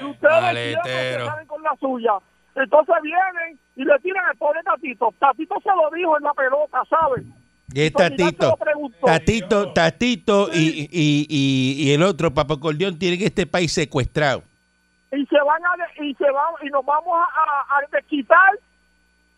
Y 0.00 0.04
ustedes 0.04 0.42
Maletero. 0.42 0.84
se 0.84 1.30
salen 1.30 1.46
con 1.46 1.62
la 1.62 1.76
suya. 1.78 2.12
Entonces 2.56 2.94
vienen 3.02 3.58
y 3.76 3.84
le 3.84 3.98
tiran 4.00 4.24
el 4.32 4.38
pobre 4.38 4.62
Tatito. 4.64 5.14
Tatito 5.18 5.54
se 5.62 5.68
lo 5.68 5.90
dijo 5.94 6.16
en 6.16 6.24
la 6.24 6.32
pelota, 6.34 6.82
¿sabes? 6.88 7.24
Y 7.72 7.82
es 7.82 7.92
Tatito. 7.92 8.56
Tatito, 9.74 10.48
y, 10.52 10.88
y, 10.90 11.26
y, 11.28 11.88
y 11.88 11.92
el 11.92 12.02
otro, 12.02 12.32
Papo 12.32 12.58
Corleón, 12.58 12.98
tienen 12.98 13.20
este 13.22 13.46
país 13.46 13.72
secuestrado. 13.72 14.42
y 15.12 15.24
se 15.26 15.38
van 15.40 15.62
a 15.64 16.02
y 16.02 16.14
se 16.14 16.30
van 16.30 16.54
y 16.62 16.66
nos 16.70 16.84
vamos 16.84 17.14
a, 17.14 17.22
a, 17.22 17.78
a 17.78 17.80
desquitar 17.92 18.58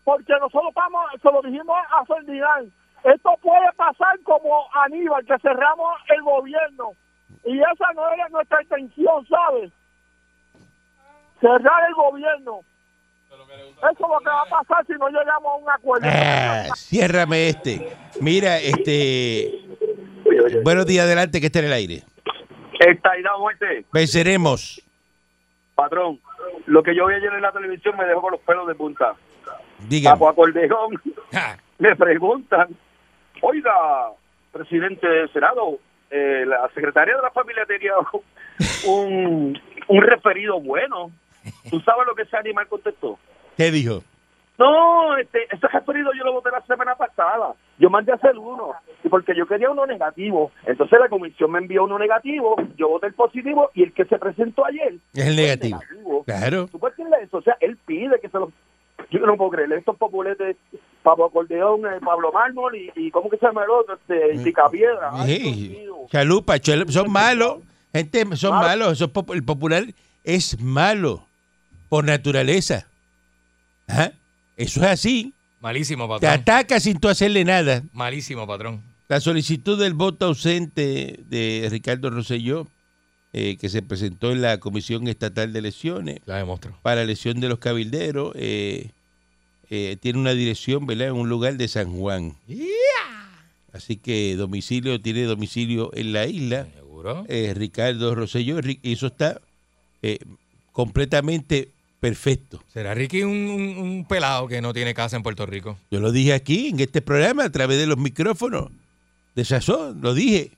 porque 0.03 0.33
nosotros 0.39 0.73
vamos 0.73 1.01
se 1.21 1.31
lo 1.31 1.41
dijimos 1.41 1.77
a 1.91 2.03
Ferdinand 2.05 2.71
esto 3.03 3.29
puede 3.41 3.71
pasar 3.77 4.19
como 4.23 4.65
Aníbal 4.85 5.23
que 5.25 5.37
cerramos 5.39 5.93
el 6.15 6.21
gobierno 6.23 6.91
y 7.45 7.59
esa 7.59 7.93
no 7.95 8.11
era 8.11 8.27
nuestra 8.29 8.61
intención 8.63 9.25
¿sabes? 9.27 9.71
cerrar 11.39 11.87
el 11.87 11.93
gobierno 11.93 12.61
eso 13.53 13.89
es 13.91 13.99
lo 13.99 14.19
que 14.19 14.29
va 14.29 14.41
a 14.41 14.45
pasar 14.63 14.85
si 14.85 14.93
no 14.93 15.07
llegamos 15.09 15.45
a 15.45 15.55
un 15.55 15.69
acuerdo 15.69 16.07
Ah, 16.11 16.65
ciérrame 16.75 17.49
este. 17.49 17.95
Mira, 18.21 18.57
este. 18.59 19.51
Buenos 20.63 20.85
días, 20.85 21.05
adelante, 21.05 21.39
que 21.39 21.47
esté 21.47 21.59
en 21.59 21.65
el 21.65 21.73
aire. 21.73 22.03
Y 22.81 23.21
la 23.21 23.37
muerte, 23.37 23.85
Venceremos. 23.91 24.81
patrón. 25.75 26.19
Lo 26.65 26.81
que 26.83 26.95
yo 26.95 27.07
vi 27.07 27.15
ayer 27.15 27.33
en 27.33 27.41
la 27.41 27.51
televisión 27.51 27.95
me 27.97 28.05
dejó 28.05 28.21
con 28.21 28.31
los 28.31 28.41
pelos 28.41 28.67
de 28.67 28.75
punta. 28.75 29.15
Dígame. 29.87 30.13
Papo 30.15 30.29
Acordeón 30.29 31.01
Ja. 31.31 31.57
le 31.77 31.95
preguntan, 31.95 32.67
oiga, 33.41 33.73
presidente 34.51 35.07
del 35.07 35.31
Senado, 35.33 35.77
eh, 36.09 36.43
la 36.47 36.69
secretaria 36.73 37.15
de 37.15 37.21
la 37.21 37.31
familia 37.31 37.65
tenía 37.65 37.93
un, 38.87 39.59
un 39.87 40.01
referido 40.01 40.59
bueno. 40.61 41.11
¿Tú 41.69 41.79
sabes 41.81 42.05
lo 42.07 42.15
que 42.15 42.23
ese 42.23 42.37
animal 42.37 42.67
contestó? 42.67 43.17
¿Qué 43.59 43.71
dijo? 43.71 44.01
No, 44.57 45.17
este, 45.17 45.39
ese 45.51 45.67
referido 45.67 46.11
yo 46.17 46.23
lo 46.23 46.31
voté 46.31 46.49
la 46.49 46.65
semana 46.65 46.95
pasada. 46.95 47.53
Yo 47.77 47.89
mandé 47.89 48.13
a 48.13 48.15
hacer 48.15 48.37
uno, 48.37 48.71
y 49.03 49.09
porque 49.09 49.35
yo 49.35 49.45
quería 49.45 49.69
uno 49.69 49.85
negativo. 49.85 50.53
Entonces 50.65 50.97
la 50.97 51.09
comisión 51.09 51.51
me 51.51 51.59
envió 51.59 51.83
uno 51.83 51.99
negativo, 51.99 52.55
yo 52.77 52.87
voté 52.87 53.07
el 53.07 53.13
positivo, 53.15 53.69
y 53.73 53.83
el 53.83 53.91
que 53.93 54.05
se 54.05 54.17
presentó 54.17 54.65
ayer 54.65 54.93
Es 55.13 55.27
el 55.27 55.33
fue 55.35 55.43
negativo. 55.43 56.23
Claro. 56.25 56.67
¿Tú 56.71 56.79
puedes 56.79 56.97
eso? 57.21 57.37
O 57.37 57.41
sea, 57.41 57.57
él 57.59 57.77
pide 57.85 58.17
que 58.21 58.29
se 58.29 58.37
lo... 58.39 58.49
Yo 59.11 59.19
no 59.25 59.35
puedo 59.35 59.51
creerle. 59.51 59.75
Estos 59.77 59.97
populetes, 59.97 60.55
Pablo 61.03 61.25
Acordeón, 61.25 61.85
eh, 61.85 61.99
Pablo 62.03 62.31
Mármol 62.31 62.77
y, 62.77 62.91
y 62.95 63.11
¿cómo 63.11 63.29
que 63.29 63.37
se 63.37 63.45
llama 63.45 63.65
el 63.65 63.69
otro? 63.71 63.95
Este, 63.95 64.41
Picapiedra. 64.41 65.09
Ay, 65.11 65.37
Dios 65.37 65.97
Sí. 66.05 66.07
Chalupa, 66.11 66.55
chal- 66.59 66.89
son 66.89 67.11
malos. 67.11 67.57
Gente, 67.93 68.25
son 68.37 68.51
Malo. 68.55 68.67
malos. 68.67 68.97
Son 68.97 69.11
el 69.33 69.43
popular 69.43 69.83
es 70.23 70.61
malo 70.61 71.25
por 71.89 72.05
naturaleza. 72.05 72.87
Ajá. 73.89 74.13
Eso 74.55 74.81
es 74.81 74.87
así. 74.87 75.33
Malísimo, 75.61 76.05
Te 76.05 76.09
patrón. 76.25 76.31
ataca 76.31 76.79
sin 76.79 76.99
tú 76.99 77.09
hacerle 77.09 77.43
nada. 77.43 77.83
Malísimo, 77.93 78.47
patrón. 78.47 78.81
La 79.09 79.19
solicitud 79.19 79.79
del 79.79 79.93
voto 79.93 80.27
ausente 80.27 81.19
de 81.27 81.67
Ricardo 81.69 82.09
Rosselló, 82.09 82.67
eh, 83.33 83.57
que 83.57 83.67
se 83.69 83.81
presentó 83.81 84.31
en 84.31 84.41
la 84.41 84.59
Comisión 84.59 85.07
Estatal 85.07 85.51
de 85.51 85.59
Elecciones 85.59 86.19
La 86.25 86.37
demostró. 86.37 86.77
para 86.81 87.01
elección 87.01 87.39
de 87.39 87.49
los 87.49 87.59
cabilderos, 87.59 88.33
eh, 88.35 88.91
eh, 89.69 89.97
tiene 89.99 90.19
una 90.19 90.33
dirección, 90.33 90.85
¿verdad? 90.85 91.07
En 91.07 91.13
un 91.15 91.29
lugar 91.29 91.57
de 91.57 91.67
San 91.67 91.91
Juan. 91.91 92.35
Así 93.73 93.97
que 93.97 94.35
domicilio, 94.35 94.99
tiene 95.01 95.23
domicilio 95.23 95.91
en 95.93 96.13
la 96.13 96.25
isla. 96.25 96.67
¿Seguro? 96.73 97.25
Ricardo 97.53 98.15
Rosselló, 98.15 98.59
y 98.63 98.93
eso 98.93 99.07
está 99.07 99.39
completamente 100.71 101.71
perfecto. 101.99 102.63
¿Será 102.73 102.93
Ricky 102.93 103.23
un, 103.23 103.31
un- 103.31 103.77
un 103.77 104.05
pelado 104.05 104.47
que 104.47 104.61
no 104.61 104.73
tiene 104.73 104.93
casa 104.93 105.15
en 105.17 105.23
Puerto 105.23 105.45
Rico? 105.45 105.77
Yo 105.91 105.99
lo 105.99 106.11
dije 106.11 106.33
aquí 106.33 106.67
en 106.69 106.79
este 106.79 107.01
programa 107.01 107.43
a 107.45 107.49
través 107.51 107.77
de 107.77 107.87
los 107.87 107.97
micrófonos 107.97 108.69
de 109.35 109.45
Sazón, 109.45 109.99
lo 110.01 110.13
dije. 110.13 110.51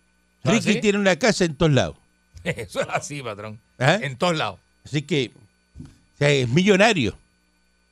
¿Ah, 0.43 0.51
Ricky 0.51 0.73
sí? 0.73 0.81
tiene 0.81 0.97
una 0.99 1.15
casa 1.17 1.45
en 1.45 1.55
todos 1.55 1.71
lados. 1.71 1.95
Eso 2.43 2.81
es 2.81 2.87
así, 2.91 3.21
patrón. 3.21 3.59
¿Ah? 3.79 3.99
En 4.01 4.15
todos 4.17 4.35
lados. 4.37 4.59
Así 4.85 5.01
que 5.03 5.31
o 5.79 6.17
sea, 6.17 6.29
es 6.29 6.49
millonario. 6.49 7.15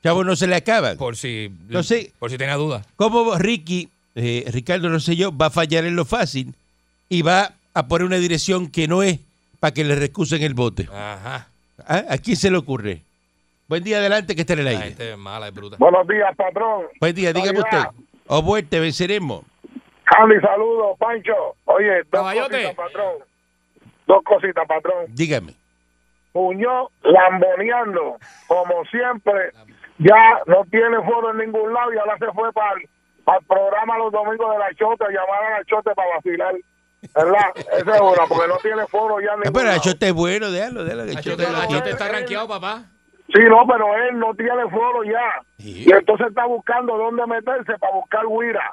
Chavo, 0.02 0.24
no 0.24 0.34
se 0.34 0.46
le 0.46 0.54
acaban. 0.56 0.96
Por 0.96 1.16
si, 1.16 1.50
No 1.68 1.82
sé. 1.82 2.12
por 2.18 2.30
si 2.30 2.38
tenía 2.38 2.54
duda. 2.56 2.84
¿Cómo 2.96 3.36
Ricky, 3.36 3.88
eh, 4.14 4.44
Ricardo 4.50 4.88
Rosselló, 4.88 5.36
va 5.36 5.46
a 5.46 5.50
fallar 5.50 5.84
en 5.84 5.94
lo 5.94 6.04
fácil 6.04 6.54
y 7.08 7.22
va 7.22 7.54
a 7.74 7.86
poner 7.86 8.06
una 8.06 8.16
dirección 8.16 8.68
que 8.68 8.88
no 8.88 9.02
es 9.02 9.18
para 9.60 9.74
que 9.74 9.84
le 9.84 9.94
recusen 9.96 10.42
el 10.42 10.54
vote? 10.54 10.88
Ajá. 10.92 11.48
¿Ah? 11.86 12.04
¿A 12.08 12.18
quién 12.18 12.36
se 12.36 12.50
le 12.50 12.56
ocurre? 12.56 13.02
Buen 13.70 13.84
día 13.84 13.98
adelante 13.98 14.34
que 14.34 14.40
está 14.40 14.54
en 14.54 14.58
el 14.58 14.64
La 14.64 14.70
aire. 14.72 14.84
gente 14.86 15.12
es 15.12 15.16
mala, 15.16 15.46
es 15.46 15.54
bruta. 15.54 15.76
Buenos 15.78 16.04
días, 16.08 16.34
patrón. 16.34 16.86
Buen 16.98 17.14
día, 17.14 17.32
dígame 17.32 17.60
usted. 17.60 17.84
O 18.26 18.42
vuelte, 18.42 18.80
venceremos. 18.80 19.44
Andy, 20.06 20.40
saludos, 20.40 20.98
Pancho. 20.98 21.54
Oye, 21.66 21.98
dos 21.98 22.06
Caballote. 22.10 22.50
cositas, 22.50 22.74
patrón. 22.74 23.12
Dos 24.08 24.24
cositas, 24.24 24.66
patrón. 24.66 25.06
Dígame. 25.10 25.54
Muñoz 26.34 26.90
lamboneando, 27.04 28.16
como 28.48 28.84
siempre. 28.86 29.52
Ya 29.98 30.40
no 30.46 30.64
tiene 30.68 30.96
foro 31.04 31.30
en 31.30 31.36
ningún 31.38 31.72
lado 31.72 31.94
y 31.94 31.98
ahora 31.98 32.18
se 32.18 32.26
fue 32.32 32.52
para 32.52 32.72
el, 32.74 32.88
programa 33.46 33.98
los 33.98 34.10
domingos 34.10 34.52
de 34.52 34.58
la 34.58 34.74
Chota, 34.74 35.06
llamar 35.06 35.44
a 35.44 35.58
la 35.60 35.64
Chota 35.66 35.94
para 35.94 36.16
vacilar. 36.16 36.56
¿Verdad? 37.14 37.50
Esa 37.54 37.94
es 37.94 38.00
una, 38.00 38.26
porque 38.26 38.48
no 38.48 38.56
tiene 38.56 38.84
foro 38.88 39.20
ya 39.20 39.34
en 39.34 39.40
ningún 39.42 39.52
pero 39.52 39.66
lado. 39.66 39.78
Achote 39.78 40.08
es 40.08 40.12
bueno, 40.12 40.50
déjalo, 40.50 40.82
déjalo. 40.82 41.06
que 41.06 41.18
Achote, 41.18 41.46
Achote 41.46 41.90
está 41.90 42.08
rankeado, 42.08 42.48
papá. 42.48 42.86
Sí, 43.32 43.40
no, 43.48 43.66
pero 43.66 43.94
él 43.96 44.18
no 44.18 44.34
tiene 44.34 44.68
foro 44.70 45.04
ya. 45.04 45.42
Sí. 45.58 45.84
Y 45.86 45.92
entonces 45.92 46.28
está 46.28 46.46
buscando 46.46 46.96
dónde 46.96 47.26
meterse 47.26 47.78
para 47.78 47.94
buscar 47.94 48.22
Guira. 48.26 48.72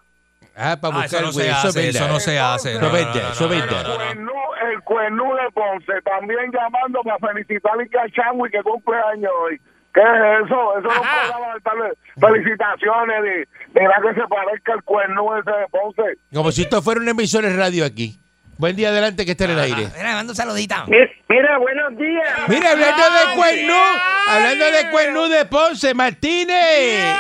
Ah, 0.56 0.76
para 0.82 0.96
Ah, 0.96 1.02
buscar 1.04 1.06
eso 1.06 1.22
no 1.22 1.32
se 1.32 1.40
güey, 1.44 1.50
hace, 1.52 1.90
es 1.90 1.96
eso 1.96 2.08
no 2.08 2.20
se 2.20 2.40
hace. 2.40 2.72
Eso 2.72 2.82
No, 2.82 2.88
no, 2.88 2.94
vende, 2.94 3.20
no, 3.22 3.28
no, 3.28 3.32
eso 3.34 3.44
no, 3.44 3.50
vende. 3.50 3.66
no, 3.68 3.84
no, 3.84 3.88
no. 3.90 3.98
Cuernú, 3.98 4.32
el 4.72 4.82
cuernú 4.82 5.36
de 5.36 5.52
Ponce 5.54 6.02
también 6.04 6.52
llamando 6.52 7.02
para 7.04 7.20
felicitar 7.34 7.74
a 7.80 7.86
Cachangui 7.88 8.50
que 8.50 8.64
cumple 8.64 8.96
años 9.14 9.32
hoy. 9.44 9.62
¿Qué 9.94 10.02
es 10.02 10.46
eso? 10.46 10.80
Eso 10.80 10.88
no 10.88 12.28
felicitaciones 12.28 13.24
de 13.24 13.48
que 13.74 14.14
se 14.22 14.28
parezca 14.28 14.74
el 14.74 14.84
cuernú 14.84 15.36
ese 15.36 15.52
de 15.52 15.68
Ponce. 15.70 16.18
Como 16.34 16.52
si 16.52 16.64
esto 16.64 16.82
fuera 16.82 17.02
un 17.02 17.10
emisor 17.10 17.44
de 17.44 17.56
radio 17.56 17.86
aquí. 17.86 18.20
Buen 18.58 18.76
día 18.76 18.90
adelante 18.90 19.24
que 19.24 19.32
está 19.32 19.46
en 19.46 19.52
el 19.52 19.60
aire. 19.60 19.88
Mira, 19.96 20.16
manda 20.16 20.32
un 20.32 20.36
saludito. 20.36 20.76
Mira, 20.88 21.58
buenos 21.60 21.96
días. 21.96 22.50
Mira, 22.50 22.72
hablando 22.72 23.04
de 23.04 23.36
Cuernú, 23.36 23.82
hablando 24.28 24.66
de 24.66 24.90
Cuernú 24.90 25.28
de 25.28 25.46
Ponce, 25.46 25.94
Martínez. 25.94 27.18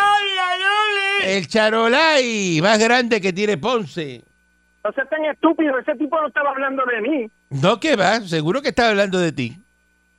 El 1.24 1.48
charolay 1.48 2.60
más 2.62 2.80
grande 2.80 3.22
que 3.22 3.34
tiene 3.34 3.58
Ponce. 3.58 4.24
No 4.84 4.92
seas 4.94 5.10
tan 5.10 5.26
estúpido, 5.26 5.78
ese 5.78 5.94
tipo 5.96 6.20
no 6.20 6.28
estaba 6.28 6.50
hablando 6.50 6.84
de 6.86 7.02
mí. 7.02 7.32
No, 7.52 7.80
que 7.80 7.96
va, 7.96 8.22
seguro 8.22 8.62
que 8.62 8.70
está 8.70 8.90
hablando 8.90 9.20
de 9.20 9.32
ti. 9.32 9.58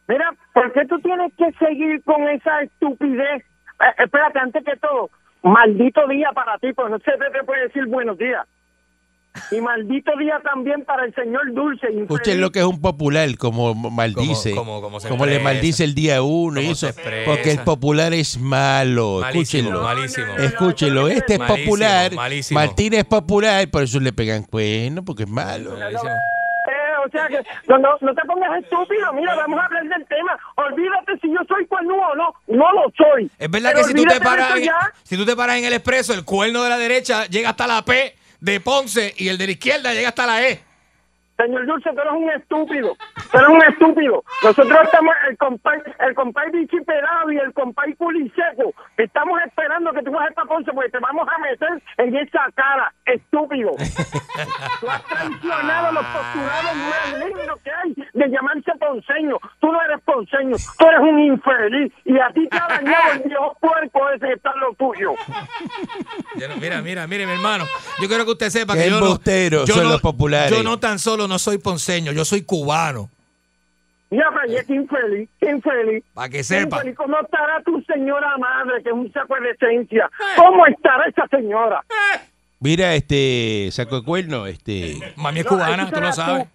Mira, 0.06 0.30
¿por 0.52 0.72
qué 0.72 0.86
tú 0.86 1.00
tienes 1.00 1.32
que 1.36 1.50
seguir 1.58 2.02
con 2.04 2.28
esa 2.28 2.62
estupidez? 2.62 3.42
Eh, 3.42 4.02
espérate, 4.04 4.38
antes 4.38 4.64
que 4.64 4.76
todo, 4.76 5.10
maldito 5.42 6.06
día 6.06 6.30
para 6.32 6.58
ti, 6.58 6.72
pues 6.72 6.90
no 6.90 6.98
se 6.98 7.10
te 7.10 7.44
puede 7.44 7.62
decir 7.62 7.86
buenos 7.86 8.18
días. 8.18 8.46
Y 9.50 9.60
maldito 9.60 10.12
día 10.18 10.40
también 10.44 10.84
para 10.84 11.04
el 11.04 11.14
señor 11.14 11.52
Dulce. 11.52 11.86
Usted 12.08 12.32
es 12.32 12.38
lo 12.38 12.50
que 12.50 12.60
es 12.60 12.64
un 12.64 12.80
popular, 12.80 13.28
como 13.36 13.74
maldice. 13.74 14.50
Como- 14.54 14.64
como- 14.72 14.82
como 14.82 15.00
se 15.00 15.08
como 15.08 15.26
le 15.26 15.38
maldice 15.40 15.84
el 15.84 15.94
día 15.94 16.22
uno 16.22 16.60
y 16.60 16.68
eso. 16.70 16.88
Porque 17.24 17.50
el 17.52 17.60
popular 17.60 18.12
es 18.14 18.38
malo. 18.38 19.18
Malísimo, 19.20 19.68
Escúchenlo. 19.68 19.82
malísimo. 19.82 20.32
Escúchenlo. 20.38 21.08
Este 21.08 21.34
es 21.34 21.38
Malísimo, 21.38 21.64
popular. 21.66 22.12
malísimo. 22.14 22.60
Martínez 22.60 22.98
es 23.00 23.04
popular, 23.06 23.68
por 23.70 23.82
eso 23.82 24.00
le 24.00 24.12
pegan 24.12 24.42
cuerno, 24.44 25.04
porque 25.04 25.22
es 25.24 25.28
malo. 25.28 25.76
Malísimo. 25.78 26.10
Eh, 26.10 27.06
o 27.06 27.10
sea 27.10 27.26
que 27.28 27.38
no, 27.66 27.78
no, 27.78 27.88
no 28.02 28.14
te 28.14 28.20
pongas 28.26 28.62
estúpido. 28.62 29.10
Mira, 29.14 29.34
vamos 29.36 29.58
a 29.58 29.64
hablar 29.64 29.82
del 29.84 30.06
tema. 30.06 30.38
Olvídate 30.56 31.12
si 31.22 31.28
yo 31.30 31.38
soy 31.48 31.64
cuernudo 31.66 32.02
o 32.12 32.14
no. 32.14 32.34
No 32.48 32.70
lo 32.72 32.92
soy. 32.96 33.30
Es 33.38 33.50
verdad 33.50 33.70
Pero 33.74 33.86
que 33.86 33.92
si 33.92 33.94
tú 33.94 34.04
te 34.04 34.20
paras 34.20 34.56
en, 34.58 34.68
si 35.04 35.16
tú 35.16 35.24
te 35.24 35.34
paras 35.36 35.56
en 35.56 35.64
el 35.64 35.72
expreso, 35.72 36.12
el 36.12 36.24
cuerno 36.24 36.62
de 36.62 36.68
la 36.68 36.76
derecha 36.76 37.24
llega 37.26 37.50
hasta 37.50 37.66
la 37.66 37.82
P 37.84 38.14
de 38.40 38.60
Ponce 38.60 39.14
y 39.16 39.28
el 39.28 39.38
de 39.38 39.46
la 39.46 39.52
izquierda 39.52 39.94
llega 39.94 40.08
hasta 40.08 40.26
la 40.26 40.48
E. 40.48 40.67
Señor 41.38 41.66
Dulce, 41.66 41.90
tú 41.94 42.00
eres 42.00 42.12
un 42.12 42.30
estúpido. 42.30 42.96
Tú 43.30 43.38
eres 43.38 43.48
un 43.48 43.62
estúpido. 43.62 44.24
Nosotros 44.42 44.78
estamos, 44.82 45.14
el 45.30 45.36
compay, 45.38 45.78
el 46.00 46.14
compay 46.14 46.50
Vichy 46.50 46.78
y 47.30 47.36
el 47.36 47.52
compay 47.52 47.94
Puliseco, 47.94 48.74
estamos 48.96 49.40
esperando 49.46 49.92
que 49.92 50.02
tú 50.02 50.10
vas 50.10 50.28
a 50.36 50.44
Ponce 50.44 50.72
porque 50.72 50.90
te 50.90 50.98
vamos 50.98 51.28
a 51.28 51.38
meter 51.38 51.82
en 51.98 52.16
esa 52.16 52.40
cara, 52.54 52.92
estúpido. 53.06 53.70
tú 54.80 54.88
has 54.90 55.04
traicionado 55.04 55.92
los 55.92 56.04
postulados 56.06 56.74
más 56.74 57.18
lindos 57.24 57.60
que 57.62 57.70
hay 57.70 57.94
de 58.14 58.28
llamarse 58.30 58.72
ponceño. 58.80 59.36
Tú 59.60 59.70
no 59.70 59.82
eres 59.82 60.00
ponceño, 60.04 60.56
tú 60.78 60.86
eres 60.88 61.00
un 61.00 61.18
infeliz 61.20 61.92
y 62.04 62.18
a 62.18 62.28
ti 62.32 62.48
te 62.48 62.56
ha 62.56 62.66
dañado 62.68 63.12
el 63.12 63.22
viejo 63.28 63.56
puerco 63.60 64.10
ese 64.10 64.26
que 64.26 64.32
está 64.32 64.50
en 64.54 64.60
lo 64.60 64.72
tuyo. 64.74 65.12
Mira, 66.60 66.82
mira, 66.82 67.06
mire, 67.06 67.26
mi 67.26 67.32
hermano. 67.32 67.64
Yo 68.00 68.08
quiero 68.08 68.24
que 68.24 68.30
usted 68.32 68.50
sepa 68.50 68.74
Qué 68.74 68.84
que 68.84 68.90
yo 68.90 69.00
no, 69.00 69.18
yo 69.66 69.74
son 69.74 69.84
no- 69.84 69.90
los 69.90 70.00
populares. 70.00 70.50
Yo 70.50 70.62
no 70.62 70.78
tan 70.78 70.98
solo 70.98 71.27
no 71.28 71.38
soy 71.38 71.58
ponceño, 71.58 72.12
yo 72.12 72.24
soy 72.24 72.42
cubano. 72.42 73.10
Mira, 74.10 74.30
pero 74.32 74.66
qué 74.66 74.74
infeliz, 74.74 75.28
qué 75.38 75.50
infeliz. 75.50 76.04
Para 76.14 76.28
que 76.30 76.42
sepa. 76.42 76.86
¿Y 76.86 76.94
cómo 76.94 77.20
estará 77.20 77.62
tu 77.62 77.82
señora 77.82 78.38
madre, 78.38 78.82
que 78.82 78.88
es 78.88 78.94
un 78.94 79.12
saco 79.12 79.34
de 79.34 79.48
decencia? 79.48 80.10
¿Cómo 80.36 80.66
estará 80.66 81.06
esa 81.06 81.26
señora? 81.28 81.84
Mira, 82.60 82.94
este, 82.94 83.68
saco 83.70 84.00
de 84.00 84.04
cuerno, 84.04 84.46
este. 84.46 84.96
Mami 85.16 85.40
es 85.40 85.46
cubana, 85.46 85.90
tú 85.90 86.00
lo 86.00 86.12
sabes. 86.12 86.44
tú, 86.44 86.50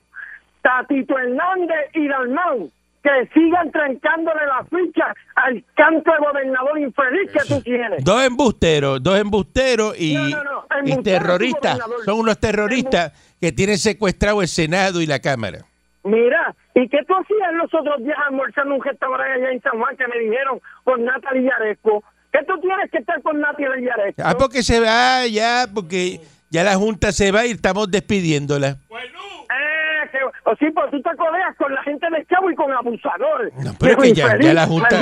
Tatito 0.64 1.18
Hernández 1.18 1.92
y 1.94 2.08
Dalmán, 2.08 2.72
que 3.04 3.30
sigan 3.34 3.72
trancándole 3.72 4.46
la 4.48 4.66
ficha 4.66 5.14
al 5.36 5.64
canto 5.76 6.12
de 6.12 6.18
gobernador 6.20 6.80
infeliz 6.80 7.32
que 7.32 7.40
tú 7.48 7.62
tienes. 7.62 8.04
Dos 8.04 8.24
embusteros, 8.24 9.04
dos 9.04 9.20
embusteros 9.20 10.00
y, 10.00 10.16
No, 10.16 10.28
no, 10.30 10.44
no, 10.44 10.66
y 10.84 10.92
embustero 10.92 11.20
terroristas. 11.20 11.80
Son 12.06 12.20
unos 12.20 12.40
terroristas 12.40 13.12
que 13.44 13.52
tienen 13.52 13.78
secuestrado 13.78 14.42
el 14.42 14.48
Senado 14.48 15.02
y 15.02 15.06
la 15.06 15.20
Cámara. 15.20 15.66
Mira, 16.06 16.56
¿y 16.76 16.88
qué 16.88 17.00
tú 17.06 17.14
hacías 17.14 17.52
los 17.62 17.74
otros 17.74 18.02
días 18.02 18.16
almorzando 18.26 18.74
en 18.76 18.80
un 18.80 18.86
restaurante 18.86 19.34
allá 19.34 19.52
en 19.52 19.62
San 19.62 19.78
Juan 19.78 19.98
que 19.98 20.08
me 20.08 20.18
dijeron 20.18 20.62
con 20.86 21.04
Natalie 21.04 21.44
Yaresco? 21.50 22.02
¿Qué 22.32 22.40
tú 22.48 22.58
tienes 22.62 22.90
que 22.90 23.00
estar 23.00 23.22
con 23.22 23.42
Natalie 23.42 23.84
Yaresco? 23.84 24.22
Ah, 24.24 24.36
porque 24.40 24.64
se 24.64 24.80
va 24.80 25.28
ya, 25.28 25.66
porque 25.74 26.22
ya 26.52 26.64
la 26.64 26.76
Junta 26.76 27.12
se 27.12 27.34
va 27.34 27.46
y 27.46 27.52
estamos 27.52 27.92
despidiéndola. 27.92 28.78
Eh, 28.90 30.10
que, 30.10 30.20
o 30.50 30.56
sí, 30.56 30.72
pues 30.72 30.90
tú 30.92 31.02
te 31.02 31.10
codeas 31.18 31.54
con 31.58 31.74
la 31.76 31.84
gente 31.84 32.08
de 32.10 32.26
Chavo 32.28 32.50
y 32.50 32.56
con 32.56 32.72
abusadores. 32.72 33.54
No, 33.56 33.74
pero 33.78 33.98
que 33.98 34.14
ya- 34.14 34.24
infeliz, 34.28 34.48
ya 34.48 34.54
la 34.54 34.66
Junta-. 34.68 35.02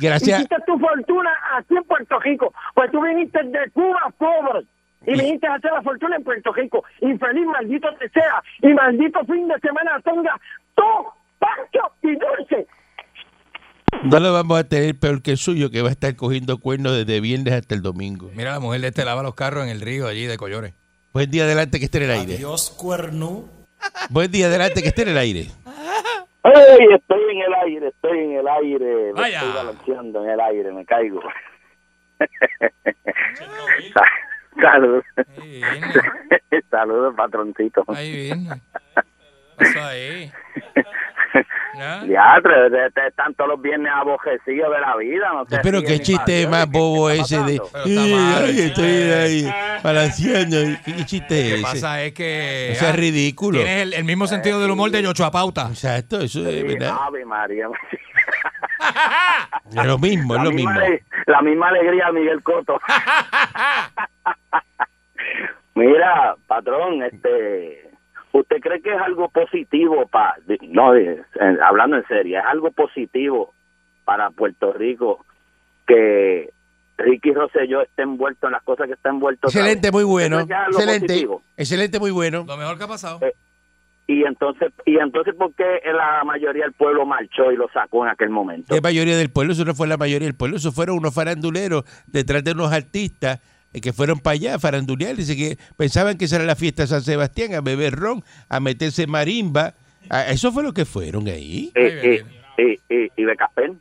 Gracias- 0.00 0.38
Hiciste 0.40 0.56
tu 0.66 0.76
fortuna 0.76 1.30
aquí 1.56 1.76
en 1.76 1.84
Puerto 1.84 2.18
Rico. 2.18 2.52
Pues 2.74 2.90
tú 2.90 3.00
viniste 3.00 3.38
de 3.44 3.70
Cuba 3.72 4.12
pobre. 4.18 4.66
Y 5.06 5.12
viniste 5.12 5.46
a 5.46 5.54
hacer 5.54 5.72
la 5.72 5.82
fortuna 5.82 6.16
en 6.16 6.24
Puerto 6.24 6.52
Rico. 6.52 6.84
Infeliz, 7.00 7.46
maldito 7.46 7.88
te 7.98 8.08
sea. 8.10 8.42
Y 8.62 8.72
maldito 8.74 9.24
fin 9.24 9.48
de 9.48 9.58
semana 9.60 10.00
tenga 10.04 10.38
tú, 10.74 10.82
Pancho 11.38 11.92
y 12.02 12.14
Dulce. 12.16 12.66
No 14.02 14.18
lo 14.18 14.32
vamos 14.32 14.58
a 14.58 14.68
tener 14.68 14.98
peor 14.98 15.22
que 15.22 15.32
el 15.32 15.36
suyo, 15.38 15.70
que 15.70 15.82
va 15.82 15.88
a 15.88 15.92
estar 15.92 16.14
cogiendo 16.16 16.58
cuernos 16.58 16.96
desde 16.96 17.20
viernes 17.20 17.54
hasta 17.54 17.74
el 17.74 17.82
domingo. 17.82 18.30
Mira, 18.34 18.52
la 18.52 18.60
mujer 18.60 18.80
de 18.80 18.88
este 18.88 19.04
lava 19.04 19.22
los 19.22 19.34
carros 19.34 19.64
en 19.64 19.70
el 19.70 19.80
río 19.80 20.06
allí 20.06 20.26
de 20.26 20.36
Collores. 20.36 20.74
Buen 21.12 21.30
día 21.30 21.44
adelante 21.44 21.78
que 21.78 21.84
esté 21.84 21.98
en 21.98 22.04
el 22.04 22.10
aire. 22.10 22.36
Dios 22.36 22.70
cuernú. 22.76 23.48
Buen 24.10 24.30
día 24.32 24.46
adelante 24.46 24.82
que 24.82 24.88
esté 24.88 25.02
en 25.02 25.08
el 25.10 25.18
aire. 25.18 25.46
¡Ey! 26.44 26.94
Estoy 26.94 27.22
en 27.30 27.40
el 27.40 27.54
aire, 27.62 27.88
estoy 27.88 28.18
en 28.18 28.32
el 28.38 28.48
aire. 28.48 28.84
Me 28.84 29.12
Vaya. 29.12 29.38
estoy 29.38 29.52
balanceando 29.54 30.24
en 30.24 30.30
el 30.30 30.40
aire, 30.40 30.72
me 30.72 30.84
caigo. 30.84 31.20
Saludos. 34.60 35.04
Saludos, 36.70 37.14
patroncito. 37.16 37.84
ahí 37.88 38.12
viene. 38.12 38.60
Eso 39.58 39.82
ahí. 39.84 40.32
¿Ya? 41.76 42.04
Ya, 42.06 42.36
están 43.08 43.34
todos 43.34 43.50
los 43.50 43.60
viernes 43.60 43.90
abojecidos 43.92 44.72
de 44.72 44.80
la 44.80 44.96
vida. 44.96 45.32
No 45.32 45.44
sé 45.46 45.58
Pero 45.60 45.80
si 45.80 45.86
qué 45.86 45.98
chiste 46.00 46.46
más 46.46 46.66
¿qué- 46.66 46.72
qué 46.72 46.78
bobo 46.78 47.10
ese 47.10 47.38
de. 47.42 47.60
"Ay, 47.84 48.14
mal, 48.14 48.44
ay, 48.44 48.50
el 48.50 48.66
estoy 48.68 48.86
ahí 48.86 49.54
balanceando. 49.82 50.56
¿Qué 50.84 51.04
chiste 51.04 51.34
Lo 51.34 51.40
es 51.40 51.48
que 51.48 51.54
ese? 51.54 51.62
pasa 51.62 52.02
es 52.02 52.12
que. 52.12 52.70
Eso 52.72 52.84
es 52.86 52.92
ah, 52.92 52.96
ridículo. 52.96 53.58
Tienes 53.58 53.82
el, 53.82 53.94
el 53.94 54.04
mismo 54.04 54.28
sentido 54.28 54.60
del 54.60 54.70
humor 54.70 54.90
de 54.92 55.02
Yocho 55.02 55.28
Pauta. 55.32 55.66
Exacto, 55.68 56.20
eso 56.20 56.48
es 56.48 56.62
verdad. 56.64 56.96
Ave 57.08 57.24
María. 57.24 57.66
Es 59.76 59.84
lo 59.86 59.98
mismo, 59.98 60.34
es 60.36 60.38
La 60.38 60.44
lo 60.44 60.52
mismo. 60.52 60.70
la 61.26 61.42
misma 61.42 61.68
alegría 61.68 62.06
de 62.06 62.12
Miguel 62.12 62.42
Coto. 62.44 62.78
Mira, 65.74 66.36
patrón, 66.46 67.02
este, 67.02 67.90
¿usted 68.32 68.60
cree 68.60 68.80
que 68.80 68.94
es 68.94 69.00
algo 69.00 69.28
positivo 69.28 70.06
para, 70.06 70.36
no, 70.68 70.92
hablando 71.62 71.96
en 71.96 72.06
serio, 72.06 72.38
es 72.38 72.44
algo 72.44 72.70
positivo 72.70 73.52
para 74.04 74.30
Puerto 74.30 74.72
Rico 74.72 75.24
que 75.86 76.50
Ricky 76.96 77.32
Rosselló 77.32 77.82
esté 77.82 78.02
envuelto 78.02 78.46
en 78.46 78.52
las 78.52 78.62
cosas 78.62 78.86
que 78.86 78.92
está 78.92 79.08
envuelto? 79.10 79.48
Excelente, 79.48 79.90
muy 79.90 80.04
bueno. 80.04 80.38
¿Usted 80.38 80.46
cree 80.46 80.56
que 80.56 80.62
es 80.62 80.66
algo 80.66 80.78
Excelente, 80.78 81.06
positivo? 81.06 81.42
excelente, 81.56 81.98
muy 81.98 82.10
bueno. 82.12 82.44
Lo 82.46 82.56
mejor 82.56 82.78
que 82.78 82.84
ha 82.84 82.88
pasado. 82.88 83.18
Eh, 83.22 83.34
y 84.06 84.22
entonces 84.24 84.70
y 84.84 84.98
entonces 84.98 85.34
por 85.34 85.54
qué 85.54 85.80
la 85.92 86.22
mayoría 86.24 86.64
del 86.64 86.74
pueblo 86.74 87.06
marchó 87.06 87.50
y 87.50 87.56
lo 87.56 87.68
sacó 87.70 88.04
en 88.04 88.10
aquel 88.10 88.28
momento 88.28 88.74
¿Qué 88.74 88.82
mayoría 88.82 89.16
del 89.16 89.30
pueblo? 89.30 89.54
Eso 89.54 89.64
no 89.64 89.74
fue 89.74 89.88
la 89.88 89.96
mayoría 89.96 90.26
del 90.28 90.36
pueblo, 90.36 90.58
eso 90.58 90.72
fueron 90.72 90.98
unos 90.98 91.14
faranduleros 91.14 91.84
detrás 92.06 92.44
de 92.44 92.52
unos 92.52 92.70
artistas 92.70 93.40
que 93.80 93.92
fueron 93.92 94.18
para 94.20 94.34
allá 94.34 94.54
a 94.54 94.58
farandulear. 94.58 95.16
Dice 95.16 95.36
que 95.36 95.58
pensaban 95.76 96.16
que 96.16 96.26
esa 96.26 96.36
era 96.36 96.44
la 96.44 96.56
fiesta 96.56 96.82
de 96.82 96.88
San 96.88 97.02
Sebastián, 97.02 97.54
a 97.54 97.60
beber 97.60 97.94
ron, 97.94 98.24
a 98.48 98.60
meterse 98.60 99.06
marimba. 99.06 99.74
Ah, 100.10 100.26
Eso 100.28 100.52
fue 100.52 100.62
lo 100.62 100.72
que 100.72 100.84
fueron 100.84 101.28
ahí. 101.28 101.72
y, 101.76 102.62
y, 102.62 103.10
y, 103.16 103.24
Becapel. 103.24 103.78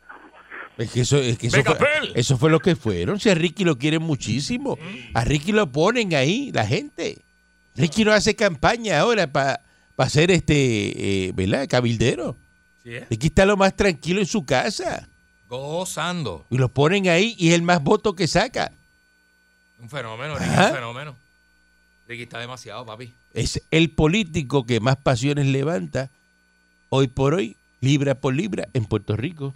Es 0.78 0.92
que 0.92 1.02
eso, 1.02 1.18
es 1.18 1.38
que 1.38 1.48
eso, 1.48 1.64
fue, 1.64 1.88
eso 2.16 2.38
fue 2.38 2.50
lo 2.50 2.60
que 2.60 2.76
fueron. 2.76 3.20
Si 3.20 3.30
a 3.30 3.36
Ricky 3.36 3.64
lo 3.64 3.78
quieren 3.78 4.02
muchísimo. 4.02 4.78
A 5.14 5.24
Ricky 5.24 5.52
lo 5.52 5.72
ponen 5.72 6.16
ahí, 6.16 6.52
la 6.52 6.66
gente. 6.66 7.20
Ricky 7.76 8.04
no 8.04 8.12
hace 8.12 8.36
campaña 8.36 9.00
ahora 9.00 9.32
para 9.32 9.60
ser 10.10 10.32
este, 10.32 11.28
eh, 11.28 11.32
¿verdad? 11.34 11.68
Cabildero. 11.70 12.38
¿eh? 12.86 13.06
Ricky 13.10 13.28
está 13.28 13.46
lo 13.46 13.58
más 13.58 13.76
tranquilo 13.76 14.20
en 14.20 14.26
su 14.26 14.46
casa. 14.46 15.08
Gozando. 15.48 16.46
Y 16.50 16.58
lo 16.58 16.70
ponen 16.70 17.08
ahí 17.08 17.36
y 17.38 17.50
es 17.50 17.54
el 17.56 17.62
más 17.62 17.84
voto 17.84 18.16
que 18.16 18.28
saca. 18.28 18.72
Un 19.84 19.90
fenómeno, 19.90 20.36
Ricky, 20.38 20.50
un 20.50 20.76
fenómeno. 20.76 21.16
Ricky 22.08 22.24
está 22.24 22.40
demasiado, 22.40 22.86
papi. 22.86 23.14
Es 23.34 23.62
el 23.70 23.90
político 23.90 24.66
que 24.66 24.80
más 24.80 24.96
pasiones 24.96 25.46
levanta 25.46 26.10
hoy 26.88 27.10
por 27.10 27.34
hoy, 27.34 27.58
libra 27.82 28.16
por 28.16 28.34
libra, 28.34 28.64
en 28.74 28.86
Puerto 28.86 29.18
Rico. 29.18 29.54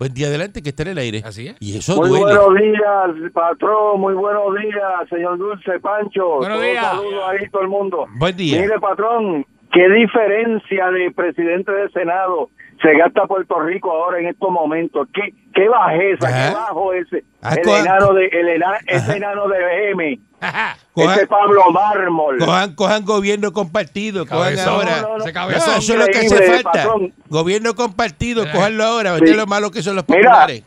Buen 0.00 0.14
día 0.14 0.26
adelante 0.26 0.62
que 0.62 0.70
está 0.70 0.82
en 0.82 0.88
el 0.88 0.98
aire. 0.98 1.22
Así 1.24 1.46
es. 1.46 1.54
Y 1.60 1.78
eso 1.78 1.94
Muy 1.94 2.08
duele. 2.08 2.24
buenos 2.24 2.54
días, 2.60 3.32
patrón. 3.32 4.00
Muy 4.00 4.14
buenos 4.14 4.52
días, 4.60 5.08
señor 5.08 5.38
Dulce 5.38 5.78
Pancho. 5.78 6.38
Buenos 6.38 6.58
Todos 6.58 6.68
días. 6.68 6.84
Saludos 6.84 7.22
ahí 7.28 7.48
todo 7.48 7.62
el 7.62 7.68
mundo. 7.68 8.06
Buen 8.16 8.36
día. 8.36 8.60
Mire, 8.60 8.80
patrón, 8.80 9.46
qué 9.70 9.88
diferencia 9.88 10.90
de 10.90 11.12
presidente 11.12 11.70
del 11.70 11.92
Senado 11.92 12.50
se 12.82 12.94
gasta 12.96 13.26
Puerto 13.26 13.60
Rico 13.60 13.90
ahora 13.92 14.18
en 14.18 14.26
estos 14.28 14.50
momentos. 14.50 15.06
Qué, 15.14 15.32
qué 15.54 15.68
bajeza, 15.68 16.26
Ajá. 16.28 16.48
qué 16.48 16.54
bajo 16.54 16.92
ese. 16.92 17.24
Ah, 17.42 17.54
el 17.54 17.68
enano 17.68 18.12
de, 18.14 18.26
el 18.26 18.48
ena- 18.48 18.78
ese 18.86 19.16
enano 19.16 19.48
de 19.48 19.58
BM, 19.94 20.18
Cojan- 20.94 21.16
ese 21.16 21.26
Pablo 21.26 21.70
Mármol. 21.72 22.38
Cojan, 22.38 22.74
cojan 22.74 23.04
gobierno 23.04 23.52
compartido, 23.52 24.26
cojan 24.26 24.54
Cabezón. 24.56 24.68
ahora. 24.74 25.02
No, 25.02 25.18
no, 25.18 25.24
eso 25.24 25.78
es 25.78 25.88
lo 25.98 26.06
que 26.06 26.18
hace 26.18 26.42
falta. 26.62 26.70
patrón. 26.72 27.12
Gobierno 27.28 27.74
compartido, 27.74 28.42
Eh. 28.44 28.48
cojanlo 28.52 28.84
ahora. 28.84 29.18
Sí. 29.18 29.34
Lo 29.34 29.46
malo 29.46 29.70
que 29.70 29.82
son 29.82 29.96
los 29.96 30.08
Mira. 30.08 30.20
populares. 30.30 30.64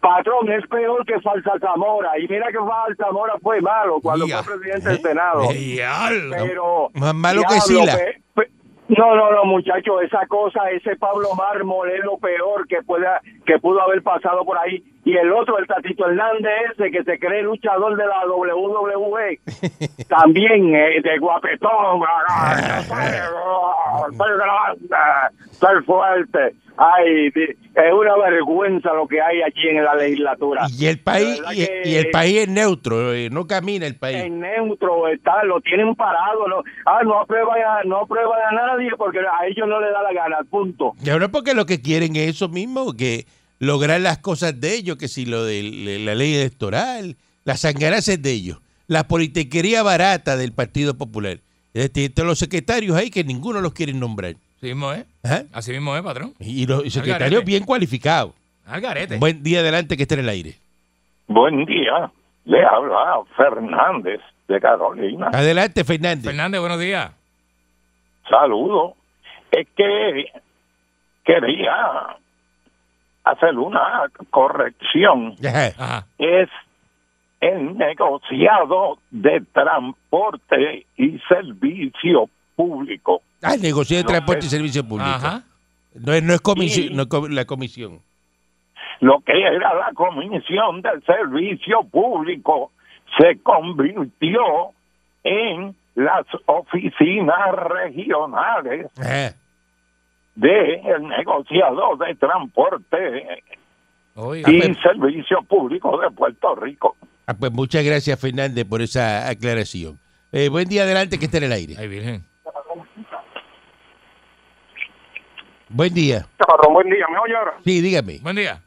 Patrón, 0.00 0.52
es 0.52 0.66
peor 0.68 1.02
que 1.06 1.18
Falsa 1.20 1.52
Zamora. 1.60 2.10
Y 2.18 2.28
mira 2.28 2.48
que 2.48 2.58
Falsa 2.58 3.04
Zamora 3.06 3.32
fue 3.42 3.60
malo 3.62 4.00
cuando 4.02 4.26
fue 4.28 4.42
presidente 4.58 4.88
del 4.90 5.00
Senado. 5.00 5.48
Diablo. 5.50 6.36
pero 6.38 6.90
Más 6.94 7.14
malo 7.14 7.42
que 7.48 7.60
Sila. 7.62 7.96
pe- 7.96 8.20
pe- 8.34 8.50
no 8.96 9.16
no 9.16 9.30
no 9.32 9.44
muchacho 9.44 10.00
esa 10.00 10.26
cosa 10.26 10.70
ese 10.70 10.96
Pablo 10.96 11.28
Mármol 11.36 11.90
es 11.90 12.04
lo 12.04 12.18
peor 12.18 12.66
que 12.66 12.82
pueda 12.82 13.20
que 13.46 13.58
pudo 13.58 13.80
haber 13.80 14.02
pasado 14.02 14.44
por 14.44 14.58
ahí 14.58 14.82
y 15.04 15.16
el 15.16 15.32
otro 15.32 15.58
el 15.58 15.66
Tatito 15.66 16.06
Hernández 16.08 16.52
ese 16.72 16.90
que 16.90 17.04
se 17.04 17.18
cree 17.18 17.42
luchador 17.42 17.96
de 17.96 18.06
la 18.06 18.26
WWE 18.26 19.38
también 20.08 20.74
eh, 20.74 21.00
de 21.02 21.18
guapetón. 21.18 22.02
Ah, 22.28 22.82
soy- 22.86 24.16
soy 24.16 24.30
grande, 24.38 24.88
soy 25.52 25.82
fuerte. 25.84 26.54
Ay 26.76 27.30
es 27.74 27.92
una 27.92 28.16
vergüenza 28.16 28.92
lo 28.92 29.06
que 29.08 29.20
hay 29.20 29.42
aquí 29.42 29.68
en 29.68 29.84
la 29.84 29.94
legislatura. 29.94 30.66
Y 30.78 30.86
el 30.86 31.00
país, 31.00 31.42
y, 31.84 31.94
el 31.96 32.10
país 32.10 32.42
es 32.42 32.48
neutro, 32.48 33.12
eh, 33.12 33.28
no 33.30 33.46
camina 33.46 33.86
el 33.86 33.96
país. 33.96 34.18
en 34.18 34.40
neutro 34.40 35.08
está, 35.08 35.42
lo 35.44 35.60
tienen 35.60 35.94
parado, 35.96 36.46
no, 36.48 36.62
ah, 36.86 37.00
no 37.04 37.20
aprueban 37.20 37.58
a, 37.60 37.82
no 37.84 37.98
aprueban 38.02 38.38
a 38.48 38.52
nadie 38.52 38.90
porque 38.96 39.18
a 39.18 39.46
ellos 39.46 39.66
no 39.68 39.80
les 39.80 39.92
da 39.92 40.02
la 40.02 40.12
gana, 40.12 40.38
punto. 40.48 40.92
Y 41.04 41.10
ahora 41.10 41.28
porque 41.28 41.54
lo 41.54 41.66
que 41.66 41.80
quieren 41.80 42.14
es 42.16 42.28
eso 42.36 42.48
mismo, 42.48 42.92
que 42.96 43.26
lograr 43.58 44.00
las 44.00 44.18
cosas 44.18 44.60
de 44.60 44.74
ellos, 44.74 44.96
que 44.96 45.08
si 45.08 45.26
lo 45.26 45.44
de 45.44 46.00
la 46.00 46.14
ley 46.14 46.34
electoral, 46.34 47.16
las 47.44 47.60
sangraces 47.60 48.20
de 48.22 48.32
ellos, 48.32 48.58
la 48.86 49.08
politiquería 49.08 49.82
barata 49.82 50.36
del 50.36 50.52
Partido 50.52 50.94
Popular. 50.96 51.38
Este, 51.72 52.10
los 52.22 52.38
secretarios 52.38 52.96
ahí 52.96 53.10
que 53.10 53.24
ninguno 53.24 53.60
los 53.60 53.72
quiere 53.72 53.92
nombrar. 53.92 54.34
Así 54.58 54.66
mismo 54.66 54.92
es. 54.92 55.04
Ajá. 55.22 55.44
Así 55.52 55.72
mismo 55.72 55.96
es, 55.96 56.02
patrón. 56.02 56.34
Y 56.38 56.66
los 56.66 56.92
secretarios 56.92 57.44
bien 57.44 57.64
cualificados. 57.64 58.32
Buen 59.18 59.42
día 59.42 59.60
adelante 59.60 59.96
que 59.96 60.04
esté 60.04 60.14
en 60.14 60.20
el 60.20 60.28
aire. 60.28 60.54
Buen 61.26 61.64
día, 61.64 62.10
le 62.44 62.64
habla 62.64 63.22
Fernández 63.36 64.20
de 64.48 64.60
Carolina. 64.60 65.30
Adelante, 65.32 65.84
Fernández. 65.84 66.24
Fernández, 66.24 66.60
buenos 66.60 66.80
días. 66.80 67.10
Saludo. 68.28 68.94
Es 69.50 69.66
que 69.76 70.26
quería 71.24 72.16
hacer 73.24 73.58
una 73.58 74.10
corrección. 74.30 75.34
Ajá. 75.44 76.06
Es 76.18 76.48
el 77.40 77.76
negociado 77.76 78.98
de 79.10 79.42
transporte 79.52 80.86
y 80.96 81.18
servicio 81.28 82.28
público. 82.56 83.22
Ah, 83.42 83.56
negocio 83.60 83.96
de 83.96 84.02
No, 84.02 84.08
transporte 84.08 84.46
y 84.46 84.48
servicio 84.48 84.86
público. 84.86 85.10
Ajá. 85.10 85.42
No 85.94 86.12
es, 86.12 86.22
no 86.22 86.34
es 86.34 86.40
comisión, 86.40 86.96
no 86.96 87.02
es 87.02 87.30
la 87.30 87.44
comisión. 87.44 88.00
Lo 89.00 89.20
que 89.20 89.32
era 89.32 89.74
la 89.74 89.90
Comisión 89.94 90.80
del 90.82 91.02
Servicio 91.04 91.82
Público 91.84 92.70
se 93.18 93.38
convirtió 93.42 94.40
en 95.24 95.76
las 95.94 96.26
oficinas 96.46 97.54
regionales 97.54 98.86
Ajá. 98.98 99.34
Del 100.34 101.02
negociado 101.08 101.96
de 101.96 102.14
transporte 102.16 103.42
Oiga. 104.16 104.50
y 104.50 104.60
pues- 104.60 104.78
servicio 104.82 105.42
público 105.42 105.98
de 106.00 106.10
Puerto 106.10 106.54
Rico. 106.56 106.96
Ah, 107.26 107.34
pues 107.38 107.52
muchas 107.52 107.84
gracias, 107.84 108.20
Fernández, 108.20 108.64
por 108.64 108.82
esa 108.82 109.28
aclaración. 109.28 109.98
Eh, 110.32 110.48
buen 110.48 110.68
día 110.68 110.82
adelante 110.82 111.18
que 111.18 111.24
esté 111.26 111.38
en 111.38 111.44
el 111.44 111.52
aire. 111.52 111.74
Ay, 111.78 111.88
virgen. 111.88 112.22
Buen 115.68 115.94
día. 115.94 116.26
Patrón, 116.36 116.74
buen 116.74 116.88
día. 116.90 117.06
¿Me 117.10 117.18
oye 117.18 117.34
ahora? 117.36 117.54
Sí, 117.64 117.80
dígame. 117.80 118.18
Buen 118.22 118.36
día. 118.36 118.60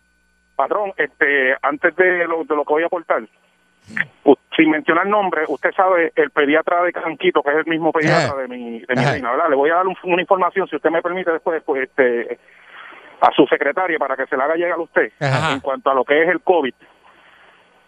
Patrón, 0.56 0.92
este, 0.98 1.54
antes 1.62 1.96
de 1.96 2.28
lo, 2.28 2.44
de 2.44 2.56
lo 2.56 2.66
que 2.66 2.74
voy 2.74 2.84
a 2.84 2.88
aportar, 2.88 3.22
u- 4.24 4.36
sin 4.58 4.70
mencionar 4.72 5.06
nombre, 5.08 5.44
usted 5.48 5.72
sabe 5.74 6.12
el 6.16 6.32
pediatra 6.32 6.82
de 6.84 6.92
Canquito, 6.92 7.42
que 7.44 7.52
es 7.52 7.58
el 7.58 7.66
mismo 7.68 7.92
pediatra 7.94 8.36
de 8.42 8.48
mi, 8.50 8.80
de 8.82 8.96
mi 8.96 9.06
reina, 9.06 9.32
¿verdad? 9.32 9.50
Le 9.50 9.56
voy 9.56 9.70
a 9.70 9.76
dar 9.76 9.88
un- 9.88 9.96
una 10.04 10.22
información, 10.22 10.68
si 10.68 10.76
usted 10.76 10.90
me 10.90 11.02
permite 11.02 11.32
después, 11.32 11.62
pues, 11.64 11.84
este, 11.84 12.40
a 13.22 13.32
su 13.36 13.46
secretaria 13.48 13.98
para 14.00 14.16
que 14.18 14.26
se 14.26 14.36
la 14.36 14.46
haga 14.46 14.56
llegar 14.56 14.78
a 14.78 14.82
usted 14.82 15.12
Ajá. 15.20 15.54
en 15.54 15.60
cuanto 15.62 15.90
a 15.92 15.94
lo 15.94 16.04
que 16.04 16.22
es 16.24 16.28
el 16.30 16.42
COVID, 16.42 16.74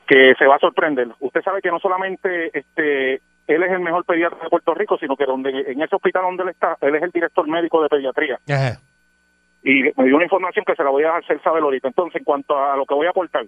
que 0.08 0.34
se 0.38 0.46
va 0.48 0.56
a 0.56 0.60
sorprender. 0.60 1.08
Usted 1.20 1.42
sabe 1.42 1.62
que 1.62 1.70
no 1.72 1.80
solamente 1.80 2.50
este 2.58 3.22
él 3.48 3.64
es 3.64 3.72
el 3.72 3.80
mejor 3.80 4.06
pediatra 4.06 4.38
de 4.44 4.50
Puerto 4.50 4.76
Rico, 4.76 4.98
sino 5.00 5.16
que 5.16 5.26
donde 5.26 5.50
en 5.50 5.82
ese 5.82 5.96
hospital 5.96 6.22
donde 6.22 6.44
él 6.44 6.50
está, 6.50 6.78
él 6.82 6.96
es 6.96 7.02
el 7.02 7.10
director 7.12 7.48
médico 7.48 7.82
de 7.82 7.90
pediatría 7.90 8.40
Ajá. 8.48 8.80
y 9.64 9.84
me 9.98 10.06
dio 10.06 10.16
una 10.16 10.26
información 10.26 10.66
que 10.66 10.76
se 10.76 10.84
la 10.84 10.92
voy 10.92 11.04
a 11.04 11.18
hacer 11.18 11.42
saber 11.42 11.64
ahorita. 11.64 11.88
Entonces, 11.88 12.18
en 12.18 12.24
cuanto 12.26 12.56
a 12.56 12.76
lo 12.78 12.86
que 12.86 12.94
voy 12.94 13.08
a 13.08 13.10
aportar, 13.10 13.44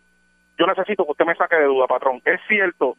yo 0.57 0.65
necesito 0.67 1.05
que 1.05 1.11
usted 1.11 1.25
me 1.25 1.35
saque 1.35 1.55
de 1.55 1.65
duda, 1.65 1.85
patrón. 1.87 2.19
¿Es 2.25 2.39
cierto 2.47 2.95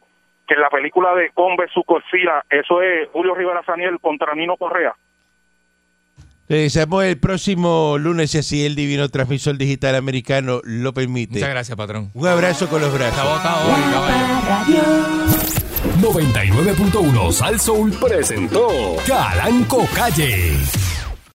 que 0.53 0.55
en 0.55 0.61
la 0.61 0.69
película 0.69 1.13
de 1.15 1.31
Combe 1.31 1.65
su 1.73 1.83
Godzilla, 1.87 2.43
eso 2.49 2.81
es 2.81 3.09
Julio 3.11 3.33
Rivera 3.35 3.63
Saniel 3.65 3.99
contra 3.99 4.35
Nino 4.35 4.57
Correa? 4.57 4.93
Regresamos 6.47 7.05
el 7.05 7.17
próximo 7.19 7.97
lunes, 7.97 8.31
si 8.31 8.37
así 8.37 8.65
el 8.65 8.75
divino 8.75 9.09
transmisor 9.09 9.57
digital 9.57 9.95
americano 9.95 10.59
lo 10.63 10.93
permite. 10.93 11.35
Muchas 11.35 11.49
gracias, 11.49 11.77
patrón. 11.77 12.11
Un 12.13 12.27
abrazo 12.27 12.67
con 12.67 12.81
los 12.81 12.93
brazos. 12.93 13.23
hoy, 13.25 13.81
caballo. 13.91 14.43
Radio. 14.47 14.83
99.1 16.01 17.31
Sal 17.31 17.59
Soul 17.59 17.93
presentó 17.99 18.67
Calanco 19.07 19.87
Calle. 19.95 20.57